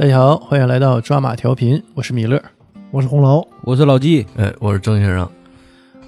[0.00, 2.42] 大家好，欢迎来到抓马调频，我是米勒。
[2.90, 5.30] 我是红楼，我是老纪，哎，我是郑先生。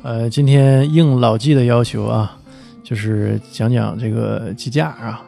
[0.03, 2.39] 呃，今天应老纪的要求啊，
[2.83, 5.23] 就是讲讲这个鸡架啊。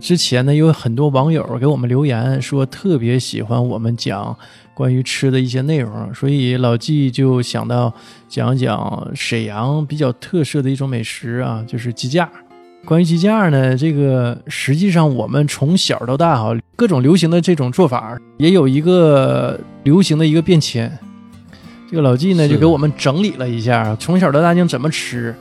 [0.00, 4.34] 之前呢，有很多网友给我们留言说，特别喜欢我们讲
[4.72, 7.92] 关于吃的一些内容，所以老纪就想到
[8.26, 12.26] 讲讲沈阳比较特色的一种美食啊，就是鸡架。
[12.88, 20.90] 关于鸡架呢，这个实际上我们从小到大哈，各种流行的这种做法，也有一个流行的一个变迁。
[21.90, 25.34] 这个老纪呢，就给我们整理了一下，从小到大应怎么吃，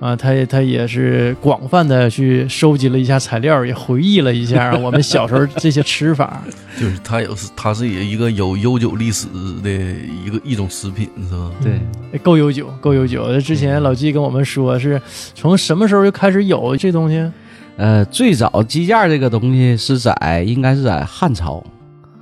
[0.00, 6.40] 啊，他也他也是广泛的去收集了一下材料，也回忆了一下 我们小时候这些吃法。
[6.78, 9.26] 就是它有是它是一个有悠久历史
[9.62, 11.50] 的一个一种食品，是吧？
[11.60, 11.72] 对，
[12.12, 13.40] 哎够悠久，够悠久。
[13.40, 15.00] 之前老季跟我们说，是
[15.34, 17.28] 从什么时候就开始有这东西？
[17.76, 21.64] 呃，最早鸡架这个东西是在应该是在汉朝，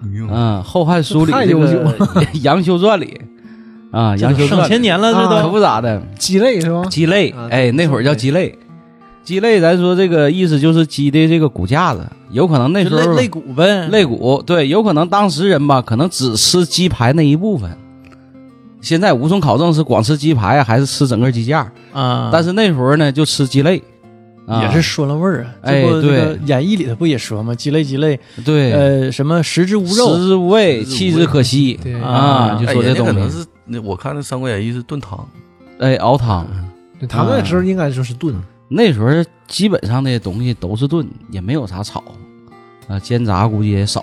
[0.03, 2.07] 嗯嗯，《后汉书》里这太悠久个
[2.43, 3.21] 《杨修传》里
[3.97, 5.49] 啊，《杨修传》上千年了，这啊可。
[5.49, 6.85] 不咋的，鸡肋是吧？
[6.91, 8.59] 鸡肋啊，哎，那会儿叫鸡肋。
[9.25, 17.71] 鸡肋，咱说这个意思就是鸡的这个骨架子，有可能那时候肋肋骨呗，肋骨，对，有可能当时人吧，可能只吃鸡排那一部分。
[18.83, 21.73] 现在无从考证是光吃鸡排啊，还是吃整个鸡架。
[21.93, 23.83] 啊，但是那时候呢，就吃鸡肋，
[24.47, 25.55] 啊、也是说了味儿啊。
[25.63, 27.55] 哎这不这个对演义里头不也说吗？
[27.55, 35.29] 鸡肋鸡肋，对，呃，什么食之无肉食之无味，弃之可惜对啊，就说这东西，可能是那我看那《三国演义》是炖汤，
[35.81, 36.47] 哎，熬汤。
[36.99, 38.35] 对他们那时候应该就是炖，
[38.69, 39.09] 那时候
[39.47, 42.03] 基本上的东西都是炖，也没有啥炒，
[42.89, 44.03] 啊，煎炸估计也少。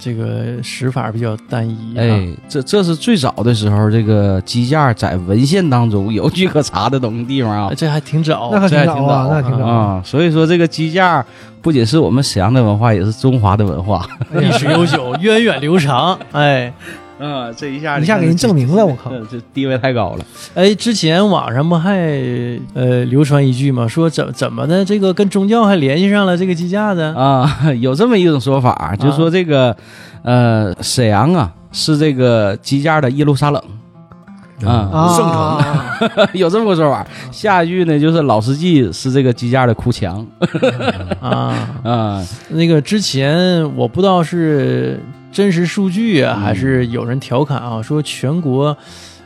[0.00, 2.00] 这个食法比较单一、啊。
[2.00, 7.72] 哎，这这是最早的时候，这个鸡架在文献当中有据可查的东西地方啊。
[7.76, 8.58] 这还挺早那。
[8.58, 9.66] 可这还挺挺早啊，早那挺早。
[9.66, 11.24] 啊，所以说这个鸡架
[11.60, 14.08] 不仅是我们沈阳的文化，也是中华的文化。
[14.32, 16.18] 历史悠久， 源远流长。
[16.32, 16.72] 哎
[17.22, 19.10] 啊，这一下一下给人证明了，我靠！
[19.10, 20.24] 这 这地位太高了。
[20.54, 21.92] 哎，之前网上不还
[22.74, 23.86] 呃流传一句嘛？
[23.86, 27.00] 说怎怎么的，这个跟宗教还联系上了这个鸡架子？
[27.02, 27.48] 啊，
[27.80, 29.76] 有这么一种说法，就说这个，
[30.24, 33.62] 呃，沈阳啊是这个鸡架的耶路撒冷
[34.64, 37.06] 啊，啊，圣城 有这么个说法。
[37.30, 40.26] 下一句呢，就是老司机是这个鸡架的哭墙
[41.20, 41.54] 啊，
[41.84, 45.00] 啊，那个之前我不知道是
[45.32, 46.40] 真实数据啊，嗯。
[46.40, 48.76] 还是有人调侃啊，说全国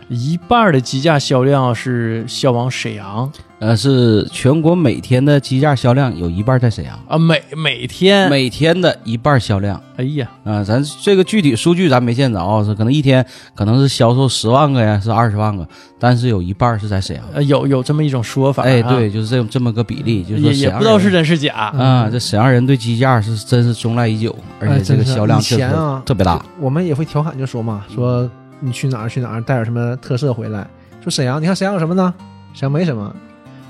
[0.08, 13.24] 一半的鸡架销量是销往沈阳呃，是全国每天的鸡架销量有一半在沈阳，啊，每每天，每天的一半销量哎呀，啊，咱这个具体数据咱没见着啊，是可能一天
[13.54, 15.66] 可能是销售十万个呀，是二十万个，
[15.98, 17.24] 但是有一半是在沈阳。
[17.32, 21.54] 呃，有有这么一种说法、啊，哎，对，就是这种这么个比例，就是说也也不知道是真是假。
[21.54, 25.66] 啊，这沈阳人对鸡架是真是钟爱已久，而且哎这个销量确实
[26.04, 26.44] 特别大。
[26.60, 28.30] 我们也会调侃就说嘛，说
[28.60, 30.68] 你去哪儿去哪儿带点什么特色回来。
[31.02, 32.12] 说沈阳，你看沈阳有什么呢？
[32.52, 33.14] 沈阳没什么。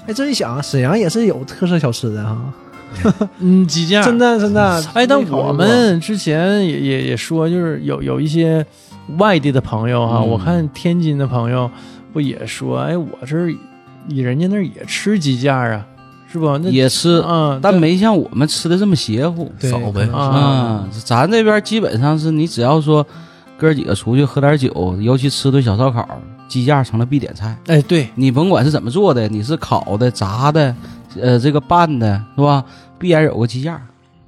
[0.07, 2.39] 哎，这一想，沈阳也是有特色小吃的哈，
[3.39, 4.83] 嗯，鸡架真的真的。
[4.95, 8.65] 哎，但我们之前也也也说，就是有有一些
[9.19, 11.71] 外地的朋友哈、嗯我看天津的朋友
[12.13, 13.53] 不也说，哎，我这儿
[14.09, 15.85] 人家那儿也吃鸡架啊，
[16.33, 16.57] 是不？
[16.59, 20.89] 那也吃，啊，但没像我们吃的这么邪乎对少呗啊啊。
[21.05, 23.05] 咱这边基本上是你只要说
[23.59, 26.07] 哥儿几个出去喝点酒，尤其吃顿小烧烤，
[26.49, 27.57] 鸡架成了必点菜。
[27.67, 30.75] 哎，对，你甭管是怎么做的，你是烤的、炸的，
[31.21, 32.65] 呃，这个拌的，是吧？
[32.99, 33.81] 必然有个鸡架。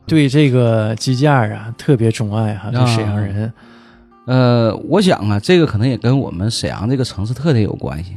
[0.06, 3.52] 对这个鸡架啊特别钟爱啊沈阳人。
[4.26, 8.16] 呃，我想啊，这个可能也跟我们沈阳这个城市特点有关系，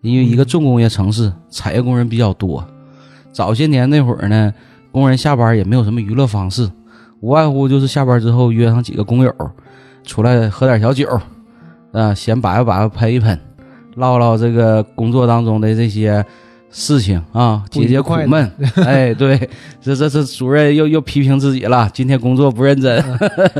[0.00, 2.64] 因为一个重工业城市，产业工人比较多。
[3.32, 4.52] 早些年那会儿呢，
[4.90, 6.70] 工人下班也没有什么娱乐方式，
[7.20, 9.32] 无外乎就是下班之后约上几个工友，
[10.04, 11.08] 出来喝点小酒，
[11.94, 13.38] 啊、先摆吧摆吧喷一喷，
[13.94, 16.26] 唠唠这个工作当中的这些
[16.76, 18.50] 事情啊，解解苦闷。
[18.84, 19.38] 哎，对，
[19.80, 22.96] 这这这主任又又批评自己了，今天工作不认真。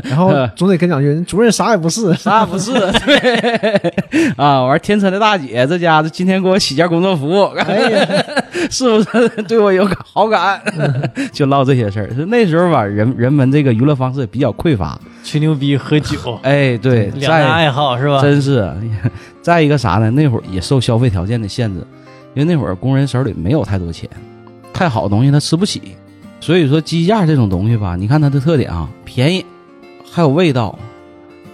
[0.03, 2.73] 然后 总得跟两句，主任啥也不是， 啥也不是？
[2.73, 3.93] 对
[4.35, 8.25] 啊，完天车的大姐，这家伙今天给我洗件工作服，哎呀，
[8.69, 10.61] 是不是对我有好感？
[11.31, 12.13] 就唠这些事儿。
[12.13, 14.99] 是那时候吧，人人们这个娱乐方式也比较匮乏。
[15.23, 18.21] 吹牛逼、喝酒，哎，对，两大爱好是吧？
[18.21, 18.69] 真是，
[19.41, 20.11] 再一个啥呢？
[20.11, 21.81] 那会儿也受消费条件的限制，
[22.35, 24.07] 因为那会儿工人手里没有太多钱，
[24.71, 25.81] 太好的东西他吃不起。
[26.41, 29.43] 所以说鸡架这种东西吧，你看它的特点啊，便宜，
[30.11, 30.77] 还有味道，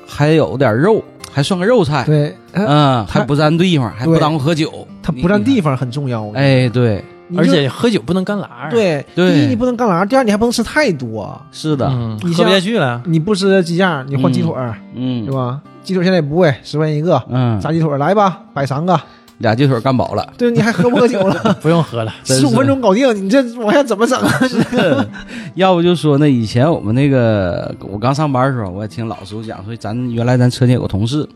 [0.05, 1.01] 还有点肉，
[1.31, 2.03] 还算个肉菜。
[2.03, 4.85] 对，呃嗯，还不占地方，还不耽误喝酒。
[5.01, 6.29] 它不占地方很重要。
[6.31, 7.01] 哎，对，
[7.37, 11.39] 而且喝酒不能干拉，，对对第一你不能干拉，第二你还不能吃太多。
[11.53, 15.61] 是的，嗯，你喝不下去了，你不吃鸡架，你换鸡腿儿，嗯对，吧？
[15.83, 17.23] 鸡腿现在也不贵，十块钱一个。
[17.29, 18.99] 嗯，炸鸡腿儿来吧，摆三个。
[19.41, 21.35] 俩鸡腿干饱了，对，你还喝不喝酒了？
[21.61, 24.39] 不用喝了，十五分钟搞定，你这往下怎么整啊？
[25.55, 31.27] 要不就说呢，以前我们那个我刚上班的时候，我也听老师傅讲，说咱原来咱车间有个同事，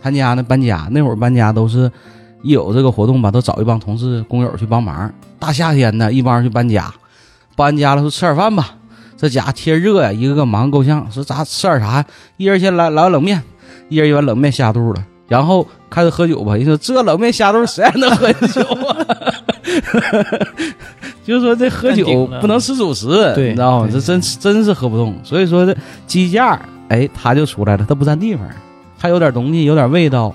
[0.00, 1.90] 他家呢搬家，那会儿搬家都是
[2.42, 5.12] 一有这个活动吧，都找一帮同事工友去帮忙。
[5.38, 6.92] 大夏天的，一帮人去搬家，
[7.56, 8.74] 搬家了说吃点饭吧，
[9.16, 12.04] 这家天热呀，一个个忙够呛，说咱吃点啥？
[12.36, 13.42] 一人先来来碗冷面，
[13.88, 15.04] 一人一碗冷面下肚了。
[15.26, 18.96] 然后开始喝酒吧，人说这冷面下肚谁还能喝酒啊？
[21.24, 23.88] 就是说这喝酒不能吃主食，对你知道吗？
[23.92, 25.14] 这真真是喝不动。
[25.22, 25.76] 所以说这
[26.06, 28.48] 鸡架，哎，它就出来了，它不占地方，
[28.98, 30.34] 还有点东西，有点味道，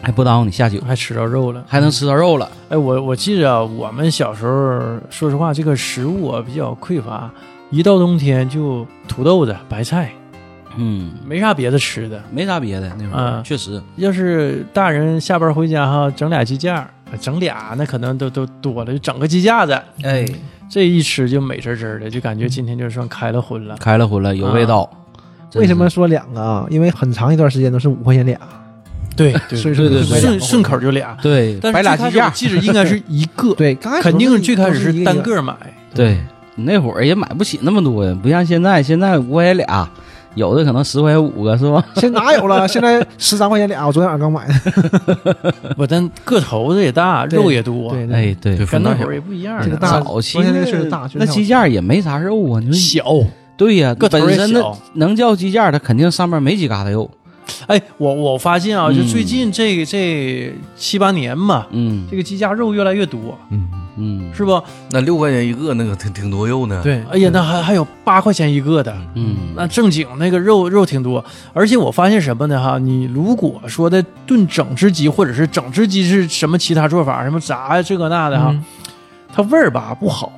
[0.00, 2.48] 还不耽误你下酒，还吃着肉了，还能吃着肉了。
[2.70, 4.80] 哎，我我记着啊我们小时候，
[5.10, 7.30] 说实话，这个食物啊比较匮乏，
[7.70, 10.12] 一到冬天就土豆子、白菜，
[10.76, 12.22] 嗯，没啥别的吃的。
[12.30, 16.88] 没啥别的，那会儿、嗯确实，要是大人下班回家哈，整俩鸡架，
[17.20, 20.26] 整俩那可能都都多了，就整个鸡架子，哎，
[20.70, 23.76] 这一吃就美滋滋的，就感觉今天就算开了荤了。
[23.78, 24.88] 开了荤了，有味道。
[25.50, 25.88] 真为什么？
[25.88, 26.66] 说两个啊？
[26.70, 28.36] 因为很长一段时间都是五块钱俩，
[29.14, 31.16] 对 对所以对对对顺顺口就俩。
[31.22, 35.54] 对，但摆俩鸡架是最开始我，记着应该是一个， 对，刚开始肯定最开始是单个买。
[35.94, 36.18] 对，
[36.56, 39.88] 那会儿也买不起那么多呀，不像现在，现在五块钱俩，
[40.36, 41.84] 有的可能十块钱五个，是吧？
[41.96, 42.66] 现在哪有了？
[42.68, 44.54] 现在十三块钱俩，我昨天晚上刚买的。
[45.74, 49.58] 不，但个头子也大，肉也多，对，哎，对，跟那会儿也不一样。
[49.64, 50.38] 这个大早期
[51.14, 53.04] 那鸡架也没啥肉啊，你说小，
[53.56, 54.60] 对呀，个头本身那。
[54.94, 57.10] 能叫鸡架，它肯定上面没几疙瘩肉。
[57.66, 62.06] 哎，我我发现啊，就嗯最近这这七八年嘛，嗯。
[62.10, 64.30] 这个鸡架肉越来越多，嗯，嗯。
[64.34, 64.62] 是不？
[64.90, 72.62] 那六块钱一个，那个挺挺多肉呢。，对，哎呀，那还还有八块钱一个的，嗯，那正经那个肉肉挺多，而且我发现什么呢？
[72.62, 78.64] 哈，你如果说的炖整只鸡，或者是整只鸡是什么其他做法，什么炸呀这个那的哈，嗯。
[79.34, 80.32] 它味儿吧不好，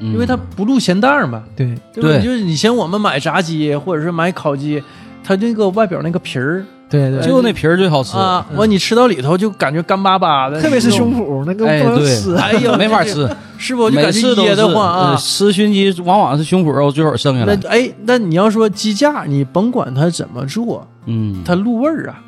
[0.00, 0.12] 嗯。
[0.12, 1.74] 因为它不露咸蛋儿嘛，对？
[1.94, 4.82] 对就是以前我们买炸鸡或者是买烤鸡，
[5.26, 11.88] 它那个外表那个皮儿对对，就那皮儿最好吃，啊，完你吃到里头就感觉干巴巴的，特别是胸脯那个哎对。
[11.88, 12.36] 不能吃。
[12.36, 13.28] 哎呀，没法这吃，
[13.58, 13.90] 是不？
[13.90, 15.10] 就每感觉噎得慌啊。
[15.10, 15.16] 呃。
[15.16, 17.58] 吃熏鸡往往是胸脯肉最好剩下来。
[17.60, 17.68] 那。
[17.68, 22.22] 哎，那你要说鸡架，你甭管它怎么做，嗯，它入味儿啊，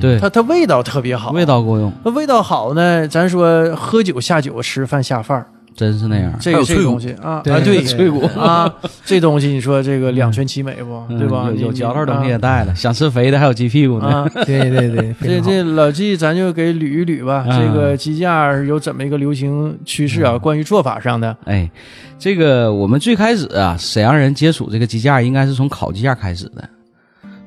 [0.00, 0.18] 对。
[0.18, 5.46] 它它味道特别好，味道够用，那味道好呢，咱说喝酒下酒，吃饭下饭儿，
[5.80, 6.30] 真是那样。
[6.38, 8.70] 这个这个还有脆骨东西啊对啊，对，脆骨啊，
[9.06, 11.48] 这东西你说这个两全其美不，嗯对吧？
[11.54, 14.06] 有有嚼头东西也啊带了，想吃肥的还有鸡屁股呢。
[14.06, 17.46] 啊， 对对对，这这老纪，咱就给捋一捋吧。
[17.48, 20.36] 嗯这个鸡架有怎么一个流行趋势啊？
[20.36, 21.70] 关于做法上的，哎，
[22.18, 26.68] 这个我们最开始啊，沈阳人接触这个鸡架，应该是从烤鸡架开始的。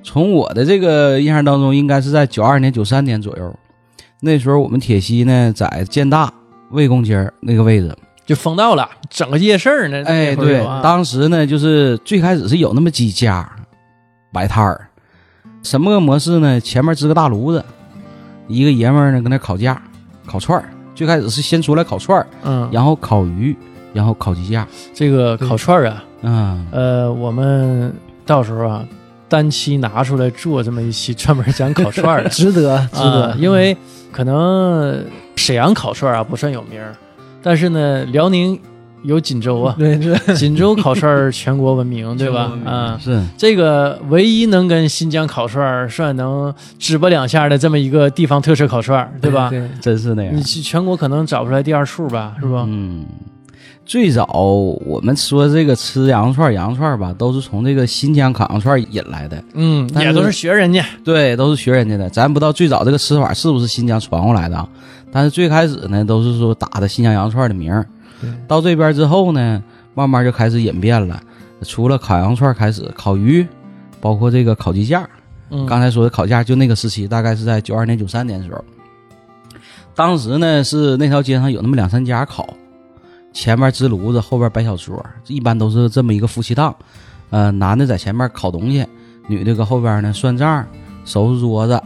[0.01, 3.55] 从我的这个印象当中，应该是在九二年、九三年左右。
[4.19, 6.31] 那时候我们铁西呢，在建大
[6.71, 7.93] 魏公街那个位置。
[8.25, 10.03] 就封道了，整个夜市儿呢。
[10.05, 13.49] 哎，对当时呢，就是最开始是有那么几家
[14.31, 14.87] 摆摊儿，
[15.61, 16.59] 什么个模式呢？
[16.59, 17.63] 前面支个大炉子，
[18.47, 19.81] 一个爷们儿呢搁那烤架、
[20.25, 20.69] 烤串儿。
[20.95, 23.55] 最开始是先出来烤串儿，嗯，然后烤鱼，
[23.93, 24.67] 然后烤鸡架。
[24.93, 27.91] 这个烤串儿啊，嗯，呃，我们
[28.25, 28.85] 到时候啊，
[29.27, 33.75] 单期拿出来做这么一期专门讲烤串儿的， 值得值啊得，因为
[34.11, 35.03] 可能
[35.35, 36.95] 沈阳烤串儿啊不算有名儿，
[37.43, 38.57] 但是呢，辽宁
[39.03, 49.49] 有锦州啊， 对是锦州烤串儿全国闻名， 对吧啊，是，这个唯一能跟新疆烤串儿算能支吧两下的这么一个地方特色烤串儿，对吧？
[49.49, 50.41] 对，真是那样你。
[50.41, 52.63] 去全国可能找不出来第二处吧，是吧？
[52.65, 53.05] 嗯，
[53.85, 54.25] 最早
[54.85, 59.43] 我们说这个吃羊串儿羊串儿吧，都是从这个新疆烤羊串儿引来的。
[59.53, 60.85] 嗯，也都是学人家。
[61.03, 62.09] 对，都是学人家的。
[62.09, 64.65] 咱不知道最早这个吃法是不是新疆传过来的啊？
[65.13, 67.87] 但是最开始呢，都是说打的新疆羊肉串的名儿。
[68.47, 71.21] 到这边之后呢，慢慢就开始演变了。
[71.61, 73.47] 除了烤羊串开始，烤鱼，
[74.01, 75.07] 包括这个烤鸡架，
[75.51, 78.63] 嗯，刚才说的烤架就那个时期，大概是在九二年、九三年的时候。
[79.93, 82.51] 当时呢是那条街上有那么两三家烤，
[83.31, 86.75] 前面支炉子，后边摆小桌，一般都是这么一个夫妻档。
[87.29, 88.85] 呃，男的在前面烤东西，
[89.27, 90.65] 女的搁后边呢算账、
[91.05, 91.81] 收拾桌子，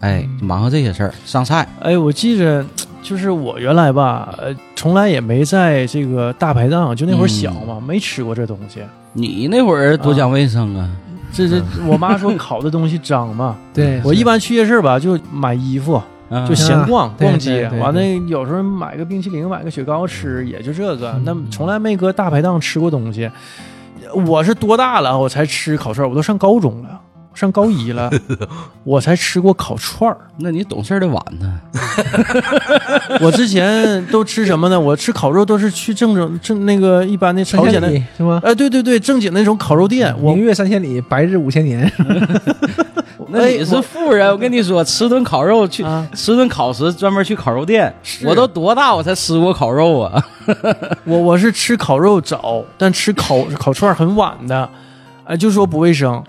[0.00, 1.66] 哎，忙活这些事儿，上菜。
[1.80, 2.64] 哎，我记着，
[3.02, 8.80] 就是我原来吧，呃，从来也没在这个大排档，就那会儿小嘛，没吃过这东西。
[9.12, 10.88] 你那会儿多讲卫生啊！
[11.32, 13.56] 这这，我妈说烤的东西脏嘛。
[13.74, 21.12] 对，我一般去夜市吧，就买衣服，嗯就闲逛对逛街，完了有时候买个冰淇淋，买个雪糕吃，也就这个。
[21.12, 23.30] 嗯那从来没搁大排档吃过东西。
[24.26, 26.08] 我是多大了我才吃烤串儿？
[26.08, 27.00] 我都上高中了，
[27.32, 28.10] 上高一了，
[28.84, 30.16] 我才吃过烤串儿。
[30.38, 31.60] 那你懂事儿的晚呢。
[33.20, 34.78] 我之前都吃什么呢？
[34.78, 38.40] 我吃烤肉都是去正正正那个一般的朝鲜的，里是吗？
[38.44, 40.14] 哎，对对对，正经那种烤肉店。
[40.20, 41.90] 我明月三千里，白日五千年。
[43.32, 47.94] 那你是富人，我跟你说，吃顿烤肉去啊，吃顿烤食，专门去烤肉店。
[48.24, 50.26] 我都多大我才吃过烤肉啊？
[51.04, 54.68] 我我是吃烤肉早，但吃烤烤串很晚的，
[55.24, 56.20] 哎，就说不卫生。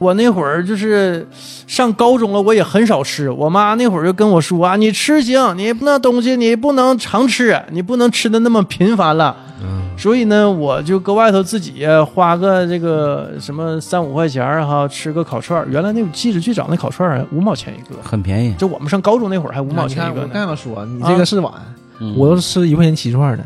[0.00, 1.28] 我那会儿就是
[1.66, 3.30] 上高中了，我也很少吃。
[3.30, 9.36] 我妈那会儿就跟我说啊，你吃行，你那东西你不能常吃，你不能吃的那么频繁了。
[9.62, 15.66] 嗯，所以呢，我就搁外头自己花个这个什么三五块钱儿哈，吃个烤串儿。
[15.70, 18.54] 原来那记着最早那烤串儿五毛钱一个，很便宜。
[18.54, 21.52] 就我们上高中那会儿还五毛钱一个呢，刚要说，你这个是碗，
[21.98, 23.44] 嗯我都是吃一块钱七串的。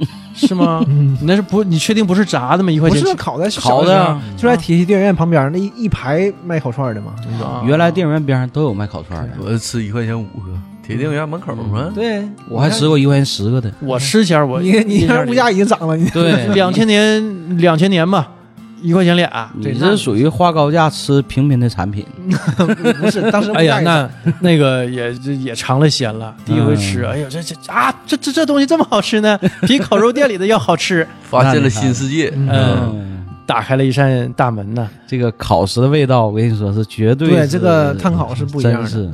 [0.34, 0.84] 是吗？
[0.88, 1.64] 嗯，你那是不？
[1.64, 2.70] 你确定不是炸的吗？
[2.70, 7.14] 一块钱不钱是烤的，烤的啊就在铁西电影院旁边那一一排卖烤串的嘛。
[7.42, 10.52] 啊原来电影院边上都有卖烤串的，我吃一块钱五个，
[10.86, 11.90] 铁定院门口吗。
[11.94, 13.72] 对，我还吃过一块钱十个的。
[13.80, 18.28] 我吃前儿我你你看物价已经涨了，你对，两千年两千年吧，
[18.82, 19.50] 一块钱俩。
[19.54, 22.04] 你这属于花高价吃平民的产品。
[23.00, 24.08] 不是当时 物哎呀，那
[24.40, 31.06] 那个也也尝了鲜了，第一回吃，嗯哎呦，这这啊，这这这东西这么好吃呢，比烤肉店里的要好吃。
[31.22, 32.32] 发现了新世界。
[32.36, 34.88] 嗯，嗯，打开了一扇大门呢。
[35.06, 39.10] 这个烤食的味道，我跟你说是绝对是对这个碳烤是不一样的是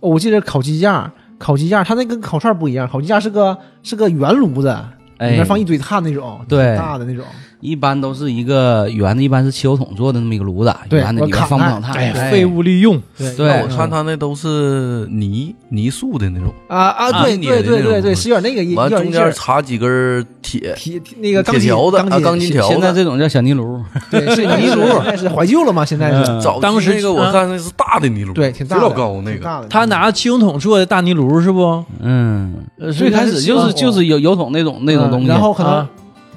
[0.00, 4.74] 哦我记得烤鸡架，烤鸡架它那跟烤串不一样，烤鸡架是个是个圆炉子，里
[5.18, 7.24] 哎面，放一堆炭那种，对挺大的那种。
[7.60, 13.00] 一般都是一个圆的，一般是汽油桶做的那么一个炉子，对圆的里面放不上炭，哎，哎废物利用。
[13.36, 22.72] 对我看他那都是泥泥塑的那种，啊啊，啊对捏对对对对，是有点那个一完中间插几根铁铁铁那个钢条子啊，钢钢筋条子。
[22.72, 25.84] 现在这种叫小泥炉，对是 泥炉，现在是怀旧了嘛？
[25.84, 26.30] 现在是。
[26.30, 26.40] 嗯。
[26.40, 29.66] 早当时那个我看那是大的泥炉，对挺大的，老高那个。
[29.68, 31.84] 他拿汽油桶做的大泥炉是不？
[32.00, 35.88] 嗯，呃最开始就是就是油油桶那种那种东西，嗯然后可能啊。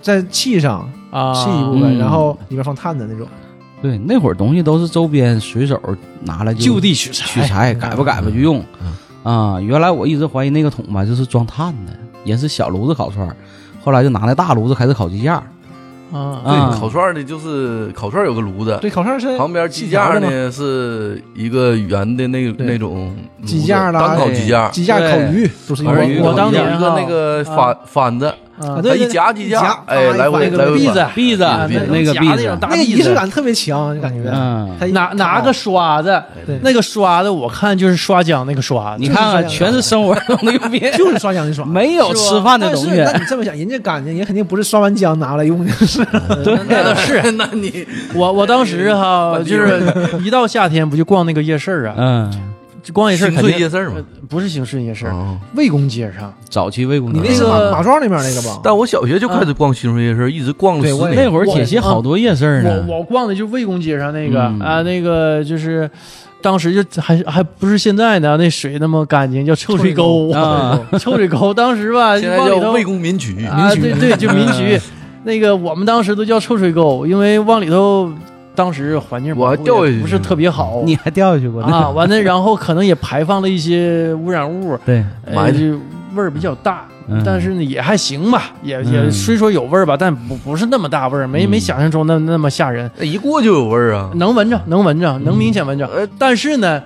[0.02, 3.28] 再砌上啊，砌一部分，嗯然后里面放炭的那种。
[3.82, 5.80] 对那会儿东西都是周边随手
[6.22, 7.26] 拿来就地取材。
[7.28, 8.64] 取材，改吧改吧就用。
[9.24, 9.60] 啊。
[9.62, 11.94] 原来我一直怀疑那个桶吧就是装炭的，
[12.24, 13.36] 也是小炉子烤串儿，
[13.84, 15.36] 后来就拿那大炉子开始烤鸡架，
[16.14, 16.42] 啊。
[16.46, 22.66] 对，啊烤串儿的就是烤串儿有个炉子，对，烤串是旁边鸡架呢是一一个圆的那对。
[22.66, 34.30] 那种炉子鸡架啦单烤鸡架，鸡架烤鱼都是一我块儿我当年有一个那个翻翻子，啊啊对一夹几夹架，哎，啊来回来篦子篦子啊那个篦子那种大那个仪式感特别强，就感觉。
[34.32, 38.98] 嗯，他拿拿个刷子，对那个刷子我看就是刷浆那个刷子。
[39.02, 46.06] 你看看全是生活中的用品， 就是刷浆的刷， 没有吃饭的东西但是，那你这么想，人家干净，人肯定不是刷完浆拿来用的， 是
[46.70, 49.82] 那倒是，那你我我当时哈，就是
[50.24, 51.96] 一到夏天不就逛那个夜市啊？
[51.98, 52.32] 嗯，
[52.92, 55.12] 逛夜市儿肯定夜市嘛呃，不是兴顺夜市
[55.56, 56.34] 魏公街上。
[56.50, 57.20] 早期魏公街。
[57.22, 58.60] 你那个马马庄那边那个吧？
[58.64, 61.16] 但我小学就开始逛兴顺夜市，一直逛到对年。
[61.16, 64.60] 那会儿铁西好多夜市呢，我我逛的就魏公街上那个嗯。
[64.60, 65.90] 啊，那个就是。
[66.42, 70.30] 当时就还还不是现在呢，那水那么干净，叫臭水沟。
[70.32, 71.54] 啊， 臭水沟。
[71.54, 74.78] 当时吧， 现在叫魏公民局，啊，对对，就民局。
[75.24, 78.12] 那个我们当时都叫臭水沟，因为往里头
[78.56, 81.90] 当时环境我还保护掉下去不是特别好你还掉下去过啊。
[81.92, 85.04] 完了，然后可能也排放了一些污染物，对，
[86.16, 86.86] 味儿比较大。
[87.10, 92.90] 嗯但是呢，也还行吧，也也嗯虽说有味儿吧，但不不是那么大味儿，没没嗯想象中那那么吓人。
[93.02, 94.10] 一过就有味儿啊。
[94.16, 95.86] 能闻着，能闻着，能明显闻着。
[95.88, 96.82] 呃，但是呢，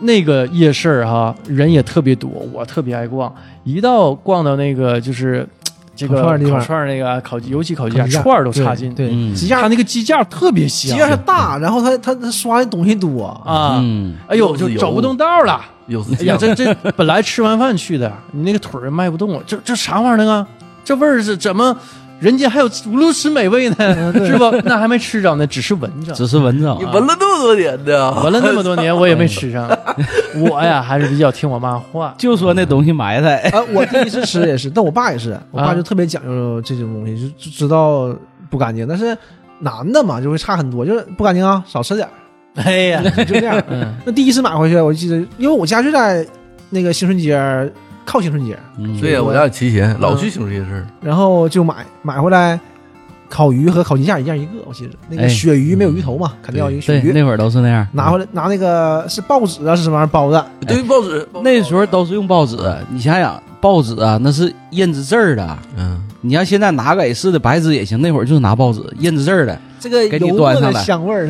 [0.00, 3.32] 那个夜市儿哈，人也特别多，我特别爱逛。
[3.62, 5.46] 一到逛到那个就是
[5.94, 8.94] 这个烤串儿地方烤串儿那个烤鸡，尤其烤鸡架串儿都差劲。
[8.94, 13.78] 对，嗯鸡架它那个鸡架特别香鸡架是大，然后它它它刷的东西多，啊！
[13.82, 15.60] 嗯，哎呦，就走不动道了。
[16.18, 20.46] 哎呀，这这本来吃完饭去的，你那个腿儿迈不动了，这这啥玩意儿啊？
[20.84, 21.76] 这味儿是怎么？
[22.22, 24.48] 人家还有如此美味呢，是不？
[24.64, 26.12] 那还没吃着呢，只是闻着。
[26.12, 29.68] 只是闻着你，闻了那么多年的，闻了那么多年，我也没 吃上。
[30.36, 32.14] 我呀，还是比较听我妈话。
[32.16, 38.14] 就说那东西埋汰，啊，我第一次吃也是，但我爸也是，我爸啊就特别讲究这种东西，就就知道
[38.48, 39.18] 不干净，但是
[39.58, 43.60] 男的嘛就会差很多，就是不干净啊，少吃点儿，哎呀，就这样。
[43.68, 46.24] 嗯，那第一次买回去，我记得，因为我家就在
[46.70, 47.36] 那个兴顺街，
[48.04, 52.58] 靠青春节，嗯对呀，我家有提前老去兴顺夜市，然后就买买回来，
[53.32, 55.28] 烤鱼和烤鸡架一样一个，我记得那个哎。
[55.28, 57.86] 鳕鱼没有鱼头嘛，肯定要一个鳕对，鱼，那会儿都是那样。
[57.92, 62.58] 拿回来拿那个是报纸啊是什么玩意儿包的，对报纸那时候都是用报纸，
[62.90, 65.58] 你想想，报纸啊，那是印制字儿的。
[65.78, 70.84] 嗯，你要现在拿个 A 4的白纸也行，那会儿就是拿报纸印制字儿的，这个给你油墨的端上来。
[70.84, 71.26] 香味儿，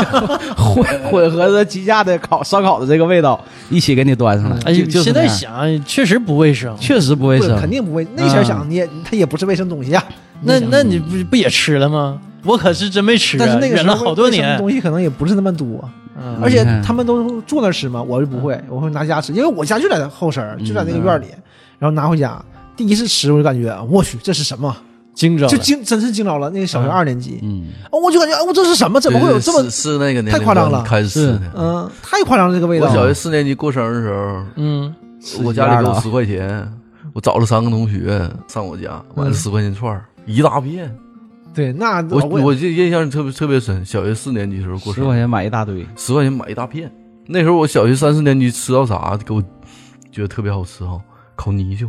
[0.56, 4.56] 混混合着鸡架的烤烧烤的这个味道一起给你端上来。
[4.64, 6.74] 哎就，就现在想确实不卫生。
[6.80, 8.06] 确实不卫生，肯定不卫。
[8.16, 10.02] 那前儿想你也它也不是卫生东西啊，
[10.44, 12.20] 那那你不不也吃了吗？
[12.44, 14.58] 我可是真没吃啊，但是那个忍时候了好多年。
[14.58, 15.88] 东西可能也不是那么多，
[16.20, 21.26] 嗯而且他们都坐那吃嘛，我就不会，我会拿家吃，因为我家就在后身，就在那个院里，
[21.78, 22.40] 然后拿回家。
[22.76, 24.76] 第一次吃我就感觉，我去，这是什么？
[25.14, 26.50] 惊着了就惊，真是惊着了。
[26.50, 29.00] 那个小学嗯二年级，嗯，哦，我就感觉，我，这是什么？
[29.00, 31.40] 怎么会有这么是，那个太夸张了开始吃。
[31.54, 32.88] 嗯，太夸张了这个味道。
[32.88, 34.92] 我小学四年级过生日的时候，嗯，
[35.44, 36.68] 我家里给我十块钱，
[37.12, 40.94] 我找了三个同学上我家买了十块钱串儿，一大片。
[41.54, 46.90] 对，那我我我这印象特别特别深，小学四年级的时候过生日，十块钱买一大堆，十块钱买一大片。
[47.26, 49.40] 那时候我小学三四年级吃到啥，给我
[50.10, 51.00] 觉得特别好吃哈，
[51.36, 51.88] 烤泥鳅，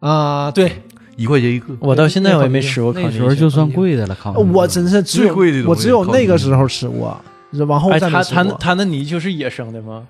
[0.00, 0.82] 啊，对，
[1.16, 1.74] 一块钱一个。
[1.80, 3.18] 我到现在我也没吃过烤那泥鳅。
[3.18, 7.18] 时候就算贵的了，烤我真是只有最贵的我只有那个时候吃过，
[7.66, 8.44] 往后哎，再没他他。
[8.58, 10.06] 他那泥鳅是野生的吗？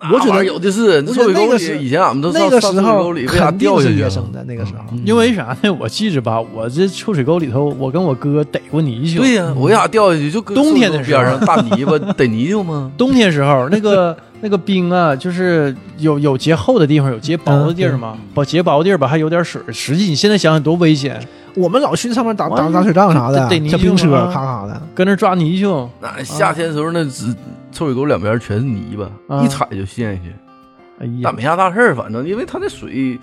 [0.00, 4.04] 我觉得那玩意有的是，那臭水沟是里以前俺们都上那个上臭水时候沟里为啥肯定是掉下去啊？
[4.04, 4.84] 野生的，那个时候。
[4.92, 5.72] 嗯因为啥呢？
[5.80, 9.18] 我记着吧，我这臭水沟里头，我跟我哥逮过泥鳅。
[9.20, 10.30] 对呀，我为啥掉下去？
[10.30, 12.90] 就冬天的时候边上大泥巴 逮泥鳅吗？
[12.96, 18.16] 冬天时候，那个 那个冰啊，就是有有结厚的地方，有结薄的地儿嘛。
[18.34, 19.60] 把结薄地儿吧，还有点水。
[19.72, 21.20] 实际你现在想想多危险，
[21.58, 24.80] 我们老去上面打打打水仗啥的，得得泥鳅车啊咔咔的。
[24.94, 25.88] 搁那抓泥鳅。
[26.00, 27.34] 那夏天时候那只
[27.72, 30.32] 臭水沟两边全是泥巴，啊一踩就陷下去。
[31.00, 33.18] 哎呀但，没啥大事儿，反正因为它那水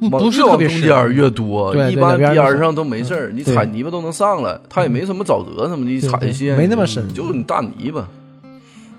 [0.00, 8.06] 往不不是越往特别中间儿越多，一般边儿上都没事儿，你踩泥巴都能上来，它也没什么沼泽什么的，一踩对对陷没那么深就是你大泥巴。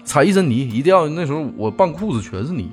[0.04, 2.68] 踩一身泥，一掉那时候我半裤子全是泥，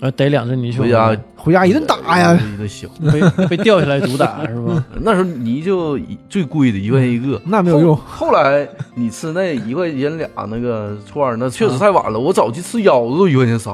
[0.00, 2.88] 呃逮两只泥鳅回家回家一顿打呀，一顿小。
[3.12, 4.84] 被被掉下来毒打是吧？
[5.00, 7.96] 那时候泥鳅最贵的一块钱一个，那没有用。
[7.96, 12.18] 后来你吃那一块钱俩那个串儿，那确实太晚了。
[12.18, 13.72] 我早期吃腰子都一块钱仨，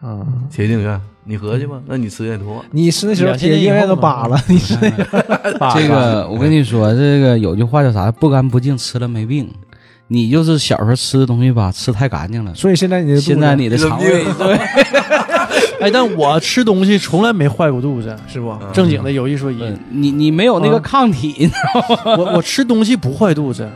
[0.00, 1.80] 啊，铁定院，你合计吧？
[1.86, 2.64] 那你吃的也多。
[2.70, 5.04] 你吃那时候2000年以铁医院都扒了，你吃那个
[5.74, 8.10] 这个我跟你说，这个有句话叫啥？
[8.12, 9.48] 不干不净吃了没病。
[10.12, 12.54] 你就是小时候吃的东西吧，吃太干净了。
[12.54, 14.54] 所以现在你的现在你的肠胃 对，
[15.80, 18.54] 哎，但我吃东西从来没坏过肚子，是不？
[18.72, 19.78] 正经的有一说一，嗯。
[19.90, 21.50] 你你没有那个啊抗体，
[22.18, 23.68] 我我吃东西不坏肚子，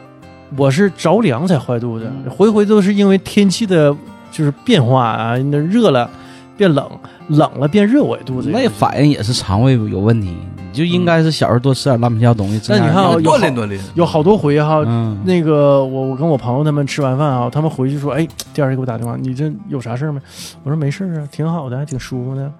[0.56, 2.30] 我是着凉才坏肚子，嗯。
[2.30, 3.94] 回回都是因为天气的
[4.30, 6.08] 就是变化啊，那热了
[6.56, 6.90] 变冷，
[7.28, 10.34] 冷了变热，我也肚子有那反应也是肠胃有问题。
[10.72, 12.60] 你就应该是小时候多吃点烂皮椒东西。
[12.68, 20.20] 那你看啊锻炼锻炼，有好多回哈、嗯，那个我我跟我朋友他们吃完饭啊，他们回去说，哎，第二天给我打电话，你这有啥事儿没？
[20.64, 22.52] 我说没事儿啊，挺好的，还挺舒服的。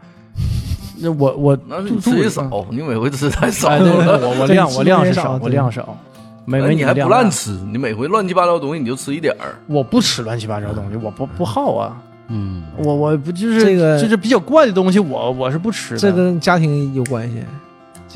[0.99, 4.19] 那我我那是你吃的少，你每回吃太少哎，对对了。
[4.19, 5.95] 对我量我量是少，我量少，
[6.47, 9.57] 没没那你还不乱吃，你每回乱七八糟东西你就吃一点儿。
[9.67, 12.01] 我不吃乱七八糟东西，我不不好啊。
[12.29, 16.01] 嗯，我我不就是这个就是比较怪的东西，我我是不吃的。
[16.01, 17.37] 这跟家庭有关系。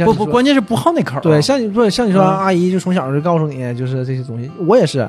[0.05, 1.21] 不不，关键是不好那口儿。
[1.21, 4.51] 对，像你说像你说，嗯阿姨就从小就告诉你，就是这些东西。
[4.67, 5.07] 我也是，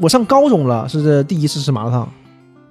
[0.00, 2.06] 我上高中了，是第一次吃麻辣烫。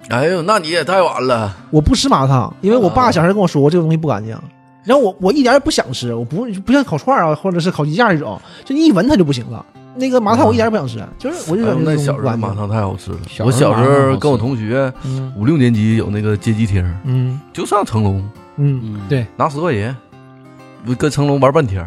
[0.08, 1.56] 哎呦，那你也太晚了。
[1.70, 4.36] 我不吃麻辣烫，因为我爸小时候跟我说过这个东西不干净。
[4.84, 9.64] 然后我我一点也不想吃，我不不像烤串啊，或者是烤鸡架这种，就你一闻它就不行了。
[9.96, 12.36] 那个麻辣烫我一点也不想吃，就是我就哎呦感觉那小时候。
[12.36, 13.18] 麻辣烫太好吃了。
[13.40, 18.18] 我小时时候跟我同学嗯五六年级有那个街机厅，嗯就上成龙
[18.56, 19.96] 嗯，嗯对，拿十块钱，
[20.86, 21.86] 我跟成龙玩半天，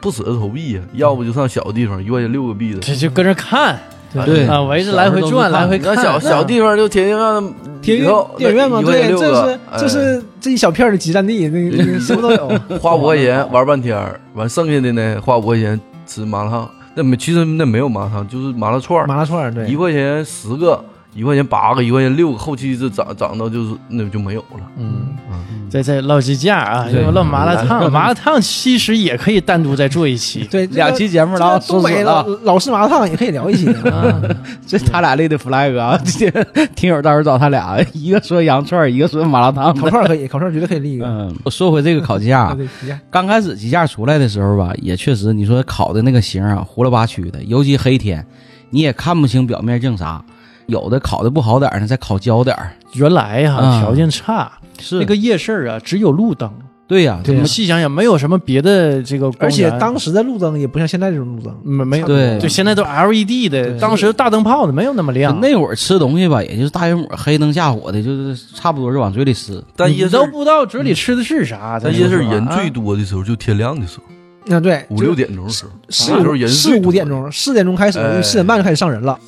[0.00, 2.80] 不舍得投币呀，要不就上小地方一块钱六个币的。
[2.80, 3.78] 这就跟着看
[4.12, 5.94] 对啊，围着来回转，来回看。
[5.94, 12.48] 那小小地方就天津院的电影院嘛，一块钱对，这六个是这是这一小片的集散地，那那什么都有。
[12.48, 13.96] 哎花五块钱玩半天，
[14.34, 16.70] 完剩下的呢花五块钱吃麻辣烫。
[17.00, 19.66] 那没其实那没有麻辣烫，就是麻辣串儿，麻辣串儿对。
[19.66, 24.60] 一，块钱十个，一块钱八个，一块钱六个，后期这涨涨到就是那就没有了。
[24.76, 30.44] 嗯，嗯，再再唠鸡架啊，对又唠麻辣烫，嗯麻辣烫其实也可以单独再做一期。
[30.44, 33.66] 对，两期节目这了，个东北老老式麻辣烫也可以聊一期。
[33.90, 34.20] 啊，
[34.66, 36.00] 这他俩立的 flag 啊！
[36.76, 39.74] 听友到时候找他俩，一个说羊串，一个说麻辣烫。
[39.74, 41.06] 烤串儿可以，烤串儿绝对可以立一个。
[41.06, 42.56] 嗯，我说回这个烤鸡架，
[43.10, 48.24] 刚开始鸡架出来的时候吧，也确实你说烤的那个形啊，糊了八曲的，尤其黑天，
[48.70, 50.22] 你也看不清表面净啥。
[50.70, 52.72] 有的考的不好点儿呢，再考焦点儿。
[52.94, 53.80] 原来哈啊。
[53.80, 54.98] 条件差，是。
[54.98, 56.50] 那个夜市啊只有路灯，
[56.88, 62.06] 对呀，对他们细想想，没有什么别的这个，而且当时的路灯也不像现在这种路灯，没没有。
[62.06, 62.38] 对。
[62.38, 65.38] 就，现在都 LED 的，当时大灯泡的没有那么亮。
[65.40, 69.52] 那会儿吃东西吧，也就是大约抹黑灯瞎火的，就是差不多就往嘴里吃。
[69.52, 71.78] 你但夜市都不知道嘴里吃的是啥。
[71.82, 78.20] 但夜市人最啊多的时候就天亮的时候，啊对，五六点钟的时候，四那时候人四五点钟，四点钟开始，哎。
[78.22, 79.18] 四点半就开始上人了。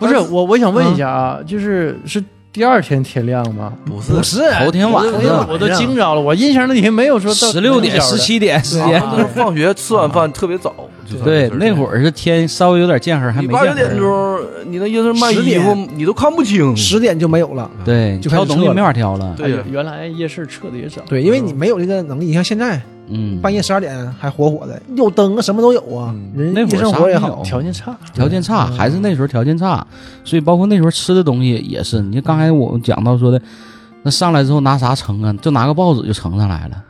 [0.00, 3.72] 不是我，我想问一下啊，就是是第二天天亮吗？
[3.84, 5.46] 不是不是头天晚上。
[5.48, 10.74] 我都惊着了，我印象里没有说到十六点、十七点时啊间，放学吃完饭特别早，
[11.10, 13.74] 就对，那会儿是天稍微有点见黑，还你八九。
[13.74, 16.76] 点钟，你那意思卖10衣服点，你都看不清。
[16.76, 17.70] 十点就没有了。
[17.84, 19.34] 对，就挑东西没法挑了。
[19.36, 21.02] 对原来夜市撤的也早。
[21.08, 27.44] 对，因为你没有这个能力，你像现在嗯，半夜十二点还火火的，有灯啊，什么都有啊，嗯人那会儿夜生活也好啥没有。
[27.44, 29.84] 条件差，条件差，嗯还是那时候条件差，
[30.24, 32.00] 所以包括那时候吃的东西也是。
[32.00, 33.42] 你就刚才我们讲到说的，
[34.02, 35.34] 那上来之后拿啥盛啊？
[35.42, 36.84] 就拿个报纸就盛上来了，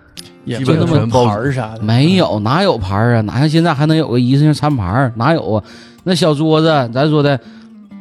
[0.44, 3.20] 也基本就那么盘儿啥的，没有哪有盘儿啊？
[3.22, 5.12] 哪像现在还能有个一次性餐盘儿？
[5.16, 5.62] 哪有啊？
[6.04, 7.38] 那小桌子，咱说的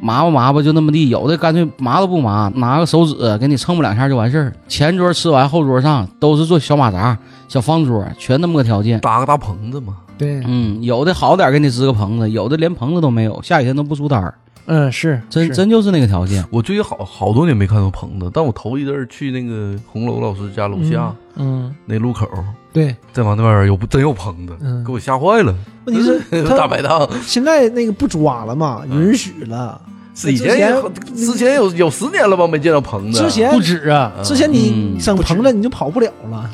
[0.01, 4.53] 麻吧麻吧就那么地，有的干脆麻都不麻，拿个手指给你蹭不两下就完事儿。
[4.67, 7.17] 前桌吃完，后桌上都是做小马扎、
[7.49, 8.99] 小方桌，全那么个条件。
[9.01, 14.33] 搭个大棚子嘛，对，嗯，有的好点儿给你支个棚子，有的连棚子都没有，下雨天都不出摊儿，
[14.71, 16.45] 嗯，是真是真就是那个条件。
[16.51, 22.27] 我最近好好多年没看到棚子，但我头一阵儿去那个红楼老师家楼下嗯，那路口，
[22.71, 25.55] 对，再往那边儿有真有棚子，嗯给我吓坏了。
[25.85, 29.81] 问题是 大他排档现在那个不抓了嘛，允许了。
[30.15, 30.73] 是以前也
[31.15, 36.49] 之前有有十年了吧没见到棚子，之前不止啊，之前你嗯整棚子你就跑不了了。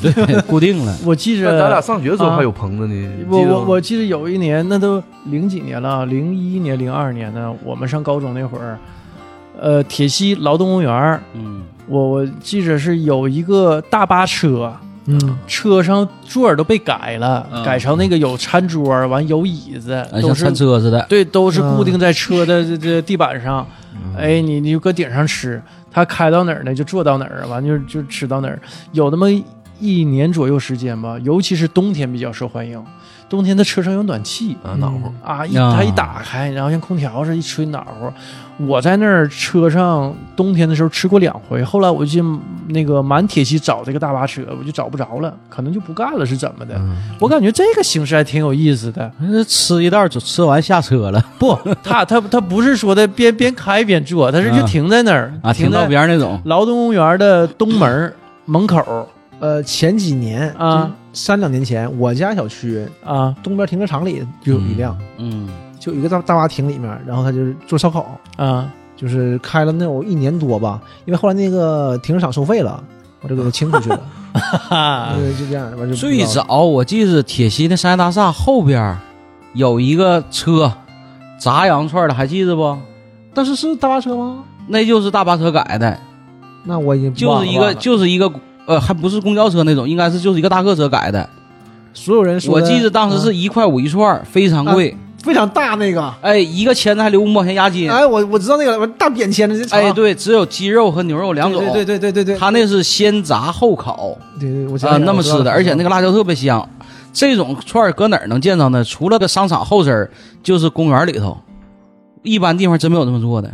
[0.00, 0.96] 对， 固定了。
[1.04, 1.80] 我记着咱俩。
[1.80, 3.10] 上学的时候还有棚子呢。
[3.28, 8.78] 我我我记得有一年，那都零几年了，零一年、零二年呢，我们上高中那会儿，
[9.60, 14.72] 呃，铁西劳动公园，嗯，我我记着是有一个大巴车，
[15.06, 21.04] 嗯，车上座儿都被改了，嗯改成那个有餐桌儿，完有椅子，啊像都是餐车似的。
[21.08, 23.66] 对，都是固定在车的这这地板上。
[24.16, 25.60] 哎，你你就搁顶上吃，
[25.90, 28.60] 他开到哪儿呢就坐到哪儿，完就就吃到哪儿。
[28.92, 29.30] 有那么
[29.80, 32.82] 一年左右时间吧，尤其是冬天比较受欢迎。
[33.32, 38.12] 冬天的车上有暖气啊暖和，啊，一啊他一打开，然后像空调似的，一吹暖和。
[38.66, 42.22] 我在那儿车上冬天的时候吃过两回，后来我就
[42.68, 46.74] 那个满铁西找这个大巴车，我就找不着了，可能就不干了，是怎么的？
[46.76, 49.10] 嗯我感觉这个形式还挺有意思的。
[49.18, 56.38] 那吃一道就吃完下车了 不，他他他不是说的边边开边坐，他是就啊停在那儿啊，停到在边儿那种。
[56.44, 58.12] 劳动公园的东门儿
[58.44, 59.06] 门口儿
[59.40, 63.34] 呃，前几年啊，就三两年前，我家小区啊。
[63.42, 65.48] 东边停车场里就有一辆，嗯，
[65.78, 68.70] 就有一个大大巴停里面，然后他就是做烧烤，啊。
[68.94, 72.84] 就是开了能有一年多吧，因为后来那个停车场收费了，
[73.20, 74.00] 我就给他清出去了，
[74.32, 78.96] 哈哈，对，就这样，完就最早我记得铁西那商业大厦后边
[79.54, 80.72] 有一个车
[81.40, 82.78] 炸羊串的，还记得不？
[83.34, 84.44] 但是是大巴车吗？
[84.68, 85.98] 那就是大巴车改的，
[86.62, 88.30] 那我已经就是一个就是一个
[88.66, 91.28] 呃，还不是公交车那种，应该是就是一个大客车改的。
[91.94, 94.96] 所有人说我，记得当时是嗯一块五一串儿，非常贵。
[95.22, 97.88] 非常大那个，哎，一个签子还留五毛钱押金。
[97.88, 101.62] 哎，我我知道那个了，我大扁签子哎，对，只有鸡肉和牛肉两种。
[101.66, 106.68] 对对对对对对，他那是先炸后烤对对，我知啊、道那么吃的，而且那个辣椒特别香。
[107.12, 108.82] 这种串儿搁哪儿能见着呢？
[108.82, 110.10] 除了个商场后身儿，
[110.42, 111.38] 就是公园里头，
[112.24, 113.48] 一般地方真没有这么做的。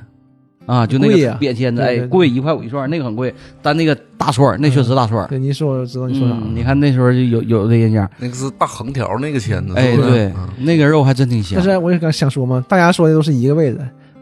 [0.68, 5.26] 啊，就那个扁签子，哎，贵一块五一串儿，那个很贵，但那个大串儿，那确实大串儿。
[5.26, 11.64] 对，你说我知道你说啥你看那时候就有有这人家，那个是大横条那个签子，哎，对嗯，那个肉还真挺香但。
[11.64, 13.78] 是我也刚想说嘛，大家说的都是一个位置，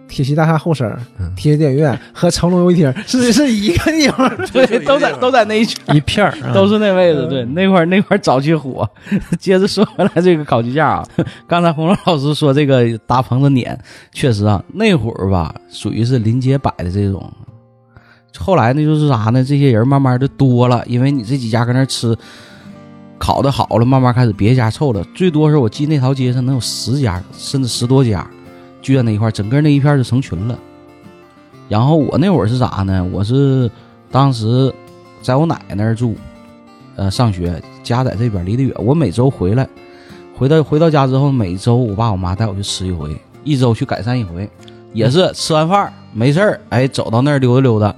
[0.09, 0.90] 铁西大厦后身
[1.35, 4.31] 铁西电影院 和成龙游戏厅 是是一个地方。
[4.53, 7.27] 对，都在都在那一区，一片儿啊都是那位置。
[7.29, 8.88] 对，那块儿那块儿早期火。
[9.38, 11.09] 接着说回来这个烤鸡架啊，
[11.47, 13.79] 刚才洪龙老师说这个搭棚子撵，
[14.12, 17.33] 确实啊，那会儿吧，属于是临街摆的这种。
[18.38, 19.42] 后来呢，就是啥呢？
[19.42, 22.14] 这些人慢慢的多了，因为你这几家搁那吃，
[23.19, 25.03] 烤的好了，慢慢开始别家凑了。
[25.14, 28.27] 最多时候我记那条街上能有十家，甚至十多家
[28.87, 30.57] 聚在那一块儿，整个那一片儿就成群了。
[31.68, 33.05] 然后我那会儿是咋呢？
[33.12, 33.68] 我是
[34.12, 34.72] 当时
[35.20, 36.14] 在我奶奶那儿住，
[36.94, 38.72] 呃，上学，家在这边离得远。
[38.79, 39.68] 我每周回来，
[40.37, 44.49] 回到回到家之后，每周我爸我妈带我去吃一回，一周去改善一回，
[44.92, 47.92] 也是吃完饭没事儿，哎，走到那儿溜达溜达，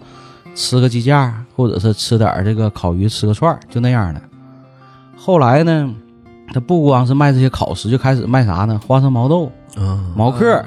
[0.55, 4.23] 吃个鸡架，或者是吃点儿这个烤鱼，吃个串儿，就那样的。
[5.19, 5.95] 后来呢，
[6.55, 8.81] 他不光是卖这些烤食，就开始卖啥呢？
[8.87, 10.65] 花生毛豆、嗯，毛嗑儿，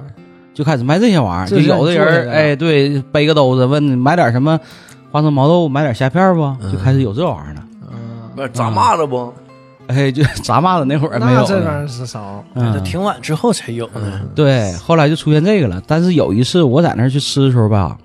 [0.53, 1.47] 就开始卖这些玩意儿。
[1.47, 4.59] 就有的人哎，对，背个兜子问买点什么
[5.11, 6.41] 花生毛豆，买点虾片不？
[6.61, 7.63] 嗯就开始有这玩意儿了。
[7.91, 7.97] 嗯
[8.35, 9.33] 不是炸蚂蚱不？
[9.87, 11.41] 哎，就 炸蚂蚱那会儿没有。
[11.41, 12.43] 那这玩意儿是少。
[12.55, 14.21] 这嗯，挺晚之后才有呢。
[14.33, 15.81] 对，后来就出现这个了。
[15.85, 17.97] 但是有一次我在那儿去吃的时候吧，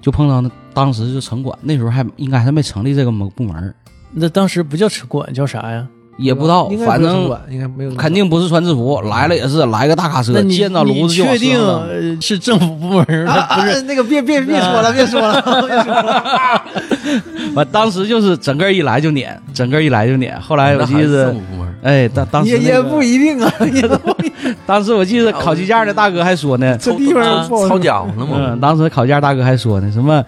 [0.00, 3.74] 就碰到那当时是城管，那时候还应该还没成立这个部部门，
[4.12, 5.86] 那当时不叫城管，叫啥呀？
[6.20, 11.58] 也不知道反正应该没有，肯定不是穿制服，来了也是来个大卡车，见到炉子就确定
[12.20, 16.62] 是政府部门不是啊那个别别别说了，别说了，别说了。
[17.54, 20.40] 完， 当时就是整个一来就撵，整个一来就撵。
[20.40, 27.78] 后来我记得政府部门，哎，当当时也也不一定啊，也不一定当时我记得烤鸡架的大哥还说呢，这地方抄说。
[27.78, 28.36] 家伙呢嘛？
[28.38, 30.22] 嗯，当时烤架大哥还说呢，什么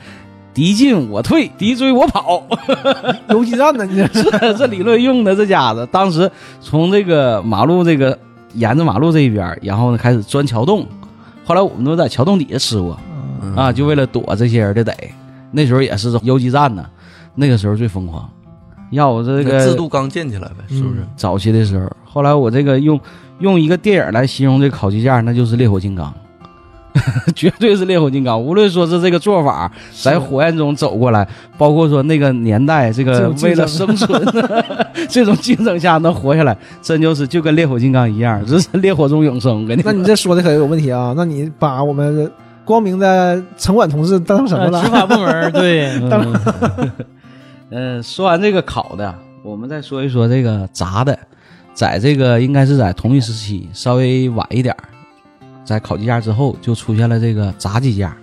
[0.55, 2.43] 敌进我退，敌追我跑，
[3.31, 4.07] 游击战呢，你这。
[4.13, 5.89] 是这这理论用的这家子。
[5.91, 8.19] 当时从这个马路这个
[8.55, 10.87] 沿着马路这一边，然后呢开始钻桥洞，
[11.45, 12.99] 后来我们都在桥洞底下吃过。
[13.43, 13.55] 嗯。
[13.57, 14.95] 啊，就为了躲这些人的逮。
[15.51, 16.85] 那时候也是游击战呢，
[17.35, 18.29] 那个时候最疯狂。
[18.91, 21.03] 要我这个制度刚建起来呗，是不是？
[21.17, 23.01] 早期的时候，后来我这个用
[23.39, 26.13] 用一个电影来形容这个烤鸡架，那就是烈火金刚，
[27.35, 28.41] 绝对是烈火金刚。
[28.41, 29.71] 无论说是这个做法，
[30.03, 34.23] 在火焰中走过来，包括说那个年代，这个为了生存，
[35.09, 39.63] 这种竞争下能活下来，真就是就跟烈火金刚一样，这是烈火中永生。
[39.63, 41.13] 我跟你那你这说的可有问题啊？
[41.17, 42.31] 那你把我们
[42.65, 44.91] 光明的城管同志当成什么了呃执？
[44.91, 46.91] 法部门儿 对，嗯，
[47.71, 51.19] 呃，说完这个烤的，我们再说一说这个炸的，
[51.75, 54.79] 在这个应该是在同一时期，稍微晚一点儿
[55.65, 58.17] 在烤鸡架之后就出现了这个炸鸡架。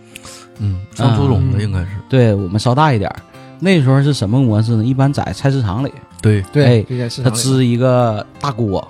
[0.60, 3.16] 嗯，上初中的嗯应该是对我们稍大一点儿，
[3.60, 4.84] 那时候是什么模式呢？
[4.84, 6.86] 一般在菜市场里，对，对
[7.24, 8.86] 他支一个大锅。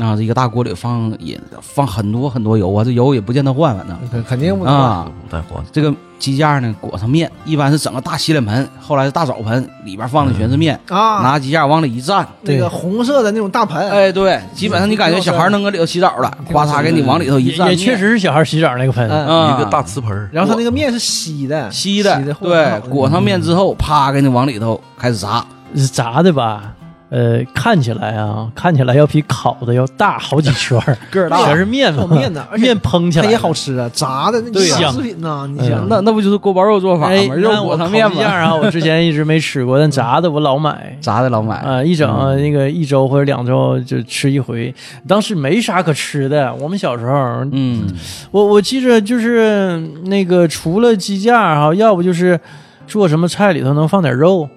[0.00, 5.62] 啊，这一个大锅里放也放很多很多油啊，这油也不见得换，反正肯肯定不啊，不带换。
[5.70, 19.06] 这个鸡架呢裹上面，一般是整个大洗脸盆，后来是大澡盆，里边放的全是面，啊，拿鸡架往里一站，那个红色的那种大盆，哎，对，基本上你感觉小孩能搁里头洗澡了，咵嚓给你往里头一站，也也确实是小孩洗澡那个盆。
[19.06, 26.74] 一个大瓷盆，然后它那个面是稀的，稀的，的，对，裹上面之后，啪给你往里头开始炸，是炸的吧？
[27.10, 34.76] 呃，看起来啊，看起来要比烤的要大好几圈儿， 个儿全是面嘛，面的，面烹起来它也好吃啊，炸的那对呀。
[34.78, 35.68] 小食品呐，你嗯。
[35.68, 37.34] 想那那不就是锅包肉做法哎，吗？
[37.34, 40.96] 肉那我裹上面嘛，啊，我之前一直没吃过，但炸的我老买。
[41.00, 42.40] 炸的老买，啊，一整嗯。
[42.40, 44.72] 那个一周或者两周就吃一回，
[45.08, 46.54] 当时没啥可吃的。
[46.54, 47.12] 我们小时候，
[47.50, 47.86] 嗯，
[48.30, 52.38] 我我记着就是那个除了鸡架哈，要不就是
[52.86, 54.48] 做什么菜里头能放点肉，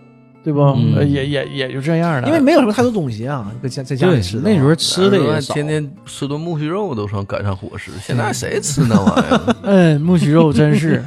[0.43, 0.62] 对不？
[0.62, 2.27] 嗯呃也也也就这样了。
[2.27, 9.56] 因为没有什么太多东西啊， 在家在家对里吃，的那时候吃的也少，天天吃顿木须肉都算改善伙食，现在谁吃那玩意儿？
[9.63, 11.03] 嗯， 木须肉真是。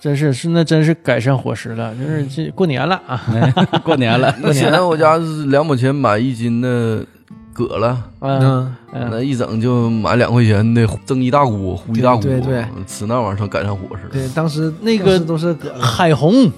[0.00, 3.52] 真是是那真是改善伙食了，就是这过年了啊， 哎
[3.84, 7.06] 过年了，那现在我家是两毛钱买一斤的
[7.54, 14.08] 蛤了，嗯那一整就买两块钱的蒸一大锅，烀一大锅，对对对吃那玩意儿算改善伙食。
[14.10, 16.50] 对，当时那个当时都是蛤海虹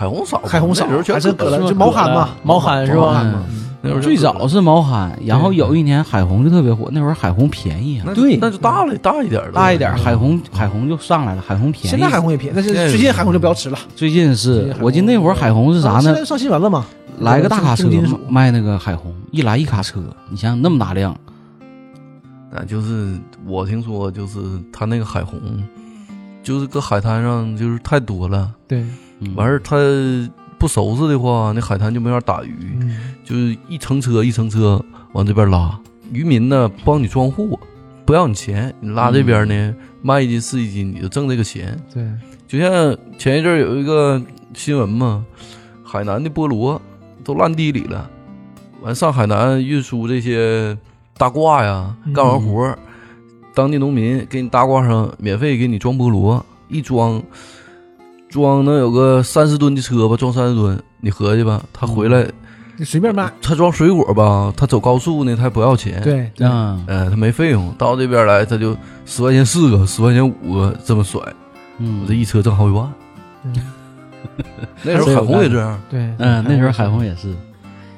[0.00, 1.30] 海虹少，海红少那时候全还是
[1.68, 3.22] 就毛蚶嘛，毛蚶是吧？
[3.82, 11.88] 那时候最早是毛蚶，然后有一年海虹就特别火，那会儿海虹便宜啊，那对那就大了大一点的，大一点海虹海虹就上来了，海虹便宜。
[11.88, 13.78] 现在海虹也便宜，但是最近海虹就不要吃了。
[13.94, 16.14] 最近是我记得那会儿海虹是啥呢啊现？
[16.14, 16.86] 在上新闻了嘛？
[17.18, 17.86] 来个大卡车
[18.26, 21.12] 卖那个海虹，一来一卡车，你想想那么大量，
[22.54, 24.38] 啊，就是我听说，就是
[24.72, 25.38] 他那个海虹，
[26.42, 28.88] 就是搁海滩上就是太多了，对，嗯
[29.36, 29.76] 完事儿他
[30.58, 35.78] 不收拾的话，那海滩就没法打鱼，嗯，就是一层车一层车往这边拉，
[36.12, 37.58] 渔民呢帮你装货，
[38.04, 41.78] 不要你钱，你拉这边呢、卖一斤是一斤，你就挣这个钱。
[41.92, 42.06] 对，
[42.46, 44.20] 就像前一阵儿有一个
[44.52, 45.24] 新闻嘛，
[45.82, 46.80] 海南的菠萝
[47.24, 48.10] 都烂地里了，
[48.82, 50.76] 完上海南运输这些
[51.16, 52.78] 大挂呀，嗯干完活儿，
[53.54, 57.22] 当地农民给你大挂上免费给你装菠萝，一装
[58.30, 62.26] 装能有个三十吨的车吧，装三十吨，你合计吧，他回来、
[62.76, 63.30] 你随便卖。
[63.42, 66.84] 他装水果吧，他走高速呢，他还不要钱，，对对，嗯。
[66.86, 71.20] 呃，他没费用，到这边来他就十块钱四个，十块钱五个这么甩，
[71.78, 72.02] 嗯。
[72.02, 72.90] 我这一车挣好几万。
[73.42, 73.52] 嗯。
[74.82, 77.36] 那时候海虹也这样，对，嗯，那时候海虹也是，因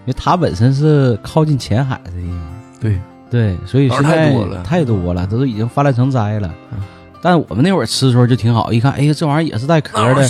[0.07, 2.41] 为它本身是靠近浅海的地方，
[2.81, 4.63] 对，对，所以现在太多了。
[4.63, 6.53] 太多了，都已经泛滥成灾了。
[6.73, 6.79] 嗯。
[7.25, 10.29] 但我们那会儿吃的时候就挺好，一看，哎呀，这玩意儿也是带壳的。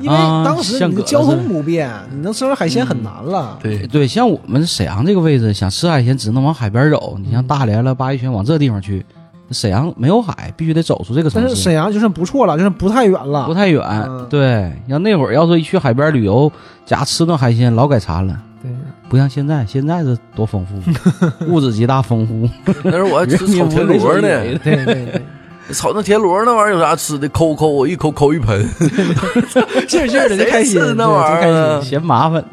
[0.00, 3.56] 因为啊当时你的交通不便，你能吃到海鲜很难了。
[3.62, 7.16] 对，对，像我们沈阳这个位置，想吃海鲜只能往海边走。
[7.24, 9.06] 你像大连了、鲅鱼圈往这地方去，
[9.52, 13.46] 沈阳没有海，必须得走出这个城但是市，沈阳就算不错了，就算不太远了。
[13.46, 13.80] 不太远。
[14.08, 16.50] 嗯对，要那会儿要是一去海边旅游，
[16.84, 18.36] 家吃顿海鲜老改馋了。
[18.60, 18.70] 对，
[19.08, 20.74] 不像现在，现在是多丰富，
[21.46, 22.48] 物质极大丰富。
[22.82, 25.22] 那时候我还吃炒田螺呢，对对对，
[25.70, 27.28] 炒那田螺那玩意儿有啥吃的？
[27.28, 28.66] 抠抠，我一抠抠一盆，
[29.88, 32.44] 劲儿劲儿的就开心，那玩意儿嫌麻烦，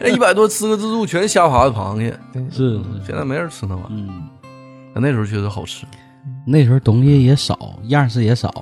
[0.00, 2.18] 那 一百多吃个自助全虾爬子螃蟹，
[2.50, 5.00] 是，现在没人吃那玩意儿。
[5.00, 5.86] 那时候确实好吃。
[6.46, 8.52] 那时候东西也少，样式也少。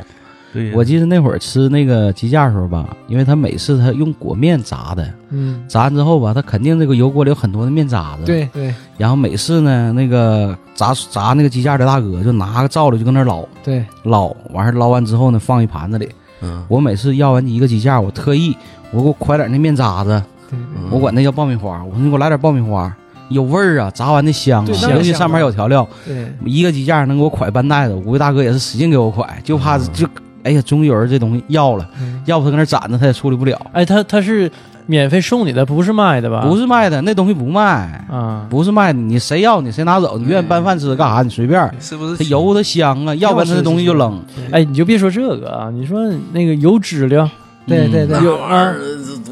[0.75, 8.25] 我记得那会儿吃那个鸡架的时候吧，因为他每次他用裹面炸的，嗯，炸完之后吧，他肯定这个油锅里有很多的面渣子。。
[8.25, 16.09] 对对然后每次呢，那个炸炸那个鸡架的大哥就拿个罩子就搁那捞对，捞，完事儿捞完之后呢，放一盘子里。
[16.43, 18.57] 嗯，我每次要完一个鸡架，我特意
[18.91, 20.59] 我给我快点那面渣子，嗯
[20.91, 21.85] 我管那叫爆米花。
[21.85, 22.93] 我说你给我来点爆米花，
[23.29, 25.87] 有味儿啊，炸完的香啊，香尤其上面有调料。
[26.05, 30.09] 对，一个鸡架能给我蒯半袋子，五位大哥也是使劲给我蒯，就怕就
[30.43, 33.61] 哎呀，终于有人这东西要了，嗯要不他搁那攒着他也处理不了。
[33.73, 34.51] 哎，他他是
[34.87, 36.41] 免费送你的，不是卖的吧？
[36.43, 41.71] 不是卖的，那东西不卖，啊，不是卖的，你谁要你谁拿走，你愿意拌饭吃干啥你随便。
[41.81, 44.21] 是不是它油它香啊，要不然它这东西就扔。
[44.51, 46.01] 哎，你就别说这个啊，你说
[46.33, 47.27] 那个油脂量，
[47.67, 48.81] 嗯对对对有玩意儿？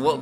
[0.00, 0.18] 我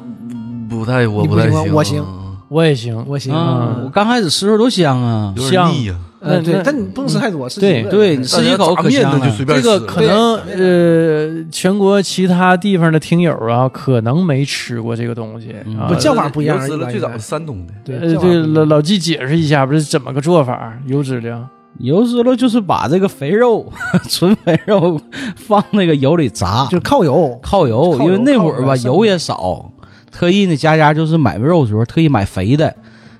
[0.68, 2.04] 不太，我你不太行，行我行
[2.48, 3.04] 我也行。
[3.06, 5.34] 我行，啊，我刚开始吃的时候多香啊。
[5.36, 5.94] 有点香腻呀。
[6.26, 9.32] 呃，对，但你不能吃太多，吃对对你吃几口可香了。
[9.46, 15.94] 这个可能呃，全国其他地方的听友啊，可能没吃过这个东西嗯啊不。
[15.94, 20.72] 叫法不一样油脂了，最早是山东的，对呃，对，老老纪解释一下，不是怎么个做法？
[20.86, 23.72] 油脂量，油脂了就是把这个肥肉，
[24.08, 25.00] 纯肥肉
[25.36, 29.72] 放那个油里炸，就是靠油，靠油，因为那会儿吧油油也少，
[30.12, 32.74] 特意呢家家就是买肉的时候特意买肥的，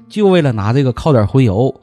[0.09, 1.75] 就为了拿这个靠点荤油。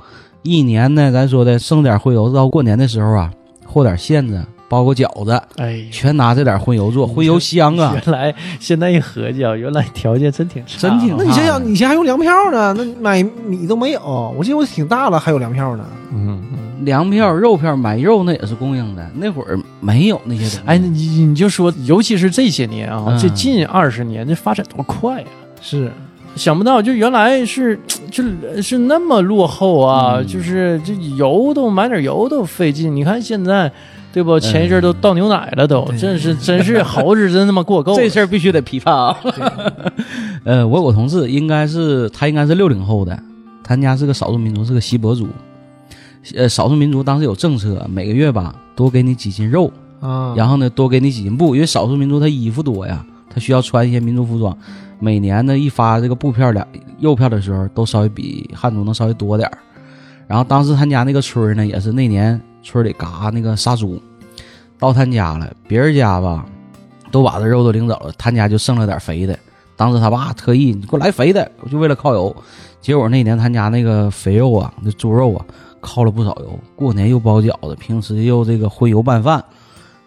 [0.43, 3.31] 一年呢，咱说的剩点荤油，到过年的时候啊，
[3.65, 7.95] 和点馅子，包个饺子，哎，全拿这点荤油做，荤油香啊。
[8.05, 14.01] 原来现在一合计啊，原来条件真挺差，真挺那你想啊想，以前还用粮票呢，那买米都没有。
[14.37, 15.85] 我记得我挺大了还有粮票呢。
[16.13, 16.85] 嗯嗯。
[16.85, 20.59] 粮票、肉票买肉那也是供应的，那会儿没有那些东西。
[20.65, 20.89] 哎，你
[21.23, 25.27] 你就说，尤其是这些年啊，嗯这近二十年这发展多快呀、
[25.61, 25.89] 是，
[26.35, 28.23] 想不到，就原来是就
[28.61, 32.95] 是那么落后啊，嗯就是这油都买点油都费劲。
[32.95, 33.71] 你看现在，
[34.11, 34.39] 对不？
[34.39, 37.97] 前一阵都倒牛奶了都，对真是真是好日子真他妈过够了。
[38.01, 39.15] 这事儿必须得批判啊。
[40.43, 43.17] 呃，我有个同事，应该是他应该是六零后的，
[43.63, 45.27] 他家是个少数民族，是个锡伯族。
[46.35, 54.57] 呃，少数民族当时有政策，每个月吧多给你几斤肉，啊，然后呢多给你几斤布，因为少数民族他衣服多呀，他需要穿一些民族服装。
[55.03, 56.65] 每年呢一发这个布票两
[56.97, 59.57] 肉票的时候，都稍微比汉族能稍微多点儿。
[60.27, 64.01] 然后当时他家那个村儿呢，也是那年村里嘎那个杀猪，
[64.79, 66.45] 到他家了，别人家吧
[67.11, 69.37] 都把这肉都领走了，他家就剩了点肥的。
[69.75, 72.33] 当时他爸特意你给我来肥的，就为了靠油。
[72.79, 75.45] 结果那年他家那个肥肉啊，那猪肉啊，
[75.81, 76.57] 靠了不少油。
[76.77, 79.43] 过年又包饺子，平时又这个荤油拌饭，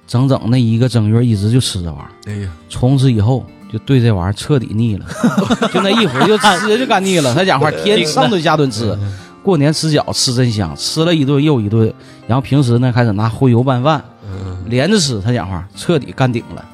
[0.07, 2.33] 整整那一个正月一直就吃这玩意儿。
[2.33, 5.07] 哎呀，从此以后就对这玩意儿彻底腻了，
[5.73, 7.33] 就那一会儿就吃就干腻了。
[7.37, 8.97] 他讲话天上顿下顿吃，
[9.43, 11.93] 过年吃饺吃真香，吃了一顿又一顿。
[12.27, 15.21] 然后平时呢开始拿荤油拌饭，嗯，连着吃。
[15.21, 16.65] 他讲话彻底干顶了，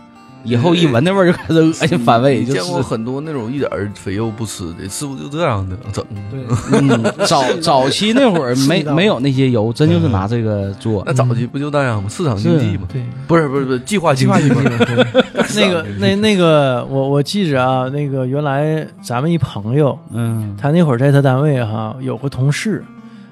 [0.44, 5.76] 以后一闻那味儿就开始恶心反胃，就吃见过很多那种一点儿肥肉不吃的，是不是就这样的。
[5.92, 6.04] 整？
[6.30, 6.44] 对，
[6.80, 11.02] 嗯，早 早期那会儿没没有那些油，真就是拿这个做。
[11.06, 11.12] 那。
[11.12, 12.08] 早期不就那样吗？
[12.08, 14.54] 市场经济嘛，对，不是不是不是计划计划经济。
[15.54, 22.84] 那个那那个，我我记着啊，那个原来咱们一朋友，嗯，他那会儿在他单位哈有个同事，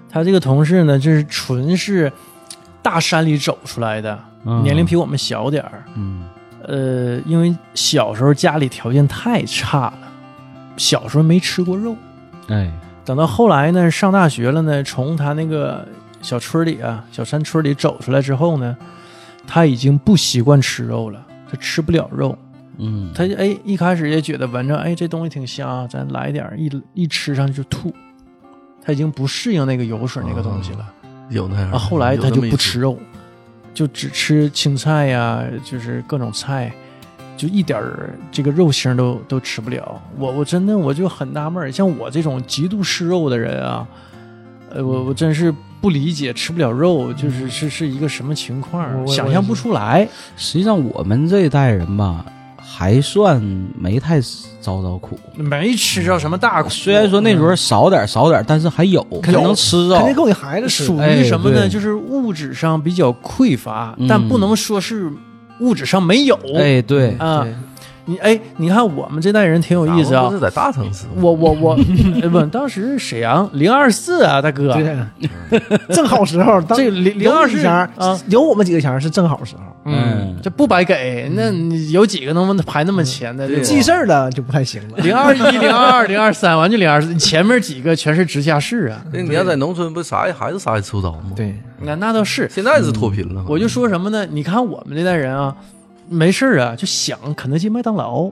[0.08, 2.12] 他这个同事呢，就是纯是
[2.82, 4.62] 大山里走出来的，嗯。
[4.62, 5.84] 年龄比我们小点儿。
[5.96, 6.22] 嗯
[6.64, 10.12] 呃，因为小时候家里条件太差了，
[10.76, 11.96] 小时候没吃过肉。
[12.48, 12.70] 哎
[13.04, 15.86] 等到后来呢，上大学了呢，从他那个
[16.22, 18.76] 小村里啊、小山村里走出来之后呢，
[19.46, 21.20] 他已经不习惯吃肉了，
[21.50, 22.36] 他吃不了肉。
[22.78, 27.92] 嗯，他哎一开始也觉得闻着哎这东西挺香啊，咱来点儿，一一吃上去就吐。
[28.82, 30.86] 他已经不适应那个油水那个东西了、
[31.28, 32.96] 有那样啊，后来他就不吃肉，
[33.72, 36.72] 就只吃青菜呀，就是各种菜，
[37.36, 40.00] 就一点儿这个肉腥都都吃不了。
[40.18, 43.86] 我我真的我就很纳闷儿，像我这种极度嗜肉的人啊，
[44.70, 50.06] 呃，我我真是不理解吃不了肉就是是是一个什么情况想象不出来。
[50.36, 52.24] 实际上我们这一代人吧，
[52.62, 53.40] 还算
[53.78, 54.20] 没太
[54.60, 55.18] 遭着苦。
[55.36, 60.06] 没吃着什么大苦，虽然说那时候少点少点，但是还有，还肯定能吃着肯。
[60.06, 61.00] 定够给孩子吃属。
[61.00, 61.62] 于什么呢？
[61.62, 65.10] 哎就是物质上比较匮乏，嗯但不能说是
[65.60, 66.38] 物质上没有。
[66.56, 67.54] 哎，对，啊对，
[68.06, 70.28] 你哎，你看我们这代人挺有意思啊。
[70.30, 71.78] 是在大城市吗，我我我，
[72.22, 75.60] 呃不，当时沈阳零二四啊，大哥，对，
[75.94, 77.88] 正好时候，当这零零有二四啊，
[78.28, 79.62] 有我们几个钱是正好时候。
[79.86, 83.48] 嗯，这不白给，那你有几个能排那么前的？
[83.60, 84.98] 记事儿了就不太行了。
[84.98, 89.02] 零二一、零二二、零二三，完就零二四，前面几个全是直辖市啊。
[89.10, 93.42] 那你要在农村，不啥也还是啥也吃不着吗？，对，那那倒是，现在是脱贫了。
[93.48, 94.26] 我就说什么呢？
[94.30, 95.56] 你看我们这代人啊，
[96.10, 98.30] 没事儿啊，就想肯德基、麦当劳。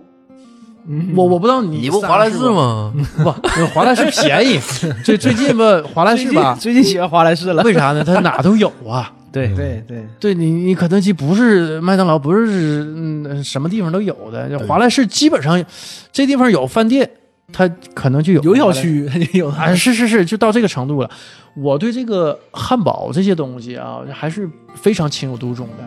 [1.14, 2.48] 我我不知道你你不华莱士士？
[2.48, 2.92] 吗？
[3.22, 3.30] 不，
[3.74, 4.58] 华莱士便宜。
[5.04, 7.62] 最最近吧，华莱士吧，最近喜欢华莱士了。
[7.62, 8.02] 为啥呢？
[8.02, 9.12] 它哪都有啊。
[9.30, 14.58] 对 对对，对你，你肯德基不是麦当劳，不是嗯什么地方都有的。
[14.66, 15.62] 华莱士基本上
[16.10, 17.08] 这地方有饭店，
[17.52, 19.48] 它可能就有有小区它就有。
[19.50, 21.10] 啊，是是是，就到这个程度了。
[21.54, 25.84] 我对这个汉堡这些东西啊，还是非常情有独钟的。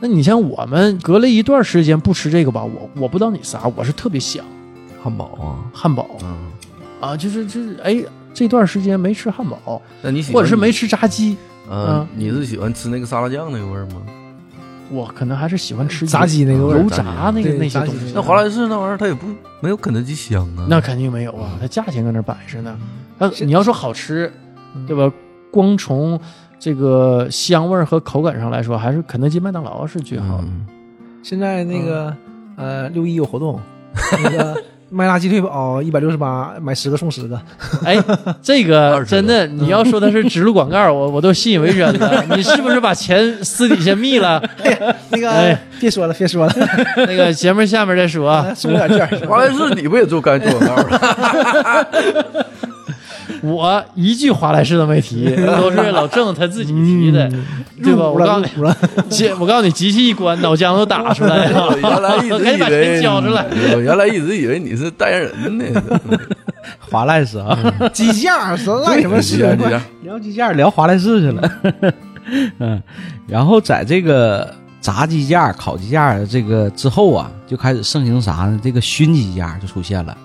[0.00, 4.44] 那你像我们隔了一段时间不吃这个吧，我我不知道你啥，我是特别想
[5.02, 6.36] 汉堡啊，汉堡嗯，
[7.00, 11.36] 啊，就是就是哎，这段时间没吃汉堡，那你喜欢或者是没吃炸鸡，
[11.70, 14.02] 嗯嗯，你是喜欢吃那个沙拉酱那个味儿吗？
[14.90, 18.12] 我可能还是喜欢吃炸鸡那个味儿油炸那个对炸鸡那些东西。
[18.14, 19.26] 那华莱士那玩意儿它也不
[19.60, 20.66] 没有肯德基香啊。
[20.68, 22.78] 那肯定没有啊，它价钱搁那摆着呢。
[23.18, 24.32] 那你要说好吃，
[24.86, 25.12] 对吧？
[25.50, 26.20] 光从
[26.58, 30.44] 这个香味儿和口感上来说，还是肯德基、麦当劳是最好的。
[30.44, 30.66] 嗯，
[31.22, 32.14] 现在那个
[32.56, 33.60] 呃六一有活动，
[34.22, 34.56] 那个
[34.88, 37.40] 麦辣鸡腿堡一百六十八，买十个送十个。
[37.84, 37.96] 哎，
[38.40, 42.24] 这个真的，你要说它是植入广告，我我都信以为真了。
[42.34, 44.42] 你是不是把钱私底下密了？
[45.10, 46.52] 那个哎别说了，别说了，
[46.96, 48.54] 那个节目下面再说啊。
[48.54, 49.26] 送点券儿。
[49.26, 51.86] 华莱士你不也做干做广告了？
[53.42, 57.30] 我一句华莱士都没提， 都是老郑他自己提的，
[57.82, 58.08] 对吧？
[58.10, 61.76] 我告诉你，机我告诉你，机器一关，脑浆都打出来了。
[61.78, 63.46] 原来一直以为交出来。
[63.74, 65.82] 我原来一直以为你是代言人呢。
[66.80, 67.56] 华莱士啊，
[67.92, 69.38] 鸡架说赖什么事？
[69.38, 71.52] 这样聊鸡架聊华莱士去了。
[72.58, 72.82] 嗯，
[73.28, 78.58] 然后在这个炸鸡架、烤鸡架这个之后啊，就开始盛行啥呢？
[78.62, 80.16] 这个熏鸡架就出现了。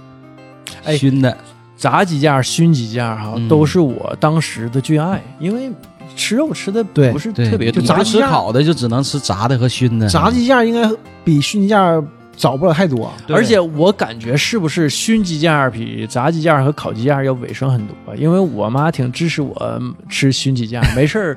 [0.84, 1.36] 哎熏的，
[1.82, 5.72] 炸鸡架、熏鸡架哈，嗯都是我当时的最爱，因为
[6.16, 7.88] 吃肉吃的不是，特别多就。
[7.88, 10.08] 炸炸鸡烤的就只能吃炸的和熏的。
[10.08, 10.88] 炸鸡架应该
[11.24, 12.00] 比熏鸡架
[12.38, 13.12] 少不了太多。
[13.30, 18.16] 而且我感觉是不是熏鸡架比炸鸡架和烤鸡架要卫生很多？
[18.16, 21.36] 因为我妈挺支持我吃熏鸡架， 没事儿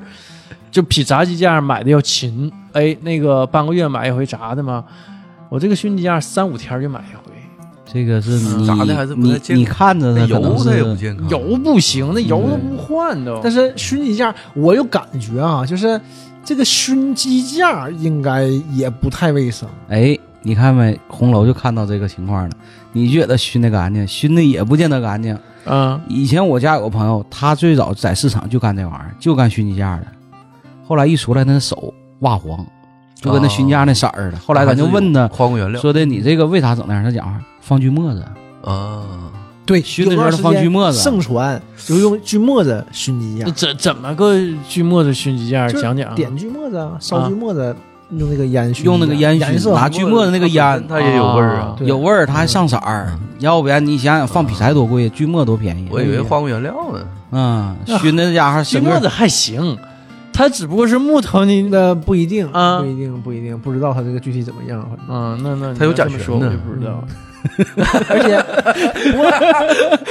[0.69, 2.51] 就比炸鸡架买的要勤。
[2.73, 4.83] 哎，那个半个月买一回炸的嘛，
[5.49, 7.24] 我这个熏鸡架三五天就买一回。
[7.85, 13.39] 这个是你炸的还是不太你你看着那它可能油它也不是健康，油不行，那油都不换都。
[13.41, 15.99] 但是熏鸡架，我有感觉啊，就是
[16.43, 19.69] 这个熏鸡架应该也不太卫生。
[19.87, 20.99] 哎，你看没？
[21.07, 22.55] 红楼就看到这个情况了。
[22.91, 25.37] 你觉得熏的干净，熏的也不见得干净。
[25.65, 30.07] 嗯，以前我家有个朋友，他最早在市场就干这玩意儿，就干熏鸡架的。
[30.87, 32.65] 后来一出来，那手蜡黄，
[33.25, 34.37] 就跟那熏架那色儿似的。
[34.45, 37.03] 后来咱就问他，矿物原料说的你这个为啥整那样？
[37.03, 38.23] 他讲放锯末子，
[38.63, 39.01] 啊，
[39.65, 44.35] 对，熏的时候放锯末子盛传就用锯末子熏鸡架那，怎怎么个
[44.69, 45.67] 锯末子熏鸡架？
[45.67, 46.13] 讲讲。
[46.13, 47.75] 点锯末子啊，烧锯末子，
[48.11, 51.75] 用那个烟熏，用那个烟熏，拿锯末子那个烟它也有味儿啊。
[51.79, 53.11] 有味儿，它还上色儿。
[53.39, 55.87] 要不然你想想，放劈柴多贵，锯末多便宜。
[55.91, 56.99] 我以为化工原料呢。
[57.31, 59.77] 嗯，熏的这家伙锯末子还行，
[60.35, 64.81] 它只不过是木头，你那不一定啊不一定，不一定，不知道它这个具体怎么样。
[64.81, 67.03] 啊嗯，那那它有甲醛呢就不知道。
[68.09, 69.31] 而且，不过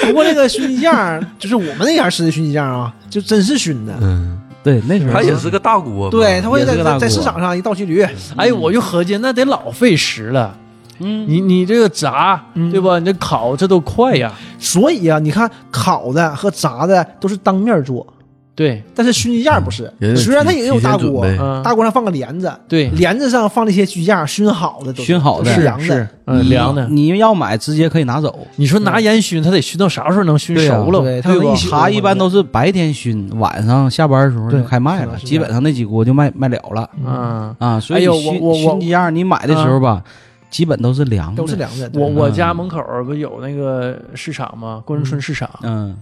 [0.07, 3.93] 不过那个熏鸡架，就是我们那家吃的熏鸡架啊，就真是熏的。
[4.01, 6.09] 嗯，对那时候它也是个大锅。
[6.11, 8.07] 对，它会在在市场上一倒骑驴，
[8.37, 10.57] 哎，我就合计那得老费时了。
[11.01, 13.01] 嗯你你这个炸，嗯对吧？
[13.01, 14.33] 你这烤这都快呀。
[14.61, 18.07] 所以啊，你看烤的和炸的都是当面做，
[18.55, 21.27] 对，但是熏鸡架不是虽然它也有大锅，
[21.65, 26.87] 大锅上放个帘子，对帘子上放那些鸡架熏好的都是，熏好的都是凉是的。，嗯，凉的。
[26.89, 28.47] 你要买直接可以拿走。
[28.55, 31.01] 你说拿烟熏，它得熏到啥时候能熏熟了？
[31.01, 32.01] 对它一？
[32.01, 37.81] 般都是白天熏，晚上下班的时候就开卖了，基本上那几锅就卖卖了了啊，啊。
[37.81, 40.05] 所以熏我我我熏鸡架你买的时候吧，
[40.51, 41.91] 基本都是凉的，都是凉的。
[41.95, 44.83] 我我嗯家门口不有那个市场吗？
[44.85, 45.49] 工人村市场。
[45.63, 45.97] 嗯，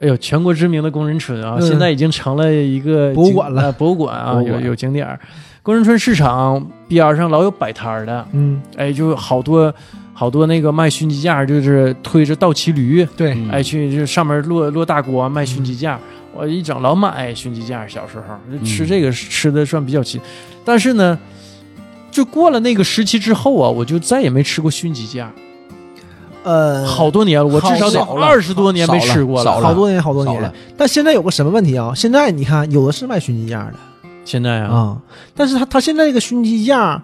[0.00, 1.66] 哎呦，全国知名的工人村啊，嗯。
[1.66, 3.62] 现在已经成了一个博物馆了。
[3.62, 4.44] 呃博物馆啊，馆。
[4.44, 5.18] 有有景点儿。
[5.62, 9.74] 工人村市场边上老有摆摊儿的，嗯，哎，就好多
[10.14, 13.50] 好多那个卖熏鸡架，就是推着倒骑驴，对，嗯。
[13.50, 15.98] 哎，去就上面落落大锅卖熏鸡架。
[16.32, 18.24] 我一整老买熏鸡架，小时候
[18.56, 20.20] 就吃这个吃的算比较勤，
[20.64, 21.18] 但是呢，
[22.12, 25.32] 就过了那个时期之后啊，我就再也没吃过熏鸡架，
[26.48, 30.50] 呃，好多年了，我至少得二十多年没吃过少了好多年好多年了。
[30.76, 31.92] 但现在有个什么问题啊？
[31.94, 33.74] 现在你看，有的是卖熏鸡架的
[34.24, 34.98] 现在啊，啊，
[35.34, 37.02] 但是他他现在这个熏鸡架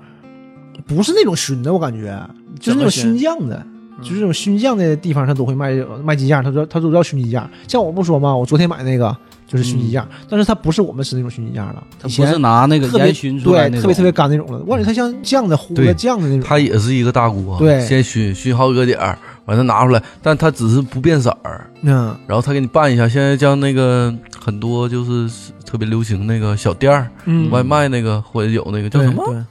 [0.86, 2.18] 不是那种熏的，我感觉
[2.58, 3.64] 就是那种熏酱的。
[4.02, 5.72] 就是这种熏酱的地方，他都会卖
[6.02, 7.48] 卖鸡架，他说他都叫熏鸡架。
[7.68, 9.16] 像我不说嘛，我昨天买那个
[9.46, 16.42] 就是熏鸡架，但是它不是我们吃那种熏鸡架了，以前它不是拿那个特别烟熏对特别特别干那种的，我感觉它像酱的糊的酱的那种。
[16.42, 19.16] 它也是一个大锅，对先熏熏好几个点儿，
[19.46, 23.08] 完了拿出来，但它只是不变色儿，嗯，然后他给你拌一下。
[23.08, 29.44] 现在像那个很多就是特别流行那个小店儿、嗯外卖那个或者有那个叫什么对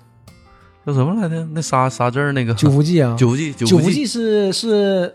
[0.85, 1.47] 叫什么来着？
[1.53, 4.05] 那仨仨字儿那个九福记啊，九福记九九福福记。
[4.05, 5.13] 是是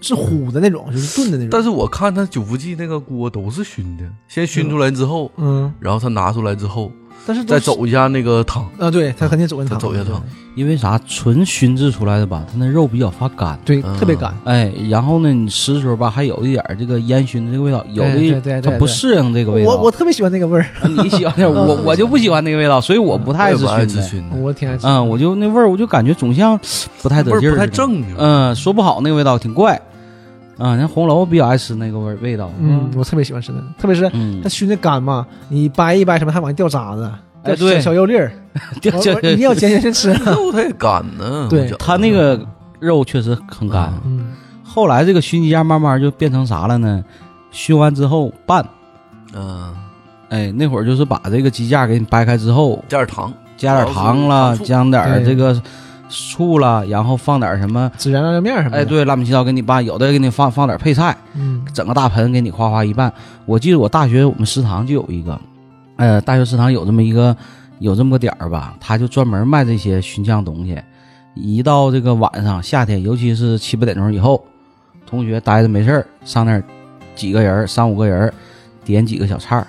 [0.00, 1.48] 是糊的那种，就是炖的那种。
[1.50, 6.92] 但是我看他九福记那个锅都是熏的，先熏出来之后，嗯，然后他拿出来之后
[7.26, 10.22] 但是再走一下那个汤，啊，对他肯定走跟再汤，走一下汤。
[10.54, 11.00] 因为啥？
[11.08, 13.58] 纯熏制出来的吧，它那肉比较发干。
[13.64, 14.32] 对，嗯特别干。
[14.44, 19.70] 哎，然后呢，你吃的时候吧，还有一点这个烟熏的这个味道，有的它不适应这个味道。
[19.72, 24.36] 我我特别喜欢那个味儿， 你喜欢那种， 我我就不喜欢那个味道，所以我不太爱吃熏的。
[24.36, 24.86] 我挺爱吃。
[24.86, 26.56] 嗯，我就那味儿，我就感觉总像
[27.02, 27.66] 不太得劲儿不太。
[27.66, 28.14] 正经。
[28.16, 29.80] 嗯，说不好那个味道挺怪。
[30.58, 32.50] 啊，人红楼比较爱吃那个味味道。
[32.60, 37.02] 嗯，我特别喜欢吃那个，特别是嗯它，熏的干嘛，你掰一掰什么还往下掉渣子，
[37.44, 38.32] 掉哎对小小肉粒儿，
[38.74, 40.12] 我就就我一定要捡捡先吃。
[40.12, 42.40] 肉它也干呢，对它那个
[42.80, 43.92] 肉确实很干。
[44.04, 44.32] 嗯，
[44.62, 47.04] 后来这个熏鸡架慢慢就变成啥了呢？
[47.50, 48.66] 熏完之后拌，
[49.34, 49.72] 嗯，
[50.28, 55.60] 哎，那会儿就是把这个鸡架给你掰开之后，加点糖，加点糖了，加点儿这个
[56.08, 58.78] 醋了，然后放点什么，孜然辣椒面什么的。
[58.78, 63.12] 哎，，对，乱七八糟给你拌，有的给你放放点配菜，嗯，整个大盆给你哗哗一拌。
[63.46, 65.40] 我记得我大学我们食堂就有一个，
[65.96, 67.36] 呃，大学食堂有这么一个
[67.78, 70.80] 有这么个点儿吧，他就专门卖这些熏酱东西。
[71.34, 74.44] 一到这个晚上，夏天，尤其是七八点钟以后，
[75.04, 76.62] 同学待着没事儿，上那儿
[77.16, 78.32] 几个人，三五个人，
[78.84, 79.66] 点几个小菜儿，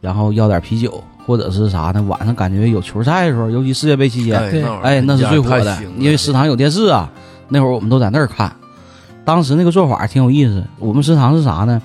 [0.00, 2.02] 然后要点啤酒，或者是啥呢？
[2.02, 7.10] 晚上感觉有球赛的时候，尤其世界杯期间，对哎，那是最火的，因为食堂有电视啊。
[7.48, 8.50] 那会儿我们都在那儿看，
[9.24, 10.64] 当时那个做法挺有意思。
[10.78, 11.80] 我们食堂是啥呢？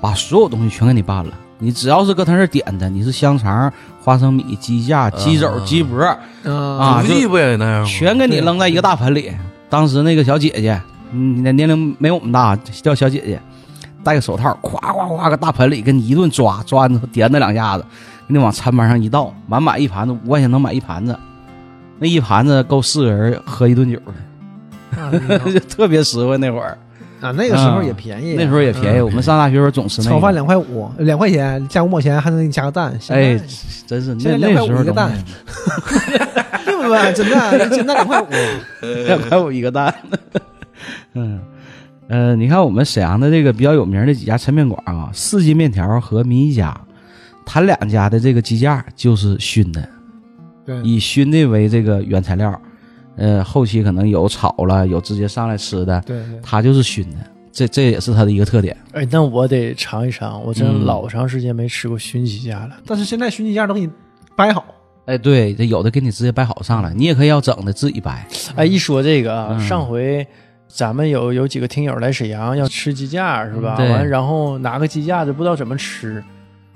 [0.00, 3.72] 把所有东西全给你办了，你只要是搁他那儿点的，你是香肠、
[4.02, 6.18] 花生米、鸡架、鸡肘、啊鸡脖，啊
[6.52, 7.86] 啊九福记不也那样吗？
[7.86, 9.32] 全给你扔在一个大盆里。
[9.70, 10.78] 当时那个小姐姐，
[11.12, 13.40] 嗯，那年龄没我们大，叫小姐姐，
[14.02, 17.84] 戴个手套，咵咵咵，搁大盆里给你一顿抓，抓完之后点那两下子，
[18.28, 21.18] 给你往餐盘上一倒，满满一盘子，五块钱能买一盘子，
[21.98, 25.10] 那一盘子够四个人喝一顿酒的，啊
[25.52, 26.76] 就 特别实惠那会儿。
[27.20, 30.10] 啊，那个时候也便宜，那时候也便宜，我们上大学时候总吃那个。
[30.10, 32.94] 炒饭两块五，两块钱加五毛钱，还能给你加个蛋。
[33.00, 33.40] 现哎，
[33.86, 35.10] 真是那那时候一个蛋
[36.66, 37.12] 对不对？
[37.14, 38.26] 真的，真的两块五。
[39.06, 39.94] 两块五一个蛋。
[41.14, 41.40] 嗯，
[42.08, 46.78] 呃，你看我们沈阳的这个比较有名的几家抻面馆啊，四季面条和民一家，
[47.46, 49.88] 他两家的这个鸡架就是熏的，
[50.64, 52.60] 对，以熏的为这个原材料，
[53.16, 57.16] 呃，后期可能有炒了，有直接上来吃的，对对，它就是熏的，
[57.52, 58.76] 这这也是它的一个特点。
[58.92, 60.84] 哎，那我得尝一尝，我真嗯。
[60.84, 62.76] 老长时间没吃过熏鸡架了。
[62.86, 63.90] 但是现在熏鸡架都给你
[64.36, 64.64] 掰好，
[65.04, 68.26] 哎，对，这有的给你直接掰好上来，你也可以要整的自己掰。
[68.56, 69.60] 哎，一说这个啊，嗯。
[69.60, 70.26] 上回
[70.66, 73.76] 咱们有有几个听友来沈阳要吃鸡架是吧？
[73.78, 73.90] 嗯对。
[73.90, 76.24] 完，然后拿个鸡架就不知道怎么吃，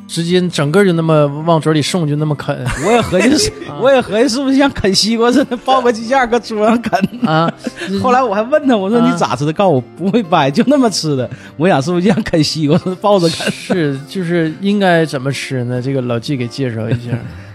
[0.09, 6.99] 直接整个就那么往嘴里送，就那么啃 我也合计是， 我也合计是不是像啃西瓜似的，抱个鸡架搁桌上啃。
[7.29, 7.53] 啊。
[8.03, 9.53] 后来我还问他，我说啊你咋吃的？
[9.53, 11.29] 告诉我不会掰，就那么吃的。
[11.59, 13.53] 我想是不是像啃西瓜似的抱着啃？
[13.53, 15.81] 是就是应该怎么吃呢？
[15.81, 17.11] 这个老纪给介绍一下。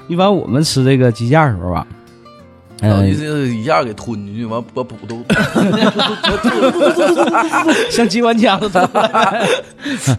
[0.08, 1.88] 一般我们吃这个鸡架的时候啊，
[2.82, 5.24] 呃然后就，这一下给吞进去，完把补都
[7.89, 8.89] 像机关枪似的。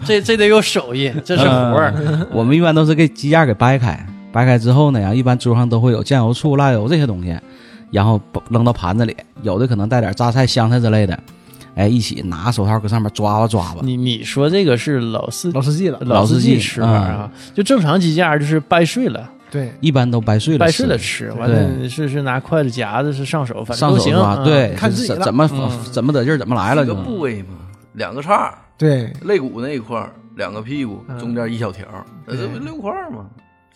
[0.04, 1.92] 这这得有手艺，这是活儿。
[1.96, 7.36] 嗯我们一般都是给鸡架给掰开，掰开之后呢，然后一般桌上都会有酱油、醋、辣油这些东西，
[7.90, 11.18] 然后扔到盘子里，有的可能带点榨菜、香菜之类的，
[11.74, 13.80] 哎，一起拿手套搁上面抓吧抓吧。
[13.82, 15.98] 你你说这个是老司老司机了。
[16.00, 17.30] 老司老司机吃法啊？
[17.54, 20.98] 就正常鸡架就是掰碎了，对，一般都掰碎了，掰碎了。
[20.98, 24.16] 吃，完了对是是拿筷子夹子，是上手，反正上都行。
[24.16, 27.04] 啊对，看自己怎怎么嗯怎么得劲儿怎么来了就几个。
[27.04, 27.54] 部位嘛，
[27.92, 31.86] 两个叉，对，肋骨那一块儿，两个屁股，嗯中间一小条，
[32.26, 33.26] 那这不六块儿吗？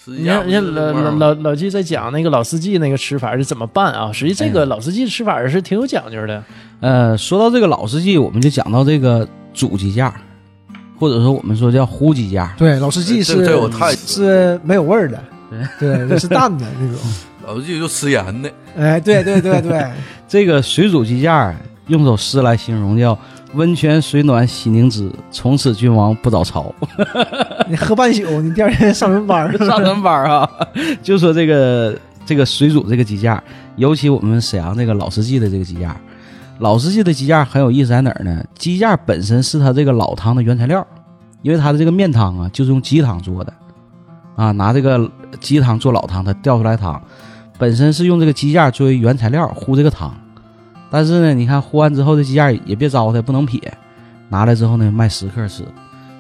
[0.05, 4.11] 实际你看，上人家老老老老季在讲那个老司机那个吃法是怎么办啊？
[4.13, 6.43] 实际这个老司机吃法是挺有讲究的。
[6.81, 10.13] 呃，说到这个老司机，我们就讲到这个主鸡架，
[10.99, 12.53] 或者说我们说叫烀鸡架。
[12.57, 15.21] 对，老司机是这我太是没有味儿的，
[15.79, 16.99] 对，是淡的那种。
[17.47, 19.91] 老司机就吃盐的，哎，对对对对，
[20.29, 21.55] 这个水煮鸡架
[21.87, 23.19] 用首诗来形容，叫
[23.55, 26.71] “温泉水暖洗凝脂，从此君王不早朝
[27.67, 29.57] 你喝半宿，你第二天上什么班儿？”。
[29.65, 30.51] 上什么班儿啊？
[31.03, 33.43] 就说这个这个水煮这个鸡架，
[33.77, 35.97] 尤其我们沈阳这个老司机的这个鸡架，
[36.59, 38.45] 老司机的鸡架很有意思在哪儿呢？
[38.59, 40.87] 鸡架本身是它这个老汤的原材料，
[41.41, 43.51] 因为它的这个面汤啊就是用鸡汤做的，
[44.39, 45.11] 啊，拿这个
[45.41, 47.03] 鸡汤做老汤，它调出来汤，
[47.59, 50.15] 本身是用这个鸡架作为原材料烀这个汤。
[50.89, 53.61] 但是呢，你看烀完之后，这鸡架也别糟蹋，不能撇，
[54.29, 55.65] 拿来之后呢卖食客吃，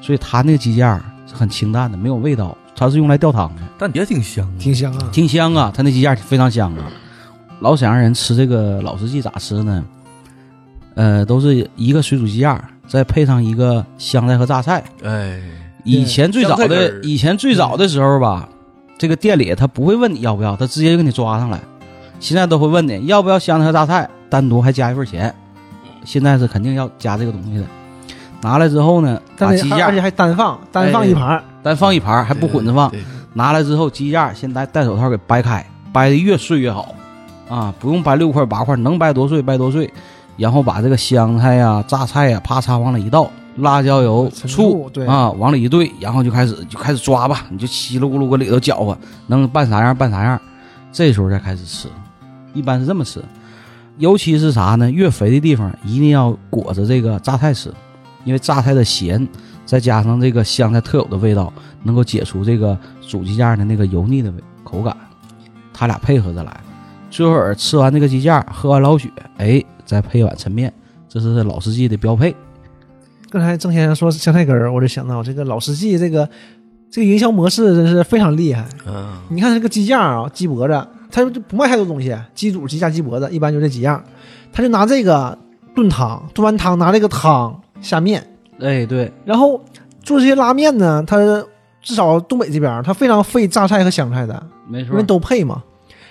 [0.01, 4.59] 所以它那个鸡架是很清淡的，没有味道，它是用来吊汤的，但也挺香的。
[4.59, 5.09] 挺香啊。
[5.13, 6.91] 挺香啊，它那鸡架非常香啊。
[7.61, 9.85] 老沈阳人吃这个老司机咋吃呢？
[10.97, 14.83] 呃，都是一个水煮鸡架，再配上一个香菜和榨菜。
[15.05, 15.41] 哎，
[15.89, 18.49] 以前最早的以前最早的时候吧，
[18.99, 21.59] 这个店里他不会问你要不要，他直接就给你抓上来。
[22.21, 25.35] 现在都会问你要不要香菜和榨菜，单独还加一份钱。
[26.05, 27.65] 现在是肯定要加这个东西的。
[28.41, 31.43] 拿来之后呢，把鸡架而且还单放，单放一盘儿。
[31.63, 32.93] 单放一盘儿，还不混着放。
[33.35, 36.95] 拿来之后，鸡架先戴戴手套给掰开，掰的越碎越好
[37.49, 37.73] 啊！
[37.79, 39.93] 不用掰六块八块，能掰多碎掰多碎。
[40.37, 43.29] 然后把这个香菜呀、榨菜呀，啪嚓往里一倒，
[43.59, 48.97] 辣椒油、醋啊，往里一兑，然后就开始就开始抓吧，你就稀里咕噜搁里头搅和，
[49.27, 50.41] 能拌啥样拌啥样。
[50.93, 51.89] 这时候再开始吃，
[52.55, 53.23] 一般是这么吃。
[53.99, 54.91] 尤其是啥呢？
[54.91, 57.73] 越肥的地方一定要裹着这个榨菜吃，
[58.25, 59.27] 因为榨菜的咸，
[59.67, 61.53] 再加上这个香菜特有的味道，
[61.83, 64.97] 能够解除这个煮鸡架的那个油腻的味口感。
[65.75, 66.61] 它俩配合着来，
[67.11, 70.73] 最后儿吃完这个鸡架，喝完老雪，哎，再配一碗抻面，
[71.09, 72.35] 这是老司机的标配。
[73.31, 76.29] 刚才郑先生说香菜根儿，我就想到这个老司机这个
[76.91, 78.65] 这个营销模式真是非常厉害。
[78.87, 84.03] 嗯，你看这个鸡架啊，鸡脖子，他就不卖太多东西，鸡肚、鸡架、鸡脖子，一般就这几样。
[84.53, 85.37] 他就拿这个
[85.75, 88.27] 炖汤，炖完汤拿这个汤下面，
[88.61, 89.61] 哎，对，然后
[90.03, 91.19] 做这些拉面呢，他
[91.83, 95.63] 至少东北这边儿它非常费榨菜和香菜的，没错因为，都配嘛。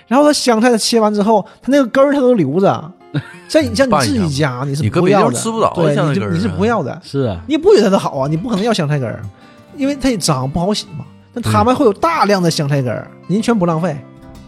[0.06, 2.92] 然后他香菜他切完之后，他那个根儿他都留着。
[3.48, 9.22] 像你像你自己家，你是不要的，吃不着对，香菜根你就你是啊不要的，是啊，你也不觉得它好啊，你不可能要香菜根儿，
[9.76, 11.04] 因为它也脏不好洗嘛。
[11.34, 13.96] 但他们会有大量的香菜根儿，您全不浪费，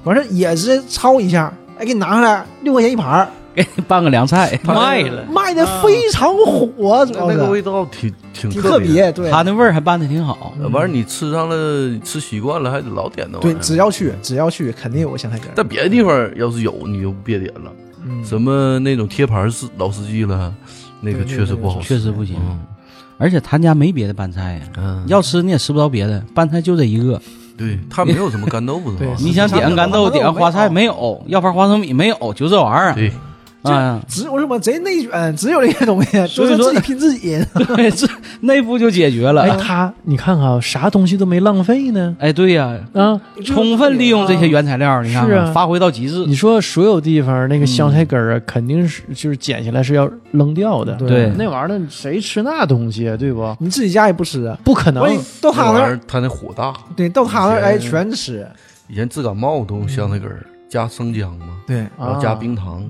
[0.04, 9.10] 完事儿也是焯一下，哎，给你拿上来六块钱一盘儿， 给你拌个凉菜， 卖了，卖的非常火，主要是那那个味道挺挺挺特别。
[9.12, 10.52] 对它那味儿还拌的挺好。
[10.60, 15.54] 呃完事儿你吃上了，吃习惯了，还得老点那玩意对，只要去只要去，肯定有个香菜根儿。
[15.54, 17.70] 在别的地方要是有，你就别点了。
[18.04, 18.24] 嗯。
[18.24, 20.54] 什么那种贴牌是老司机了，
[21.00, 22.36] 那个确实不好吃，确实不行。
[22.40, 22.60] 嗯。
[23.18, 27.20] 而且他家没别的拌菜呀，嗯，要吃你也吃不着别的，拌菜就这一个。
[27.58, 28.90] 对他没有什么干豆腐？
[29.20, 32.94] 你想点个干豆，点个花菜没有，要盘花生米没有，就这玩意儿。
[32.94, 33.12] 对，
[33.62, 37.38] 啊，只有什么贼内卷，只有这些东西，所以说就是自己拼自己。
[37.76, 38.06] 对，这
[38.40, 39.42] 内部就解决了。
[39.42, 43.20] 哎，他你看看啊，啥东西都没浪费呢哎，对呀，啊！
[43.44, 46.24] 充分利用这些原材料，你看发挥到极致。
[46.26, 50.94] 你说所有地方那个香菜根儿啊，肯定是就是剪下来是要扔掉的。
[50.94, 53.16] 对那玩意儿谁吃那东西啊？
[53.16, 53.56] 对不？
[53.60, 55.04] 你自己家也不吃啊，不可能
[55.40, 58.46] 到他那儿，他那火大，对，到他那儿，哎，全吃。
[58.88, 62.84] 以前治感冒都用香菜根儿加生姜嘛，对，然后加啊冰糖，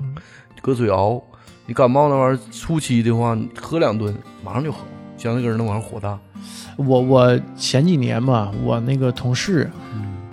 [0.61, 1.21] 搁水熬。
[1.65, 4.79] 你感冒那玩意儿初期的话，你喝两顿马上就好。
[5.17, 6.17] 像那个人那玩意儿火大，
[6.75, 9.69] 我我前几年吧，我那个同事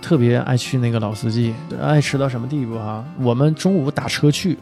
[0.01, 3.05] 特别爱去那个老司机，爱吃到什么地步哈？
[3.19, 4.57] 我们中午打车去，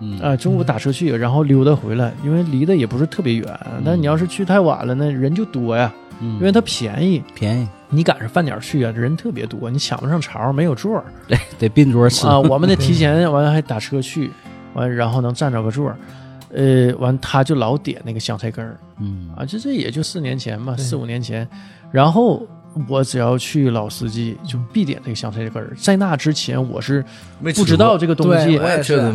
[0.00, 3.60] 嗯啊、中午打车去，然后溜达回来，因为离得也不是特别远。
[3.84, 7.22] 但你要是去太晚了，那人就多呀，嗯因为它便宜。
[7.32, 12.40] 便宜，你赶上饭点儿去啊，人特别多，你抢不上潮，没有座儿 得得并桌吃啊。
[12.40, 14.32] 我们得提前完了还打车去，
[14.74, 15.96] 完然后能占着个座儿。
[16.54, 21.48] 呃，完他就老点那个香菜根儿嗯啊，这这也就四年前吧，四五年前。
[21.90, 22.46] 然后
[22.86, 25.72] 我只要去老司机，就必点这个香菜根儿。
[25.78, 27.02] 在那之前，我是
[27.54, 28.58] 不知道这个东西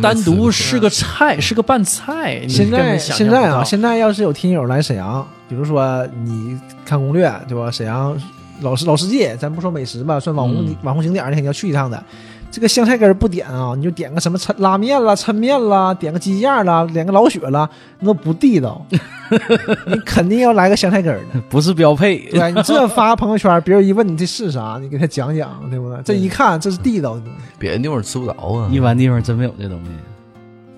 [0.02, 2.40] 单独是个菜，是个拌菜。
[2.42, 7.70] 你现在现在啊，现在要是有听友来沈阳，比如说你看攻略，对吧？
[7.70, 8.20] 沈阳
[8.62, 12.02] 老司老司机，咱不说美食吧，算网红、嗯网红景点儿，你肯定要去一趟的。
[12.50, 17.68] 这个香菜根儿不点啊，你就点个什么抻拉面啦、抻面啦，点个鸡架啦，点个老雪啦，
[18.00, 18.84] 那都不地道。
[19.86, 22.18] 你肯定要来个香菜根儿的，不是标配。
[22.30, 26.00] 对你这发朋友圈，别人一问你这是啥，你给他讲讲，对不对？
[26.02, 27.44] 这一看这是地道的东西。
[27.58, 28.70] 别的地方吃不着啊。
[28.72, 29.90] 一般地方真没有这东西。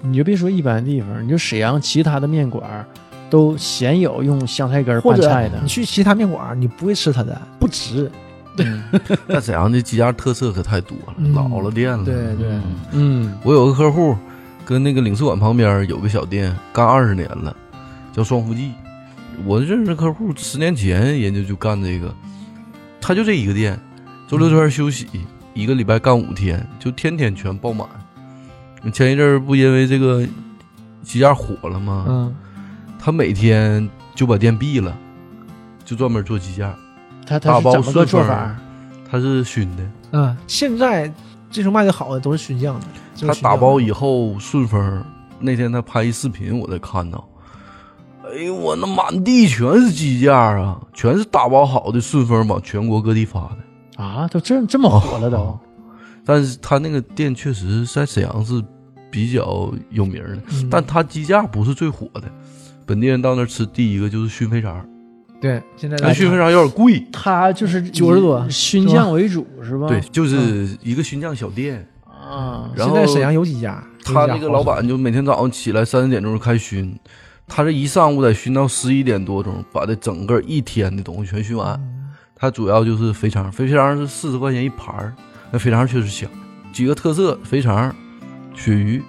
[0.02, 2.84] 你就别说一般地方，你就沈阳其他的面馆
[3.30, 5.68] 都鲜有用香菜根拌菜的你。
[5.68, 8.10] 去其他面馆，你不会吃它的，不值。
[9.26, 12.05] 但沈阳这鸡架特色可太多了，嗯老了店了。
[12.05, 14.16] 对对，嗯嗯我有个客户
[14.64, 17.57] 跟那个领事馆旁边有个小店，干二十年了，
[18.12, 18.72] 叫双福记。
[19.46, 22.14] 我认识客户十年前人家就干这个，
[23.01, 23.80] 他就这一个店，
[24.28, 25.07] 周六周日休息，
[25.55, 27.88] 一个礼拜干五天，就天天全爆满。
[28.92, 30.26] 前一阵儿不因为这个
[31.03, 32.05] 鸡架火了吗？
[32.09, 32.36] 嗯，
[32.98, 34.94] 他每天就把店闭了，
[35.84, 36.74] 就专门做鸡架。
[37.38, 38.56] 他大包他是怎么个做法？
[39.10, 41.12] 他是熏的，嗯，现在
[41.50, 45.04] 这种卖的好的都是熏酱的，这他打包以后顺丰。
[45.38, 47.26] 那天他拍一视频，我才看到。
[48.24, 54.04] 哎呦，我那满地全是鸡架啊，全是打包好的顺丰往全国各地发的。
[54.04, 55.60] 啊，都这这么火了都哦
[56.24, 58.62] 但是他那个店确实在沈阳是
[59.10, 62.22] 比较有名的，嗯但他鸡架不是最火的。
[62.86, 64.86] 本地人到那儿吃，第一个就是熏肥肠，
[65.41, 67.05] 对，现在但熏肥肠有点贵。
[67.12, 69.88] 他就是九十多熏酱为主是吧？
[69.88, 71.86] 对，就是一个熏酱小店。
[72.05, 76.95] 啊，然后现在沈阳有几家，他那个老板就每天早上起来三四点钟就开熏，
[77.49, 81.74] 他这一上午得熏到十一点多钟，把这整个一天的东西全熏完。
[81.74, 81.97] 嗯
[82.43, 85.14] 他主要就是肥肠，肥肠是四十块钱一盘儿，
[85.51, 86.26] 那肥肠确实香。
[86.72, 87.95] 几个特色：肥肠、
[88.55, 89.03] 鳕鱼。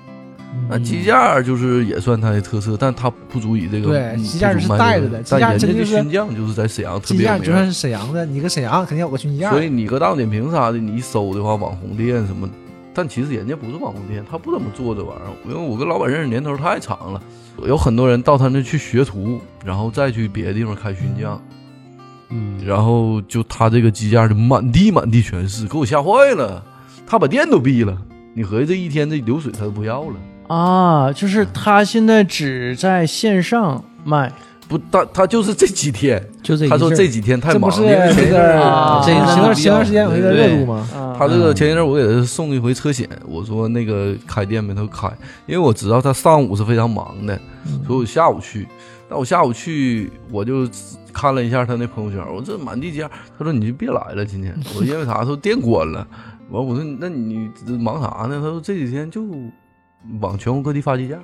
[0.70, 3.88] 那嗯鸡架就是也算它的特色，但它不足以这个。
[3.90, 12.50] 对嗯鸡架是带着的鸡但人家的架真就是熏酱就是在沈阳特别有名鸡架就算是沈阳的，你搁沈阳肯定有个熏鸡架，所以你搁大众点评啥的，你一搜的话，网红店什么，
[12.94, 15.32] 但其实人家不是网红店，他不怎么做这玩意儿。
[15.50, 17.22] 因为我跟老板认识年头太长了，
[17.66, 21.42] 有很多人到他那去学徒，然后再去别的地方开熏酱，
[22.30, 26.62] 嗯，然后就他这个鸡架就满地满地全是，给我吓坏了。
[27.08, 27.98] 他把店都闭了，
[28.34, 30.16] 你合计这一天这流水他都不要了。
[30.52, 34.30] 啊，就是他现在只在线上卖
[34.68, 45.08] 不，他他就是这几天，就这他说这几天太忙了，这不是因为前一阵儿个啊前这个段前段时间有一个热度嘛，啊他这个前一阵儿我给他送一回车险，我说那个开店没他开，
[45.46, 47.40] 因为我知道他上午是非常忙的，
[47.88, 48.68] 所以我下午去。
[49.10, 50.68] 那我下午去，我就
[51.14, 53.10] 看了一下他那朋友圈，我这满地家。
[53.38, 54.54] 他说你就别来了，今天。
[54.74, 55.16] 我说因为啥？
[55.16, 56.06] 他说店关了。
[56.50, 57.50] 完我说那你
[57.80, 58.40] 忙啥呢？
[58.42, 59.22] 他说这几天就
[60.20, 61.16] 往全国各地发鸡架，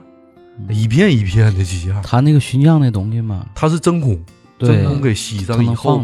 [0.69, 4.19] 一片一片的鸡架，他那个熏酱那东西嘛，它是真空，
[4.59, 6.01] 真，空给吸上以后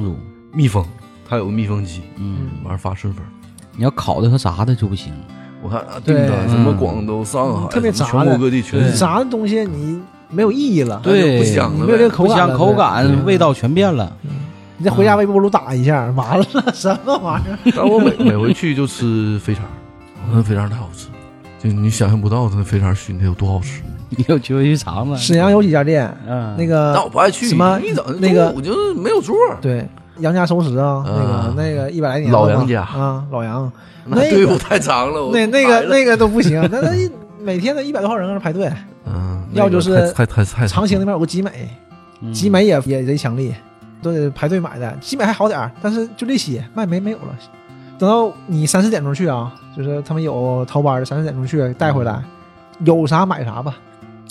[0.51, 0.85] 密封，
[1.27, 3.23] 它有个密封机，嗯，完发顺丰。
[3.75, 5.11] 你要烤的和炸的就不行，
[5.61, 6.27] 我看啊，订对。
[6.27, 8.11] 单什么嗯广州、上海，特别炸的。
[8.11, 9.99] 全国各地全炸的东西你
[10.29, 11.39] 没有意义了，对。
[11.39, 12.15] 不香了没有这个。
[12.15, 14.15] 口感口感、味道全变了。
[14.77, 17.71] 你再回家微波炉打一下，完了什么玩意儿？
[17.75, 19.63] 但我每每回去就吃肥肠，
[20.27, 21.07] 我那肥肠太好吃，
[21.63, 23.81] 就你想象不到它那肥肠熏的有多好吃。
[24.15, 25.15] 你有机会去尝尝。
[25.17, 29.35] 沈阳有几家店，嗯，那但个我不爱去，什么一整那个我就是没有座。
[29.61, 29.87] 对
[30.19, 33.71] 杨家熟食啊，那个啊那个一百来年老杨家啊，老杨
[34.05, 37.09] 那那个队伍太长了，那那个那个都不行，那那一
[37.41, 38.71] 每天的一百多号人搁那排队，
[39.07, 41.67] 嗯，要就是太太太太长兴那边有个集美，
[42.21, 43.51] 嗯集美也也贼强力，
[44.03, 44.95] 都得排队买的。
[45.01, 47.35] 集美还好点儿，但是就这些卖没没有了。
[47.97, 52.21] 等到你三四点钟去啊，就是他们有淘班的，三四点钟去带回来，
[52.83, 53.75] 有啥买啥吧，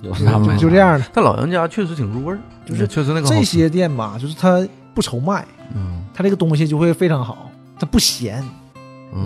[0.02, 1.04] 有啥买就这样的。
[1.12, 5.44] 但老杨家确实挺入味儿，就是确实那个好，这些店吧，就是他不愁卖，
[5.74, 8.42] 嗯，它这个东西就会非常好，他不咸。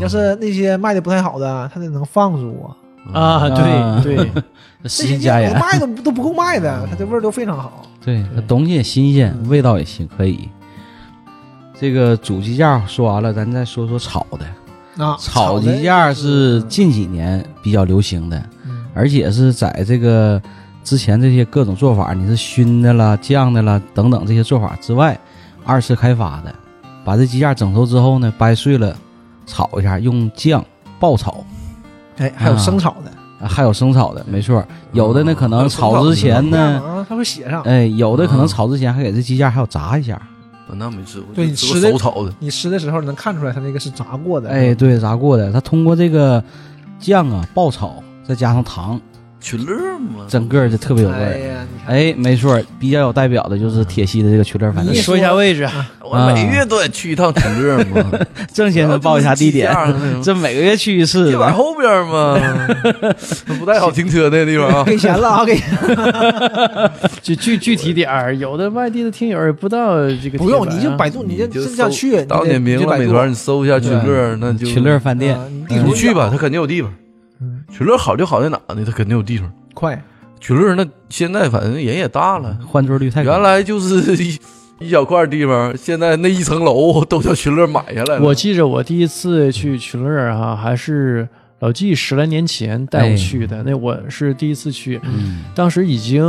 [0.00, 2.74] 要是那些卖的不太好的，他得能放住啊。
[3.12, 4.32] 啊，啊对对，
[4.82, 7.82] 这新些加盐，卖都 都不够卖的，他这味儿都非常好。
[8.04, 10.48] 对，它东西也新鲜，味道也行，可以。
[11.78, 15.04] 这个煮鸡架说完了，咱再说说炒的。
[15.04, 20.40] 啊，炒的鸡架是近几年比较流行的，嗯而且是在这个
[20.82, 25.18] 之前这些各种做法，你是熏的啦、酱的啦等等这些做法之外，
[25.66, 26.54] 二次开发的。
[27.04, 28.96] 把这鸡架整熟之后呢，掰碎了
[29.44, 30.64] 炒一下，用酱
[30.98, 31.44] 爆炒。
[32.16, 33.10] 哎，还有生炒的，
[33.44, 34.66] 啊还有生炒的，没错。
[34.92, 37.60] 有的呢，可能炒之前呢，啊，它会写上。
[37.64, 40.18] 哎，有的可能嗯炒之前还给这鸡架还要炸一下。
[40.68, 44.50] 啊那没吃过，对就你吃的手炒的，你吃的时候能看出来它那个是炸过的。
[44.50, 46.42] 哎，对，炸过的，它通过这个
[46.98, 49.00] 酱啊爆炒，再加上糖，
[49.40, 51.66] 群乐嘛，整个就特别有味儿。
[51.86, 54.96] 哎没错，比较有代表的就是铁西的这个群乐饭店。
[54.96, 55.68] 你说一下位置，
[56.02, 58.18] 我每月都得去一趟群乐嘛。
[58.52, 59.72] 郑先生报一下地点，
[60.16, 61.38] 这 这每个月去一次就。
[61.38, 62.36] 在后边嘛，
[63.60, 64.84] 不太好停车那地方啊。
[64.84, 65.56] 给钱了啊，给
[67.22, 76.90] 就具具体点儿，有的外地的听友也不知道这个不用，你就百度，你就就真想去，到点名了，美团你搜一下群乐，那就群乐饭店你去吧，他肯定有地方
[77.68, 77.74] 嗯。
[77.74, 78.84] 群乐好就好在哪呢？
[78.84, 79.52] 他肯定有地方。
[79.74, 80.02] 快，
[80.40, 83.32] 群乐那现在反正人也大了，换座率太高。
[83.32, 84.38] 原来就是一
[84.78, 88.22] 一小块地方，现在那一层楼都叫群乐买下来了。
[88.22, 91.28] 我记着我第一次去群乐哈、还是
[91.60, 96.22] 老纪十来年前带我去的，那我是第一次去，嗯，当时已经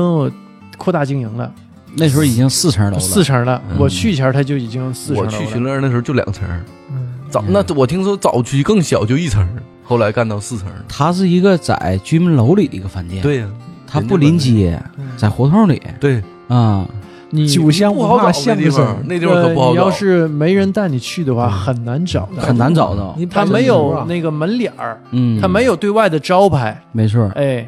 [0.77, 1.53] 扩大经营了，
[1.95, 3.61] 那时候已经四层楼了，四层了。
[3.69, 5.27] 嗯我去前他就已经四层了我。
[5.27, 6.47] 去群乐那时候就两层，
[6.91, 9.45] 嗯早那我听说早期更小，就一层，
[9.87, 10.67] 后来干到四层。
[10.87, 13.47] 它是一个在居民楼里的一个饭店，，对呀，
[13.87, 14.79] 它不临街，
[15.15, 16.85] 在胡同里对，啊，
[17.29, 19.91] 你酒香不好怕找那地巷子深方，，那地方可不好找你要。
[19.91, 22.43] 是没人带你去的话，嗯很难找到。
[22.43, 23.15] 很难找到。
[23.17, 26.81] 你它没有那个门脸儿，嗯，它没有对外的招牌。
[26.91, 27.25] 没错。
[27.35, 27.67] 哎，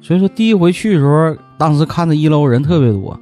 [0.00, 3.18] 所以说第一回去的时候，当时看着一楼人特别多，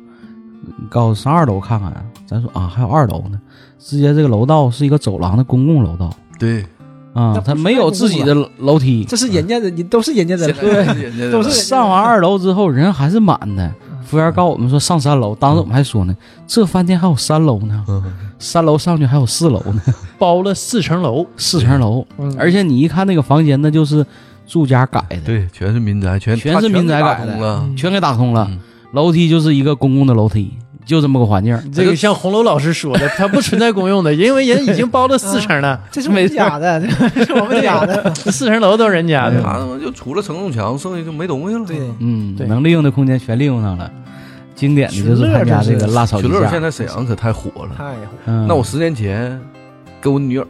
[0.89, 1.93] 告诉上二楼看看，
[2.26, 3.41] 咱说啊还有二楼呢，
[3.78, 6.64] 直接这个楼道是一个走廊的公共楼道对，
[7.13, 9.05] 啊那，不是它没有自己的楼梯。
[9.05, 13.73] 这是人家的，你都是人家的现，在人家的都是上完二楼之后人还是满的，
[14.05, 18.03] 服务员告诉我们说上三楼，当时我们还说呢，这饭店还有三楼呢，嗯
[18.39, 19.83] 三楼上去还有四楼呢，
[20.19, 24.05] 包了四层楼，四层楼，嗯而且你一看那个房间，那就是
[24.47, 27.71] 住家改的，对，全是民宅，全全是民宅改的全给打通了。
[27.77, 28.59] 全给打通了嗯，
[28.93, 30.53] 楼梯就是一个公共的楼梯，
[30.91, 31.57] 就这么个环境。
[31.72, 36.82] 这个像红楼老师说的，它不存在公用的，因为人已经包了四层了， 这是我们家的，
[37.14, 38.12] 这是我们家的。
[38.14, 39.41] 四层楼都是人家的。
[39.80, 41.64] 就除了承重墙，剩下就没东西了。
[41.64, 43.88] 对，嗯，对能利用的空间全利用上了。
[44.57, 47.70] 经典的就是他家这个辣炒鸡架群乐现，在沈阳可太火了。
[47.78, 47.95] 太
[48.26, 49.41] 嗯那我十年前
[50.03, 50.47] 跟我女友，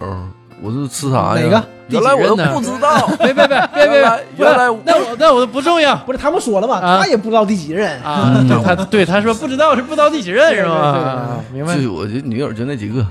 [0.62, 1.46] 我是吃啥呀？
[1.46, 1.66] 哪个？
[1.88, 3.04] 原来我都不知道。
[3.18, 8.00] 别别别 别别原来，原来那我那我不重要不是他们说了嘛，啊他也不知道第几任。
[8.02, 8.44] 啊。
[8.64, 11.38] 他对他说不知道是不知道第几任是吗？
[11.52, 11.76] 明白。
[11.80, 13.04] 就我这女友就那几个。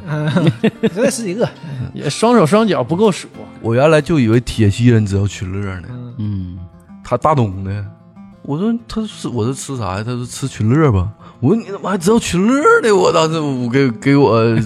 [0.93, 1.47] 就那十几个，
[1.93, 3.27] 也双手双脚不够数。
[3.61, 6.59] 我原来就以为铁西人知道群乐呢，嗯，嗯，
[7.03, 7.71] 他大东的。
[8.43, 10.03] 我说他是我是吃啥呀？
[10.05, 11.09] 他说吃群乐吧。
[11.41, 12.91] 我说你怎么还知道群乐呢？
[12.95, 14.61] 我当时我给给我这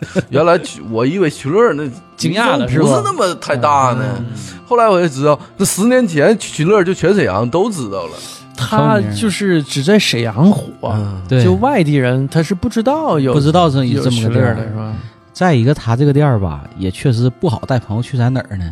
[0.30, 0.58] 原来
[0.90, 4.24] 我以为群乐那惊讶了不是那么太大呢。
[4.66, 8.12] 后来我就知道，那十年前群乐就全沈阳都知道了。
[8.56, 14.74] 他就是只在沈阳火，嗯，对，就外地人他是不知道有不知道这有这么个地儿的是。
[14.74, 14.92] 吧？
[15.32, 18.64] 再一个，他这个店儿吧，也确实不好带朋友去，在哪儿呢？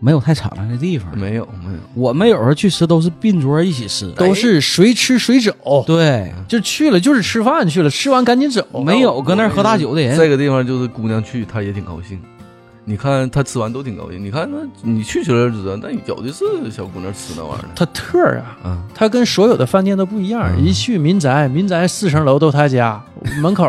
[0.00, 1.10] 没有太敞亮的地方。
[1.18, 8.64] 没有没有，我们有时候去吃都是并桌一起吃，都是谁吃谁走，对，就去了就是吃饭去了，吃完赶紧走。
[8.84, 10.16] 没有搁那儿喝大酒的人。
[10.16, 12.20] 这个地方就是姑娘去，她也挺高兴。
[12.84, 14.24] 你看她吃完都挺高兴。
[14.24, 17.68] 你看那你去去了就知道，那有的是小姑娘吃那玩意儿的。
[17.74, 20.48] 他特儿啊，嗯，他跟所有的饭店都不一样。
[20.56, 22.98] 嗯一去民宅，民宅四层楼都她家，
[23.42, 23.64] 门口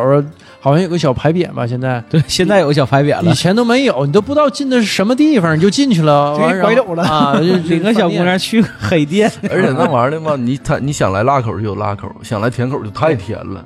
[0.59, 1.65] 好像有个小牌匾吧？
[1.65, 7.35] 现在对，现在有个小牌匾了以，前都没有，你都不知道进的是什么地方，你就进去了，完拐走了啊！
[7.39, 9.31] 就领个小姑娘去黑店。
[9.49, 13.63] 而且那玩意儿的嘛，你他你想来辣口就有辣口，想来甜口就太甜了。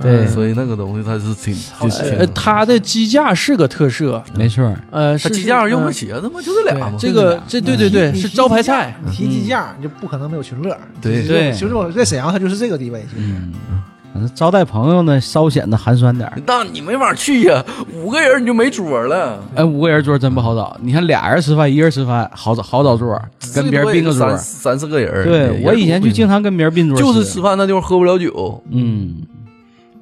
[0.00, 2.34] 对所以那个东西它是挺就呃，挺。
[2.34, 6.92] 它的机架是个特色，没错，呃，是它鸡架上用嗯个茄子嘛，就这俩嘛。
[6.98, 10.76] 这个这对对对是招牌菜，你提鸡架，你就不可能没有群乐。
[11.00, 13.06] 对对就是我在沈阳，它就是这个地位。
[13.16, 13.91] 嗯，反正
[14.34, 16.38] 招待朋友呢，稍显得寒酸点儿。
[16.46, 19.42] 那你没法去呀，五个人你就没桌了。
[19.54, 20.76] 哎，五个人桌真不好找。
[20.80, 23.20] 你看俩人吃饭，一人吃饭好找好找桌，
[23.54, 24.38] 跟别人并个桌三。
[24.38, 25.26] 三四个人。
[25.26, 29.22] 对我以前就经常跟别人并桌，就是吃，饭那地方喝不了酒，嗯，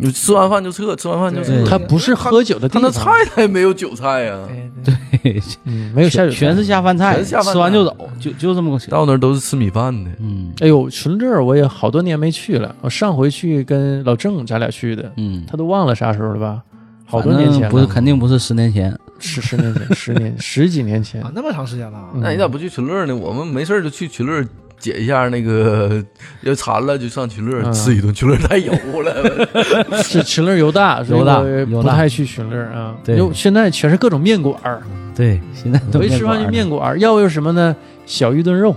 [0.01, 1.65] 你吃完饭就撤，吃完饭就撤对。
[1.65, 4.39] 它不是喝酒的地方，他那菜他也没有韭菜呀，
[4.85, 8.87] 对对， 嗯没有下酒全是下饭菜，全是下饭菜吃完就走，就就这么个。
[8.87, 10.11] 到那儿都是吃米饭的。
[10.21, 12.75] 嗯哎呦，群乐我也好多年没去了。
[12.81, 16.63] 我上回去跟老郑咱俩去的，嗯，他都忘了啥时候了吧？
[17.07, 18.97] 好多年前了，不是，肯定不是十年前。
[19.19, 21.31] 是十年前，十年十几年前啊，。
[21.35, 22.09] 那么长时间了啊。
[22.15, 23.15] 嗯那你咋不去群乐呢？
[23.15, 24.43] 我们没事儿就去群乐
[24.81, 26.03] 解一下那个，
[26.43, 28.73] 要馋了就上群乐嗯吃一顿，群乐太油
[29.03, 29.47] 了。
[30.03, 32.97] 是群乐油大， 油大油大不太去群乐啊。
[33.05, 34.83] 对有现在全是各种面馆儿，
[35.15, 37.77] 对，现在都我一吃饭就面馆儿，要不就是什么呢？
[38.07, 38.75] 小鱼炖肉。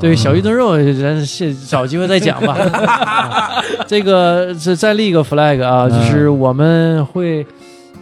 [0.00, 2.54] 对，小鱼炖肉，咱现找机会再讲吧。
[2.54, 7.46] 啊这个这再立一个 flag 啊，就是我们会，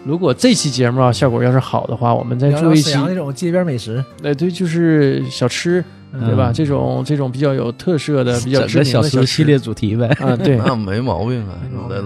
[0.02, 5.84] 如果这期节目啊效果要是好的话，我们再做一期那种街边美食，哎，对，就是小吃，
[6.20, 6.50] 对吧？
[6.50, 10.06] 嗯这种这种比较有特色的、比较整个小知名的小吃系列主题呗。
[10.20, 11.56] 啊，对， 那没毛病啊，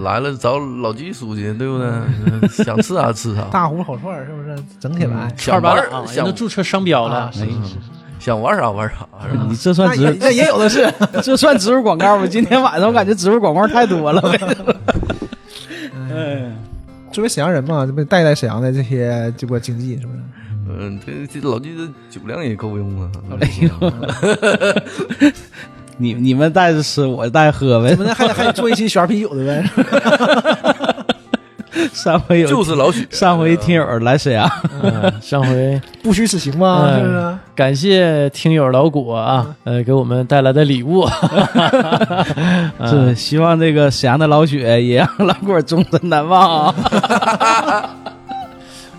[0.03, 2.47] 来了找老纪书记，对不对？
[2.63, 5.29] 想吃啥吃啥，大胡烤串是不是整起来？
[5.37, 7.29] 串玩档，人想都注册商标了
[8.19, 9.07] 想玩啥玩啥，
[9.49, 10.91] 你这算植那也这也有的是。
[11.21, 12.25] 这算植入广告吗？
[12.25, 14.21] 今天晚上我感觉植入广告太多了。
[17.11, 20.19] 作为沈阳人嘛，这不带带沈阳的这些这波经济，是不是？
[20.69, 23.09] 嗯，这这老弟的酒量也够用啊。
[23.39, 23.69] 哎呦
[25.97, 29.63] 你你们带着吃，我带着喝呗怎么的还得还得做一期选啤酒的呗。
[31.93, 34.49] 上回有就是老许，上回听友来沈阳，
[34.81, 37.37] 嗯上回 不虚此行嘛，嗯是不是？
[37.55, 41.01] 感谢听友老果啊，呃，给我们带来的礼物。
[41.01, 41.13] 啊
[42.87, 47.95] 是希望这个沈阳的老雪也让老果终身难忘啊！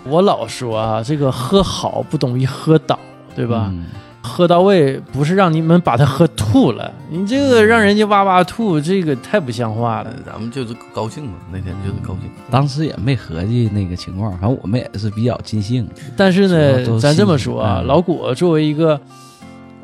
[0.09, 2.97] 我老说啊，这个喝好不等于喝倒，
[3.35, 3.67] 对吧？
[3.71, 3.85] 嗯
[4.21, 10.13] 喝到位不是让你们把它喝吐了，你这个让人家哇哇吐，这个太不像话了。
[10.25, 12.29] 咱们就是高兴嘛，那天就是高兴。
[12.51, 15.87] 当时也没合计那个情况，反正我们也是比较尽兴。
[16.17, 18.99] 但是呢，咱这么说啊，嗯老果作为一个，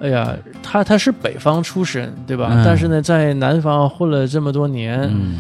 [0.01, 2.49] 哎呀，他他是北方出身，对吧？
[2.51, 5.38] 嗯但是呢，在南方混了这么多年，嗯，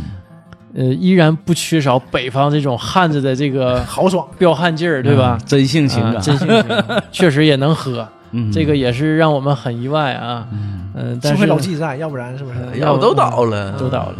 [0.75, 5.37] 呃，依然不缺少北方这种汉子的这个豪爽，彪悍劲儿，对吧？
[5.45, 6.63] 真性情啊，啊真性情，
[7.11, 8.51] 确实也能喝，嗯。
[8.51, 10.45] 这个也是让我们很意外啊。
[10.51, 10.89] 嗯。
[10.97, 12.57] 嗯，但是老季在，要不然是不是？
[12.73, 14.15] 嗯要不都倒了，都倒了。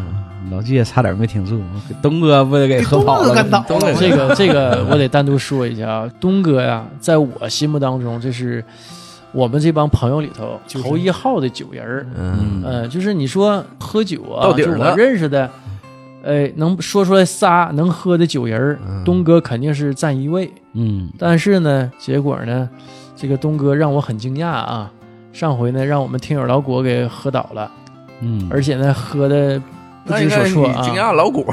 [0.52, 1.60] 老季也差点没挺住，
[2.02, 3.26] 东哥不得给喝跑了。
[3.26, 8.64] 东哥干倒了，这个这个 我得单独说一下啊，东哥呀，在我心目当中，这是
[9.32, 10.88] 我们这帮朋友里头就是。
[10.88, 12.06] 头一号的酒人儿。
[12.16, 14.96] 嗯，呃，就是你说喝酒啊，就我到底儿了。
[14.96, 15.50] 认识的，
[16.26, 20.52] 哎，能说出来仨能喝的酒人东哥肯定是占一位。
[20.74, 22.68] 嗯但是呢，结果呢，
[23.16, 24.92] 这个东哥让我很惊讶啊。
[25.32, 27.70] 上回呢，让我们听友老果给喝倒了，
[28.22, 29.62] 嗯，而且呢，喝的
[30.06, 30.76] 不知所措啊。
[30.80, 31.46] 你惊讶老果，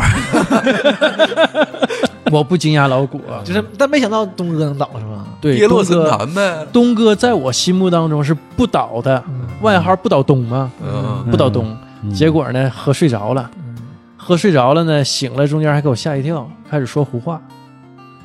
[2.30, 5.26] 我不惊讶老果，就是，但没想到东哥能倒是吧？
[5.40, 6.66] 对跌落神东哥，坛呗。
[6.72, 11.66] 东哥在我心目当中是不倒的，嗯外号不倒东嘛，嗯，不倒东。
[12.02, 13.61] 嗯结果呢，喝睡着了，嗯
[14.24, 17.42] 喝睡着了呢，醒了中间还给我吓一跳，开始说胡话，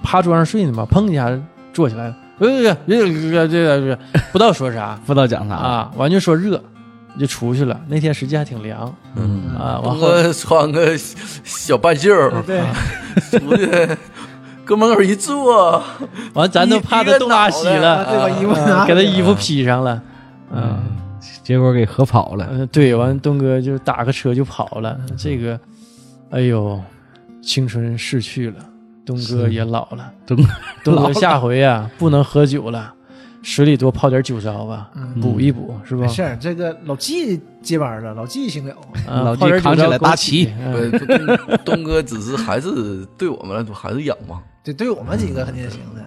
[0.03, 1.27] 趴桌上睡呢嘛，砰一下
[1.73, 3.97] 坐起来了，呃，这个这个
[4.31, 6.61] 不知道说啥 不知道讲啥，啊，完就说热，
[7.19, 7.79] 就出去了。
[7.87, 10.95] 那天实际还挺凉嗯啊，完东后穿个
[11.43, 12.61] 小半袖儿对，
[13.31, 13.97] 出去，
[14.63, 15.81] 搁门口一坐，
[16.35, 18.53] 完咱都怕他冻拉稀了，对把衣服
[18.85, 19.99] 给他衣服披上了，
[20.53, 20.77] 嗯。
[21.43, 22.45] 结果给喝跑了。
[22.51, 24.97] 嗯，对，完东哥就打个车就跑了。
[25.17, 25.57] 这个，
[26.29, 26.81] 哎呦，
[27.41, 28.57] 青春逝去了，
[29.05, 30.11] 东哥也老了。
[30.25, 30.37] 东
[30.83, 32.93] 东哥下回呀、不能喝酒了，
[33.41, 36.07] 水里多泡点酒糟吧，嗯补一补，是吧没？
[36.09, 38.75] 事，这个老纪接班了，老纪行了。
[39.07, 40.51] 啊老纪扛起来大旗
[41.63, 46.03] 东哥只是还是对我们来说还是仰望，对，对我们几个肯定行的。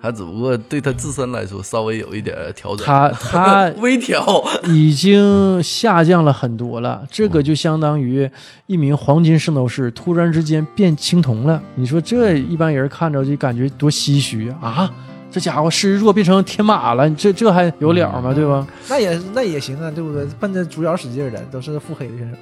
[0.00, 8.30] 他只不过对他自身来说稍微有一点调整，他他 微调， 已经下降了很多了，这个就相当于
[8.66, 11.60] 一名黄金圣斗士突然之间变青铜了。
[11.74, 14.68] 你说这一般人看着就感觉多唏嘘啊！
[14.68, 14.90] 啊
[15.30, 18.32] 这家伙失弱变成天马了，这这还有了吗？
[18.32, 18.66] 对吧？
[18.88, 20.24] 那也那也行啊，对不对？
[20.40, 22.36] 奔着主角使劲儿的，都是腹黑的选手。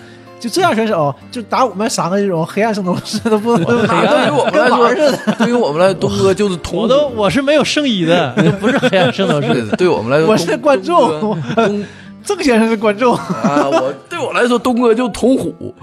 [0.40, 9.48] 就这样选手，就打我们三个这种黑暗圣斗士都不 能对于我们来说，对于我们来说，东哥就是同我都我是没有圣衣的， 都不是黑暗圣斗士。
[9.48, 11.20] 对对我们来说， 我是观众。
[11.20, 11.86] 东
[12.22, 15.74] 郑先生是观众，啊，我对我来说，东哥就铜虎。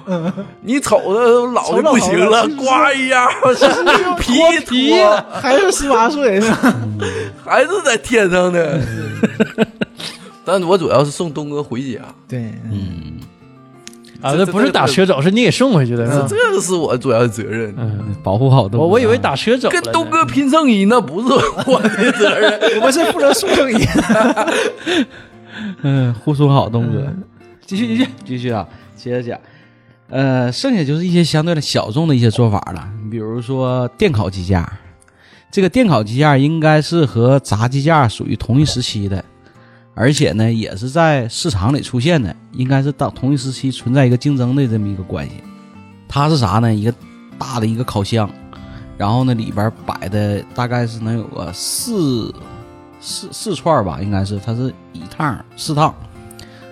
[0.62, 2.64] 你瞅着老的不行了，呱
[2.96, 3.28] 一样，
[4.20, 4.34] 皮
[4.68, 6.40] 皮脱，还是十八岁？
[7.44, 8.80] 还是在天上呢。
[10.46, 13.20] 但我主要是送东哥回家，对，嗯，
[14.22, 16.06] 啊，这这不是打车走，是你给送回去的。
[16.12, 17.74] 是吧这个是我主要的责任。
[17.78, 18.78] 嗯，保护好东哥。
[18.80, 19.82] 我我以为打车走了呢。
[19.82, 21.28] 跟东哥拼圣衣，那不是
[21.68, 22.60] 我的责任。
[22.80, 23.86] 我们是负责送圣衣。
[25.84, 27.06] 嗯，护送好东哥。
[27.66, 29.40] 继续继续，继续啊，接着讲。
[30.10, 34.80] 呃，剩下就是一些相对的小众的一些做法了，你比如说电烤鸡架，
[35.52, 39.24] 这个电烤鸡架应该是和炸鸡架属于同一时期的，
[40.00, 45.44] 而且呢也是在市场里出现的，应该是到同一时期存在一个竞争的这么一个关系。
[46.08, 46.72] 它是啥呢？
[46.74, 46.94] 一个
[47.40, 48.30] 大的一个烤箱，
[48.96, 52.32] 然后呢里边摆的大概是能有个四
[53.02, 55.94] 四四串吧，应该是它是一趟四趟，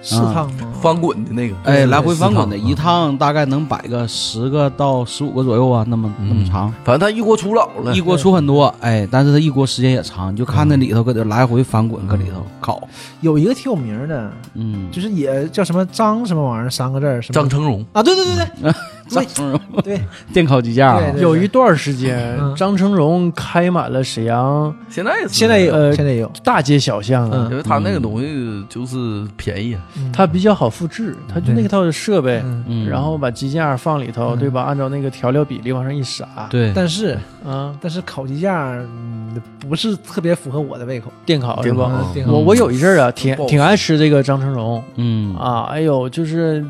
[0.05, 0.71] 试烫吗？
[0.81, 7.93] 翻滚的那个，哎，来回翻滚的，一趟大概能摆个十个到十五个左右啊，那么那么长，反正他一锅出老了。
[7.93, 8.05] 一。
[8.05, 12.87] 锅出很多，哎，但是他一锅时间也长，你就看那里头搁这来回翻滚，搁里头烤，
[13.21, 18.03] 有一个挺有名的，嗯，就是也叫什么张什么玩意儿，三个字儿，什么张成荣，啊？
[18.03, 18.71] 对对对对
[19.09, 19.59] 张成荣。
[19.83, 19.99] 对，
[20.33, 26.31] 电烤鸡架有一段时间，嗯张成荣开满了沈阳现在现在有，呃现在有。
[26.43, 27.47] 大街小巷啊。
[27.51, 29.81] 因为他那个东西就是便宜啊，
[30.13, 32.43] 它比较好复制，他就那个套设备，
[32.89, 34.39] 然后把鸡架放里头，嗯。
[34.39, 34.63] 对吧？
[34.63, 41.91] 按照那个调料比例往上一撒，对，但是啊，但是烤鸡架嗯不是特别符合我的胃口，电烤是吧？
[42.27, 44.83] 我我有一阵儿啊，挺挺爱吃这个张成荣。
[44.95, 45.35] 嗯。
[45.35, 46.63] 啊，哎呦，就是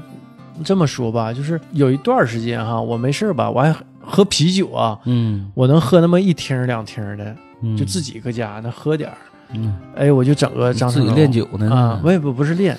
[0.63, 7.75] 这么说吧，就是有一段时间哈，我没事儿吧，我还喝啤酒啊，嗯，我能喝那么一听两听的，嗯。
[7.75, 9.17] 就自己搁家那喝点儿。
[9.53, 9.75] 嗯。
[9.95, 12.77] 哎，我就整个张成龙自己练酒呢啊，我也不不是练，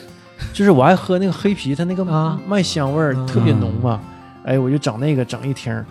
[0.52, 2.40] 就是我爱喝那个黑啤，它那个啊。
[2.46, 4.00] 麦香味特别浓嘛。
[4.44, 5.84] 哎，我就整那个整一听儿，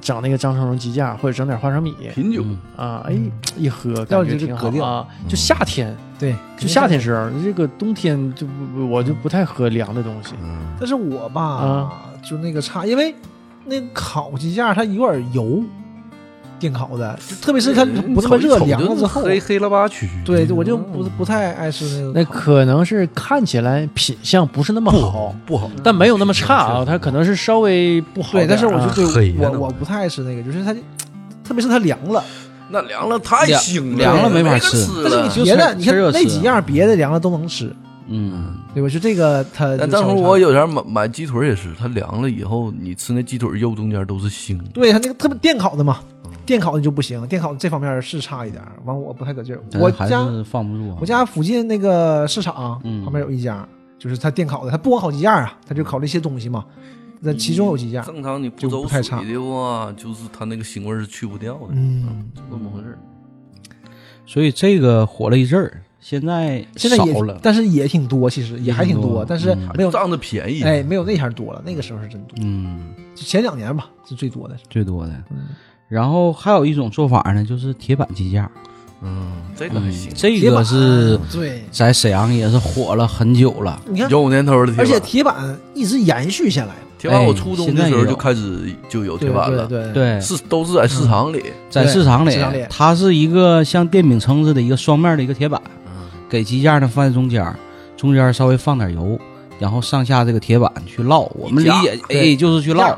[0.00, 5.06] 整那个张成龙鸡架，或者整点花生米品酒，嗯啊，哎嗯一喝要感觉挺好啊。
[5.28, 10.34] 就夏天，对，就夏天时候，这个冬天就不不我就不太喝凉的东西。
[10.42, 13.14] 嗯，但是我吧，啊就那个差，因为
[13.64, 15.62] 那个烤鸡架它有点油，
[16.60, 22.24] 电烤的，特别是它不那么热，凉了之后，黑黑了吧曲，对，我就不不太爱吃那个那。
[22.26, 28.46] 可能是看起来品相不是那么好，不好，但没有那么差啊，它可能是稍微不好对。
[28.46, 30.72] 但是我就对我我不太爱吃那个，就是它，
[31.42, 32.22] 特别是它凉了。
[32.72, 34.84] 那凉了太腥了，凉了没法吃。
[34.84, 37.74] 吃但是了你别的，你看那几样别的凉了都能吃，
[38.06, 38.88] 嗯，对吧？
[38.88, 40.28] 就这个它就但当时稍微差。
[40.28, 44.56] 我有点买买鸡腿也是，它凉了以后，你吃那鸡腿肉中间都是腥。
[44.72, 46.19] 对它那个特别电烤的嘛，嗯
[46.50, 48.60] 电烤的就不行，电烤这方面是差一点。
[48.84, 50.96] 完我不太得劲儿，我家放不住啊。
[51.00, 53.64] 我家附近那个市场嗯旁边有一家，
[54.00, 56.64] 就是他电烤的，他不光烤鸡架啊，他就烤了一些东西嘛。
[57.20, 62.98] 那其中有几家，正常你不就走不太差水的话，就是他那个腥味是去不掉的，嗯，就这么回事儿。
[64.26, 74.56] 所以这个火了一阵儿，现在现在也少了，但是也挺多，其实也还挺多，挺多但是嗯没有仗着便宜，哎没有那前多了，那个时候是真多，嗯，前两年吧是最多的。
[74.68, 75.12] 最多的。
[75.30, 75.46] 嗯
[75.90, 78.48] 然后还有一种做法呢，就是铁板鸡架，
[79.02, 83.82] 嗯，这个还嗯行，这个是对，在沈阳也是火了很久了。
[83.86, 96.06] 你看，有年头的铁板，而且铁板一直延续下来，铁板我哎初中的时候就开始就有对铁板了，对对，对，是都是在市场里，在市场里市场里，它是一个像电饼铛似的一个双面的一个铁板，嗯。
[96.28, 97.56] 给鸡架呢放在中间儿，
[97.96, 99.18] 中间儿稍微放点油，
[99.60, 101.30] 然后上下这个铁板去烙。
[101.34, 102.96] 我们理解，对哎，就是去烙，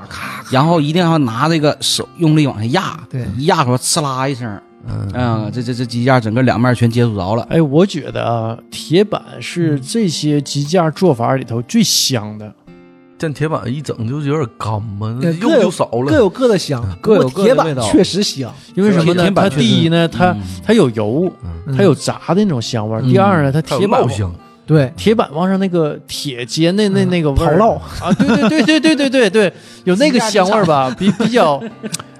[0.48, 3.26] 然后一定要拿这个手用力往下压，对。
[3.36, 4.48] 一压说呲啦一声，
[4.88, 5.10] 嗯。
[5.12, 7.42] 嗯，这这这鸡架整个两面全接触着了。
[7.50, 12.50] 哎，我觉得啊，铁板是这些鸡架做法里头最香的。
[13.18, 16.06] 这铁板一整就有点干嘛，肉对各有就少了。
[16.06, 17.82] 各有各的香，各有各的味道。
[17.82, 19.30] 确实香，因为什么呢？
[19.32, 20.42] 它第一呢，它嗯。
[20.64, 21.76] 它有油，嗯。
[21.76, 24.34] 它有炸的那种香味第二呢，它铁板烙香，
[24.72, 27.08] 对，铁板往上那个铁尖那那嗯。
[27.10, 27.56] 那个味儿。
[27.56, 29.52] 刨烙啊，对对对对对对对对，
[29.84, 31.62] 有那个香味儿吧，比比较，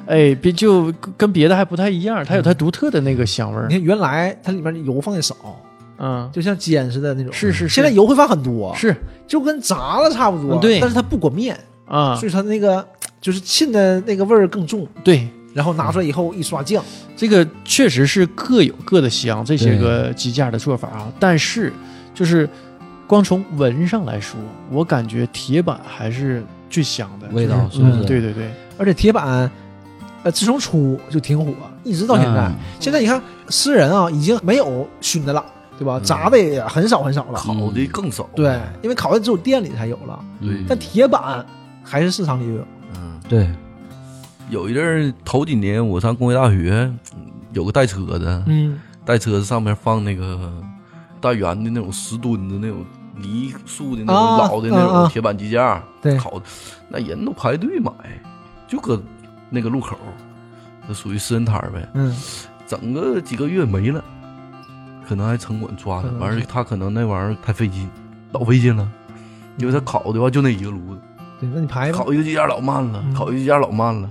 [0.07, 3.67] 哎，比就跟别的还不太一样，它有它独特的那个香味儿。
[3.69, 3.75] 你。
[3.77, 5.35] 看原来它里面油放的少，
[5.99, 7.75] 嗯，就像煎似的那种，是是是。
[7.75, 8.95] 现在油会放很多，是。
[9.27, 10.79] 就跟炸了差不多，嗯对。
[10.79, 12.15] 但是它不裹面，啊。
[12.17, 12.87] 所，以它那个
[13.21, 16.85] 就是沁的那个味儿更重，对，然后拿出来以后一刷酱，
[17.17, 21.73] 这个确实是各有各的香，这些个鸡架的做法啊，但是
[22.23, 22.49] 就是
[23.05, 24.39] 光从闻上来说，
[24.71, 27.93] 我感觉铁板还是最香的味道是不是？
[27.95, 28.49] 嗯对对对，
[28.79, 29.51] 而且铁板，
[30.23, 31.53] 呃，自从出就挺火，
[31.83, 32.43] 一直到现在。
[32.43, 32.55] 嗯。
[32.79, 35.45] 现在你看私人啊，已经没有熏的了，
[35.77, 35.99] 对吧？
[36.01, 36.05] 嗯。
[36.05, 38.31] 炸的也很少很少了，烤的更少。
[38.37, 41.45] 对，因为烤的只有店里才有了，嗯但铁板
[41.83, 42.65] 还是市场里就有。
[42.95, 43.51] 嗯，对，
[44.49, 50.51] 有一阵儿头几年我上工业大学，嗯有个带车的，嗯，带车子上面放那个
[51.23, 52.85] 大圆的那种石墩子那种
[53.17, 56.19] 泥塑的那啊种老的那种铁板鸡架，对。
[56.19, 56.45] 烤的，
[56.89, 57.93] 那人都排队买，
[58.67, 59.01] 就搁
[59.49, 59.97] 那个路口，
[60.89, 61.89] 那属于私人摊儿呗。
[61.95, 62.15] 嗯，
[62.67, 64.03] 整个几个月没了，
[65.07, 67.89] 可能还城管抓他完事儿他可能那玩意儿太费劲，
[68.33, 68.91] 老费劲了，
[69.59, 71.01] 因为他烤的话就那一个炉子，
[71.39, 71.99] 对，那你排吧。
[71.99, 73.15] 烤一个鸡架老慢了，嗯。
[73.15, 74.11] 烤一个鸡架老慢了，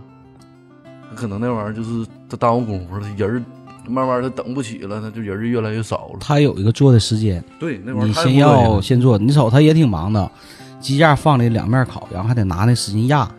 [1.15, 3.44] 可能那玩意儿就是他耽误功夫了，人儿
[3.91, 6.19] 慢慢的等不起了，他就人儿越来越少了。
[6.19, 10.31] 他有一个做的时间，对，那玩意你儿太先要先做，你瞅他也挺忙的，
[10.80, 13.30] 鸡架放里两面烤，然后还得拿那使劲压，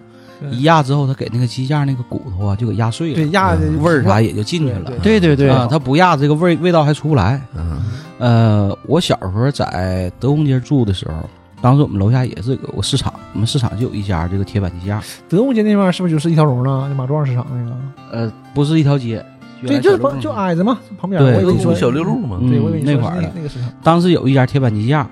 [0.51, 4.93] 一压之后，他给那个鸡架那个骨头啊就给压碎了对，压的味儿啥也就进去了。
[5.03, 7.41] 对对对对，啊，他不压这个味味道还出不来。
[7.57, 7.83] 嗯
[8.19, 11.29] 呃，我小时候在德宏街住的时候，
[11.61, 16.87] 当时我们楼下也是有个市场，我们市场就有一家这个铁板鸡架，德宏街那边是不是就是一条龙呢？
[16.89, 17.77] 就马庄市场那个？
[18.13, 19.25] 呃，不是一条街，原
[19.67, 21.23] 对，就是旁就挨着嘛，旁边。
[21.23, 23.69] 对我以为你说小六路嘛，嗯对，我以为你说那块儿的那个市场。
[23.83, 25.07] 当时有一家铁板鸡架，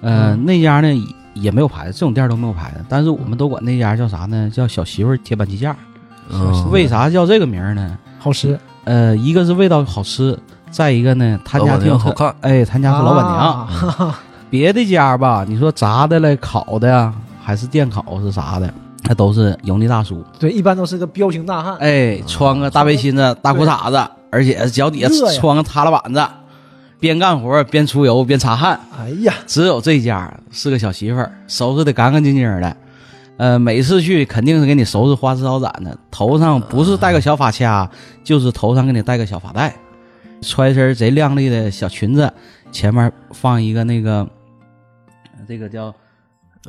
[0.00, 4.50] 呃，嗯那家呢也也没有牌子，这种店都没有牌子，但是我们都管那家叫啥呢？
[4.50, 5.74] 叫小媳妇儿铁板鸡架。
[6.30, 7.96] 嗯为啥叫这个名儿呢？
[8.18, 10.36] 好吃，呃，一个是味道好吃，
[10.70, 13.38] 再一个呢，他家挺好看哎，他家是老板娘。
[13.38, 14.18] 啊
[14.48, 17.12] 别的家吧，你说炸的了、烤的呀，
[17.42, 18.72] 还是电烤是啥的，
[19.08, 20.24] 那都是油腻大叔。
[20.38, 21.76] 对，一般都是个彪形大汉。
[21.78, 25.08] 哎，穿个大背心子、大裤衩子，而且脚底下
[25.38, 26.26] 穿个塌拉板子，
[26.98, 28.80] 边干活边出油边擦汗。
[28.98, 32.76] 哎呀，只有这家是个小媳妇儿，收拾的干干净净的。
[33.38, 37.90] 呃，每次去肯定是给你收拾花枝招展的，头上不是戴个小发卡，
[38.24, 39.76] 就是头上给你戴个小发带，
[40.40, 42.32] 穿一身贼靓丽的小裙子，
[42.72, 44.26] 前面放一个那个，
[45.46, 45.94] 这个叫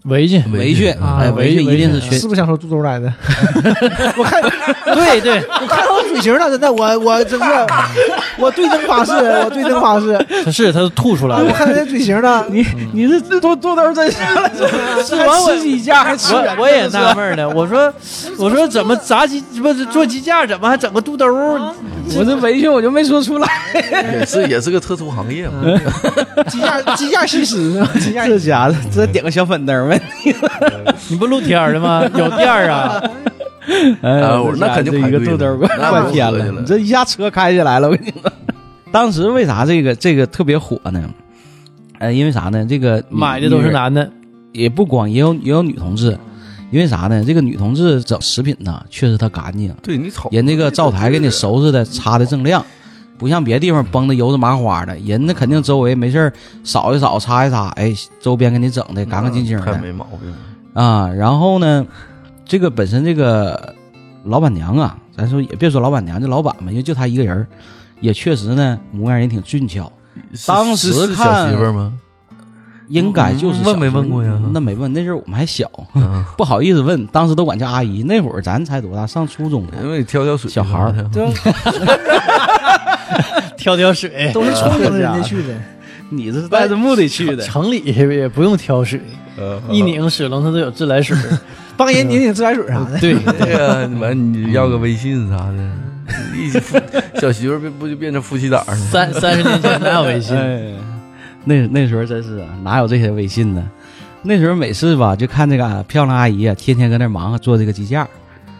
[0.03, 3.13] 围裙，围裙，啊哎，围围裙一定是围裙是不是想说肚兜来的？
[4.17, 4.41] 我看
[4.95, 7.45] 对对，我看到嘴型呢，真的，我我真是，
[8.37, 9.11] 我对灯发誓，
[9.45, 11.51] 我对灯发誓， 他是他都吐出来了我。
[11.53, 14.17] 看他这嘴型呢，你你是肚肚兜真是
[15.05, 17.93] 是完我吃鸡架还吃我我也纳闷呢，我说
[18.39, 21.27] 我说怎么炸鸡不是做鸡架，怎么还整个肚兜？
[22.15, 23.47] 我这围裙我就没说出来，
[24.13, 25.61] 也是也是个特殊行业嘛。
[26.47, 30.01] 鸡架鸡架西施，鸡架这家伙这点个小粉灯呗，
[31.09, 32.03] 你不露天的吗？
[32.15, 33.01] 有店儿啊，
[34.01, 34.21] 哎
[34.57, 38.31] 那肯定这一个肚兜儿排队了半天了，你这一下车开起来了，我跟你说。
[38.91, 41.03] 当时为啥这个这个特别火呢？
[41.99, 42.65] 呃，因为啥呢？
[42.65, 44.09] 这个买的都是，男的，
[44.53, 46.17] 也不光也有也有女同志，
[46.71, 47.23] 因为啥呢？
[47.25, 52.63] 这个女同志整食品呢，确实她干净，对你瞅人那个灶台给你收拾的擦的锃亮，
[53.17, 56.33] 不像别地方崩的油子麻花的，人那肯定周围没事儿
[56.63, 60.33] 扫一扫擦一擦，哎，周边给你整的干干净净的看没毛病。
[60.73, 61.09] 啊。
[61.09, 61.85] 然后呢，
[62.47, 63.75] 这个本身这个
[64.23, 67.47] 老板娘啊，咱说也别说老板娘，这老板嘛，因为就她一个人儿，
[67.99, 69.91] 也确实呢模样也挺俊俏，
[70.45, 71.93] 当时小媳妇儿吗？
[72.87, 74.39] 应该就是问没问过呀？
[74.53, 78.01] 那没问， 那阵儿我们还小，嗯，不好意思问，当时都管叫阿姨。
[78.01, 79.73] 那会儿咱才多大，上初中呢。
[79.83, 80.93] 因为挑挑水小孩儿。
[83.57, 85.53] 挑挑水，都是冲着人家去的，
[86.09, 89.01] 你这是带着目的去的，城里也不用挑水，
[89.37, 91.17] 呃一拧水龙头都有自来水。
[91.17, 91.37] 儿。
[91.77, 92.99] 帮人拧拧自来水啥的。
[92.99, 95.69] 对，对呀，完你要个微信啥的，
[96.35, 96.49] 一
[97.19, 98.75] 小媳妇儿不不就变成夫妻档了？
[98.75, 100.35] 三三十年前哪有微信？
[100.37, 100.73] 哎，
[101.45, 103.63] 那那时候真是啊哪有这些微信呢？
[104.23, 108.07] 那时候每次吧，就看这个啊漂亮阿姨啊，天天搁那忙活做这个鸡架。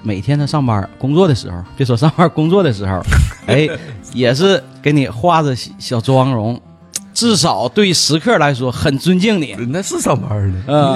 [0.03, 3.01] 每天她上班工作的时候，别说上班工作的时候，
[3.47, 3.67] 哎，
[4.13, 6.61] 也是给你化着小小妆容，
[7.17, 9.55] 至少对食客来说很尊敬你。
[9.71, 10.95] 那是上班呢，嗯，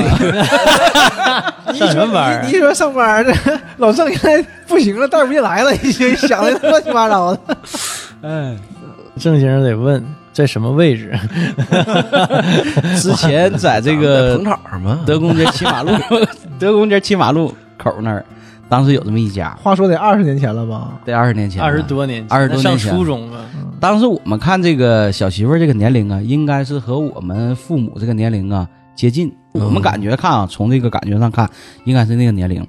[1.75, 3.33] 上什么班儿你一说上班呢，
[3.77, 7.39] 老郑现在不行了，带不进来了，已经想的乱七八糟的。
[8.21, 8.55] 哎，
[9.19, 11.11] 郑先生得问在什么位置？
[13.01, 14.99] 之前在这个捧场吗？
[15.07, 15.91] 德公街七马路，
[16.59, 18.23] 德公街七马路口那儿，
[18.71, 20.97] 当时有这么一家，话说得二十年前了吧？
[21.03, 23.43] 得二十年前，二十多年前，二十多年上前初中了，
[23.81, 28.65] 当时我们看这个小媳妇儿这个年龄啊，应该是和我们父母这个年龄啊
[28.95, 29.27] 接近。
[29.27, 31.49] 嗯我们感觉看啊，从这个感觉上看，
[31.83, 32.65] 应该是那个年龄。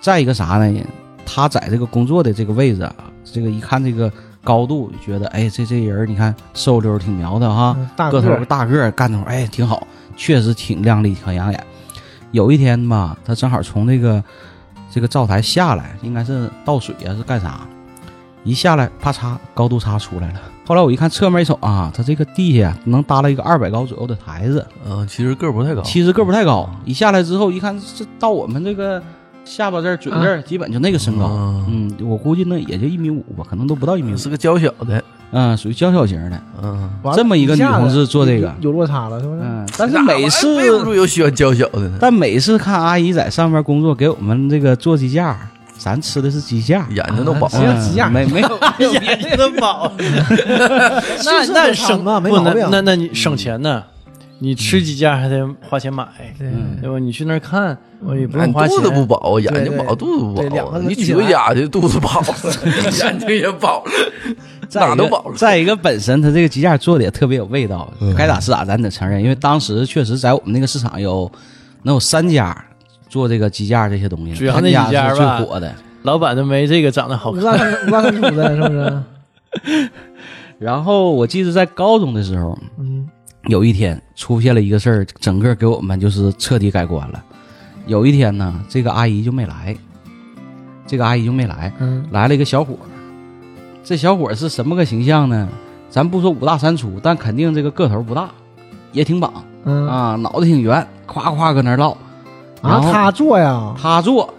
[0.00, 0.80] 再一个啥呢？
[1.26, 4.08] 他在这个工作的这个位置啊，这个一看这个
[4.44, 7.76] 高度，就觉得哎，这这人你看瘦溜儿挺苗的哈，
[8.12, 9.84] 个头大个儿，干的活儿哎挺好，
[10.16, 11.60] 确实挺靓丽，很养眼。
[12.30, 14.22] 有一天吧，他正好从这个
[14.90, 17.60] 这个灶台下来，应该是倒水啊，是干啥？
[18.44, 20.40] 一下来，啪嚓，高度差出来了。
[20.66, 26.68] 后来我一看侧面一瞅啊，他这个地下能搭了一个二百高左右的台子，嗯，其实个儿不太高，其实个儿不太高。
[26.84, 29.02] 一下来之后，一看这到我们这个
[29.44, 31.26] 下巴这儿、嘴这儿，基本就那个身高。
[31.26, 34.16] 嗯嗯，我估计那也就一米五吧，可能都不到一米五。
[34.16, 36.40] 是个娇小的，嗯，属于娇小型的。
[36.62, 39.40] 嗯，这么一个女同志做这个有有落差了，是不是？
[39.42, 45.36] 嗯，但是每次背不住有喜欢娇小的呢，但每次看阿姨在上面工作，给我们这个做鸡架，
[45.76, 47.50] 咱吃的是鸡架，眼睛都饱啊。
[47.50, 48.48] 行鸡架嗯没没有
[48.78, 49.36] 没有别眼睛的。
[49.36, 51.02] 都饱 了。
[51.24, 53.82] 那那省啊没不病那那你省钱呢？
[54.40, 56.06] 你吃几架还得花钱买，
[56.80, 56.98] 对吧？
[56.98, 58.84] 你去那儿看，我也不俺用花钱肚。
[58.84, 60.78] 子不饱，眼睛饱，肚子不饱。
[60.78, 62.26] 你举回家去，肚子饱了，
[63.02, 63.90] 眼睛也饱了，
[64.68, 65.34] 再一个哪都饱了。
[65.36, 71.30] 再一个，本身它这个鸡架做的也特别有味道，嗯该咋是咋，咱得承认，因为当时确实在我们那个市场有
[71.82, 72.56] 能有三家
[73.08, 75.74] 做这个鸡架这些东西，主要那他家几家是最火的。
[76.02, 77.42] 老板都没这个长得好五看。
[77.86, 79.02] 五大的，是不是？
[80.60, 83.06] 然后我记得在高中的时候，嗯，
[83.48, 87.24] 有一天出现了一个事儿，整个给我们就是彻底改观了。
[87.86, 89.74] 有一天呢，这个阿姨就没来，
[90.86, 92.84] 这个阿姨就没来，嗯来了一个小伙儿。
[93.82, 95.48] 这小伙儿是什么个形象呢？
[95.88, 98.28] 咱不说五大三粗，但肯定这个个头不大，
[98.92, 99.32] 也挺膀
[99.64, 101.96] 嗯啊，脑袋挺圆，夸夸搁那儿唠。
[102.60, 104.34] 啊，他做呀，他做，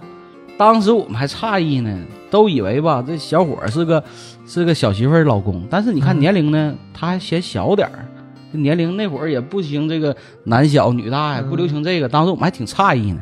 [0.55, 1.97] 当时我们还诧异呢，
[2.29, 4.03] 都以为吧这小伙儿是个
[4.45, 8.05] 是个小媳妇儿老公，但是你看嗯年龄呢，他还嫌小点儿。
[8.51, 10.15] 这年龄那会儿也不兴这个
[10.45, 12.09] 男小女大呀，嗯不流行这个。
[12.09, 13.21] 当时我们还挺诧异呢，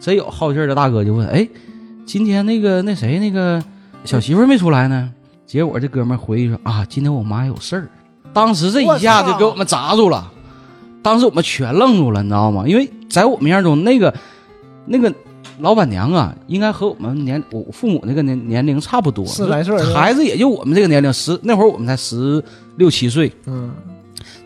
[0.00, 1.48] 真有好信儿的大哥就问：“哎，
[2.04, 3.62] 今天那个那谁那个
[4.04, 5.12] 小媳妇儿没出来呢？”
[5.46, 7.88] 结果这哥们儿回忆说：“啊，今天我妈有事儿。”
[8.34, 10.30] 当时这一下就给我们砸住了，
[11.02, 12.64] 当时我们全愣住了，你知道吗？
[12.66, 14.14] 因为在我们印象中，那个
[14.84, 15.12] 那个
[15.60, 22.44] 老板娘啊，应该和我们年我父母那个年年龄差不多，十来岁孩子也就我们这个年龄，十那会儿我们才十
[22.76, 23.72] 六七岁，嗯，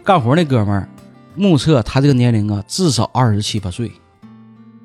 [0.05, 0.89] 干活那哥们儿，
[1.37, 3.93] 目测他这个年龄啊，至少二十七八岁，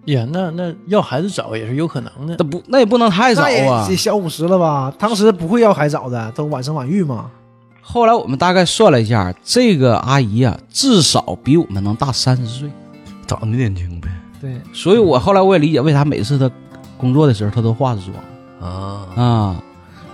[0.05, 2.35] 呀，那那要孩子早也是有可能的。
[2.37, 3.95] 那不那也不能太早啊也。
[3.95, 4.93] 小五十了吧？
[4.99, 7.31] 当时不会要孩早的，都晚生晚育嘛。
[7.81, 12.69] 后来我们大概算了一下，这个阿姨啊，至少比我们能大三十岁，
[13.25, 14.09] 长得年轻呗。
[14.39, 16.51] 对，所以我后来我也理解为啥每次她
[16.97, 19.63] 工作的时候她都化着妆啊，啊。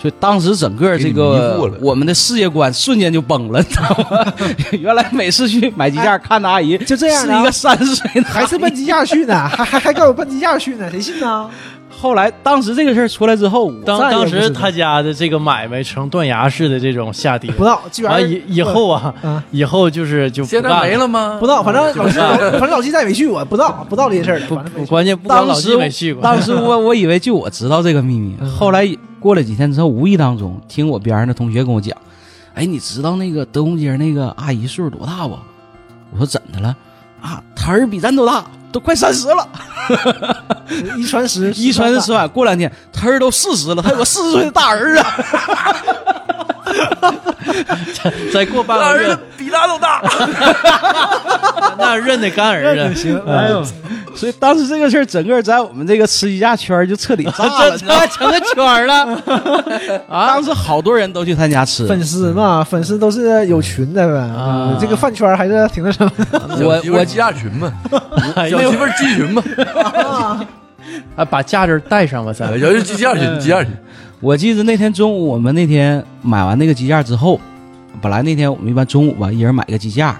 [0.03, 4.33] 所以当时整个这个我们的世界观瞬间就崩了，你知道吗？
[4.77, 11.49] 原来每次去买鸡架看的阿姨就这样是一个三十岁的，还是奔鸡架去呢，还还还告我奔鸡架去呢，谁信呢？
[12.03, 21.37] 后来当时这个事儿出来之后，当当时他家的这个买卖成断崖式的这种下跌，不知道，基本上完以以后啊，啊，以后就是就不现在干没了吗？
[21.39, 24.39] 不知道，反正老季，反正老季再也没去过，不知道不知道这些事儿。
[24.49, 28.85] 不反正没去关键不光老当时季没去过，当时我 我以为就我知道这个秘密，嗯后来
[29.21, 31.97] 过了几天之后，无意当中听我边上的同学跟我讲，
[32.53, 35.39] 哎，你知道那个德宏街那个阿姨岁数多大不？
[36.11, 36.75] 我说怎的了？
[37.23, 39.47] 啊，他儿比咱都大，都快三十了。
[40.97, 45.03] 一传十， 一传十，十万，过两天他儿都四十了，他有个四十岁的大儿子。
[48.33, 50.01] 再过半个月比他都大。
[51.77, 53.63] 那认的干儿子，行，哎呦，
[54.15, 57.77] 所以当时这个事儿，整个在我们这个吃鸡架圈就彻底炸了。
[58.07, 60.27] 成个圈了啊！
[60.27, 64.19] 当时好多人都去他家吃，粉丝嘛，粉丝都是有群的呗。
[64.19, 66.39] 啊这个饭圈还是挺那什么的。
[66.65, 67.73] 我我鸡架群嘛，
[68.35, 69.43] 哎小媳妇儿鸡群嘛，
[71.15, 73.71] 啊，把架子带上吧，咱小媳妇儿鸡架群，鸡架群。
[74.23, 77.37] 我记得那天中午，我们那天买完那个鸡架之后，
[78.01, 80.17] 本来那天我们一般中午吧，一人买个鸡架，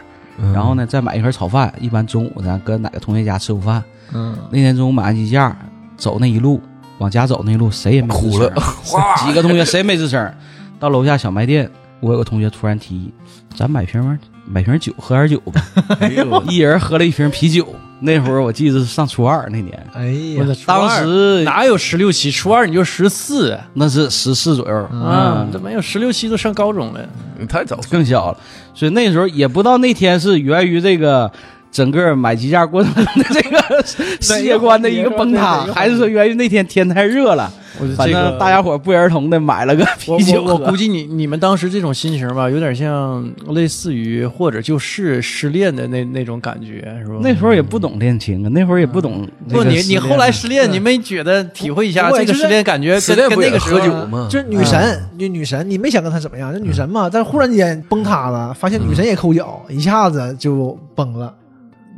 [0.54, 1.74] 然后呢再买一盒炒饭。
[1.80, 3.82] 一般中午咱搁哪个同学家吃午饭。
[4.12, 5.58] 嗯，那天中午买完鸡架，
[5.96, 6.62] 走那一路
[6.98, 8.54] 往家走那一路，谁也没吱哭了
[8.84, 10.34] 声，几个同学谁没吱声。
[10.82, 11.72] 到楼下小卖店，
[12.02, 13.14] 我有个同学突然提议，
[13.56, 15.62] 咱买瓶买瓶酒喝点酒吧，
[16.02, 17.66] 哎呦，一人喝了一瓶啤酒。
[18.06, 20.08] 那会儿我记得是上初二那年，哎
[20.38, 22.30] 呀，当时哪有十六七？
[22.30, 27.00] 初二你就十四那是十四左右，啊嗯，这没有十六七都上高中了。
[27.40, 28.38] 你太早更小了，
[28.74, 31.32] 所以那时候也不知道那天是源于这个
[31.72, 33.84] 整个买鸡架过程中的 这个
[34.20, 47.20] 世界观的一个崩塌，还是说源于那天天太热了，我反这个正大家伙不约而同的买了个 啤酒喝我我估计你你们当时这种心情吧，有点像类似于或者就是失恋的那那种感觉，是吧？
[47.22, 54.28] 那时候也不懂恋情啊，那会儿也不懂这不，你你后来失恋，你没觉得体会一下这个失恋感觉失跟跟恋不也喝那个时候酒吗？
[54.30, 57.10] 就是女神，女女神，你没想跟她怎么样，就女神嘛。
[57.12, 61.34] 但是忽然间崩塌了，发现女神也抠脚，一下子就崩了。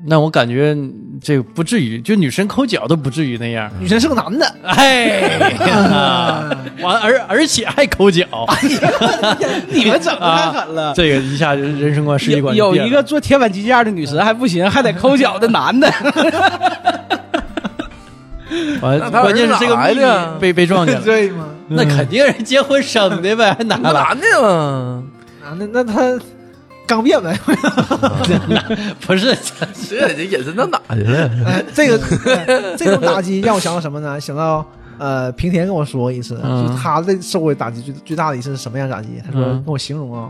[0.07, 0.77] 那我感觉
[1.19, 3.71] 这个不至于，就女生抠脚都不至于那样。
[3.79, 6.47] 女生是个男的，哎呀，
[6.81, 8.23] 完而而且还抠脚，
[9.69, 10.93] 你们整的太狠了。
[10.95, 15.91] 这个一下就人生观、世界观有有一个做铁板鸡架的女神还不行，还得抠脚的男的，
[18.81, 21.47] 完，关键是这个儿子哪来的秘密被被撞见了，对吗？
[21.67, 24.03] 那肯定是结婚生的呗，还拿那了？
[24.03, 25.03] 男的嘛，
[25.43, 26.13] 男的那他
[26.87, 27.37] 刚变呗。
[29.05, 29.35] 不是，
[29.89, 31.29] 这这眼神到哪去了？
[31.45, 31.99] 哎这个
[32.77, 34.19] 这种打击让我想到什么呢？
[34.19, 34.65] 想到
[34.97, 39.21] 呃，平田跟我说一次，嗯就是他的受过的打击最最大的一次是什么样的打击？
[39.25, 40.29] 他说嗯跟我形容啊，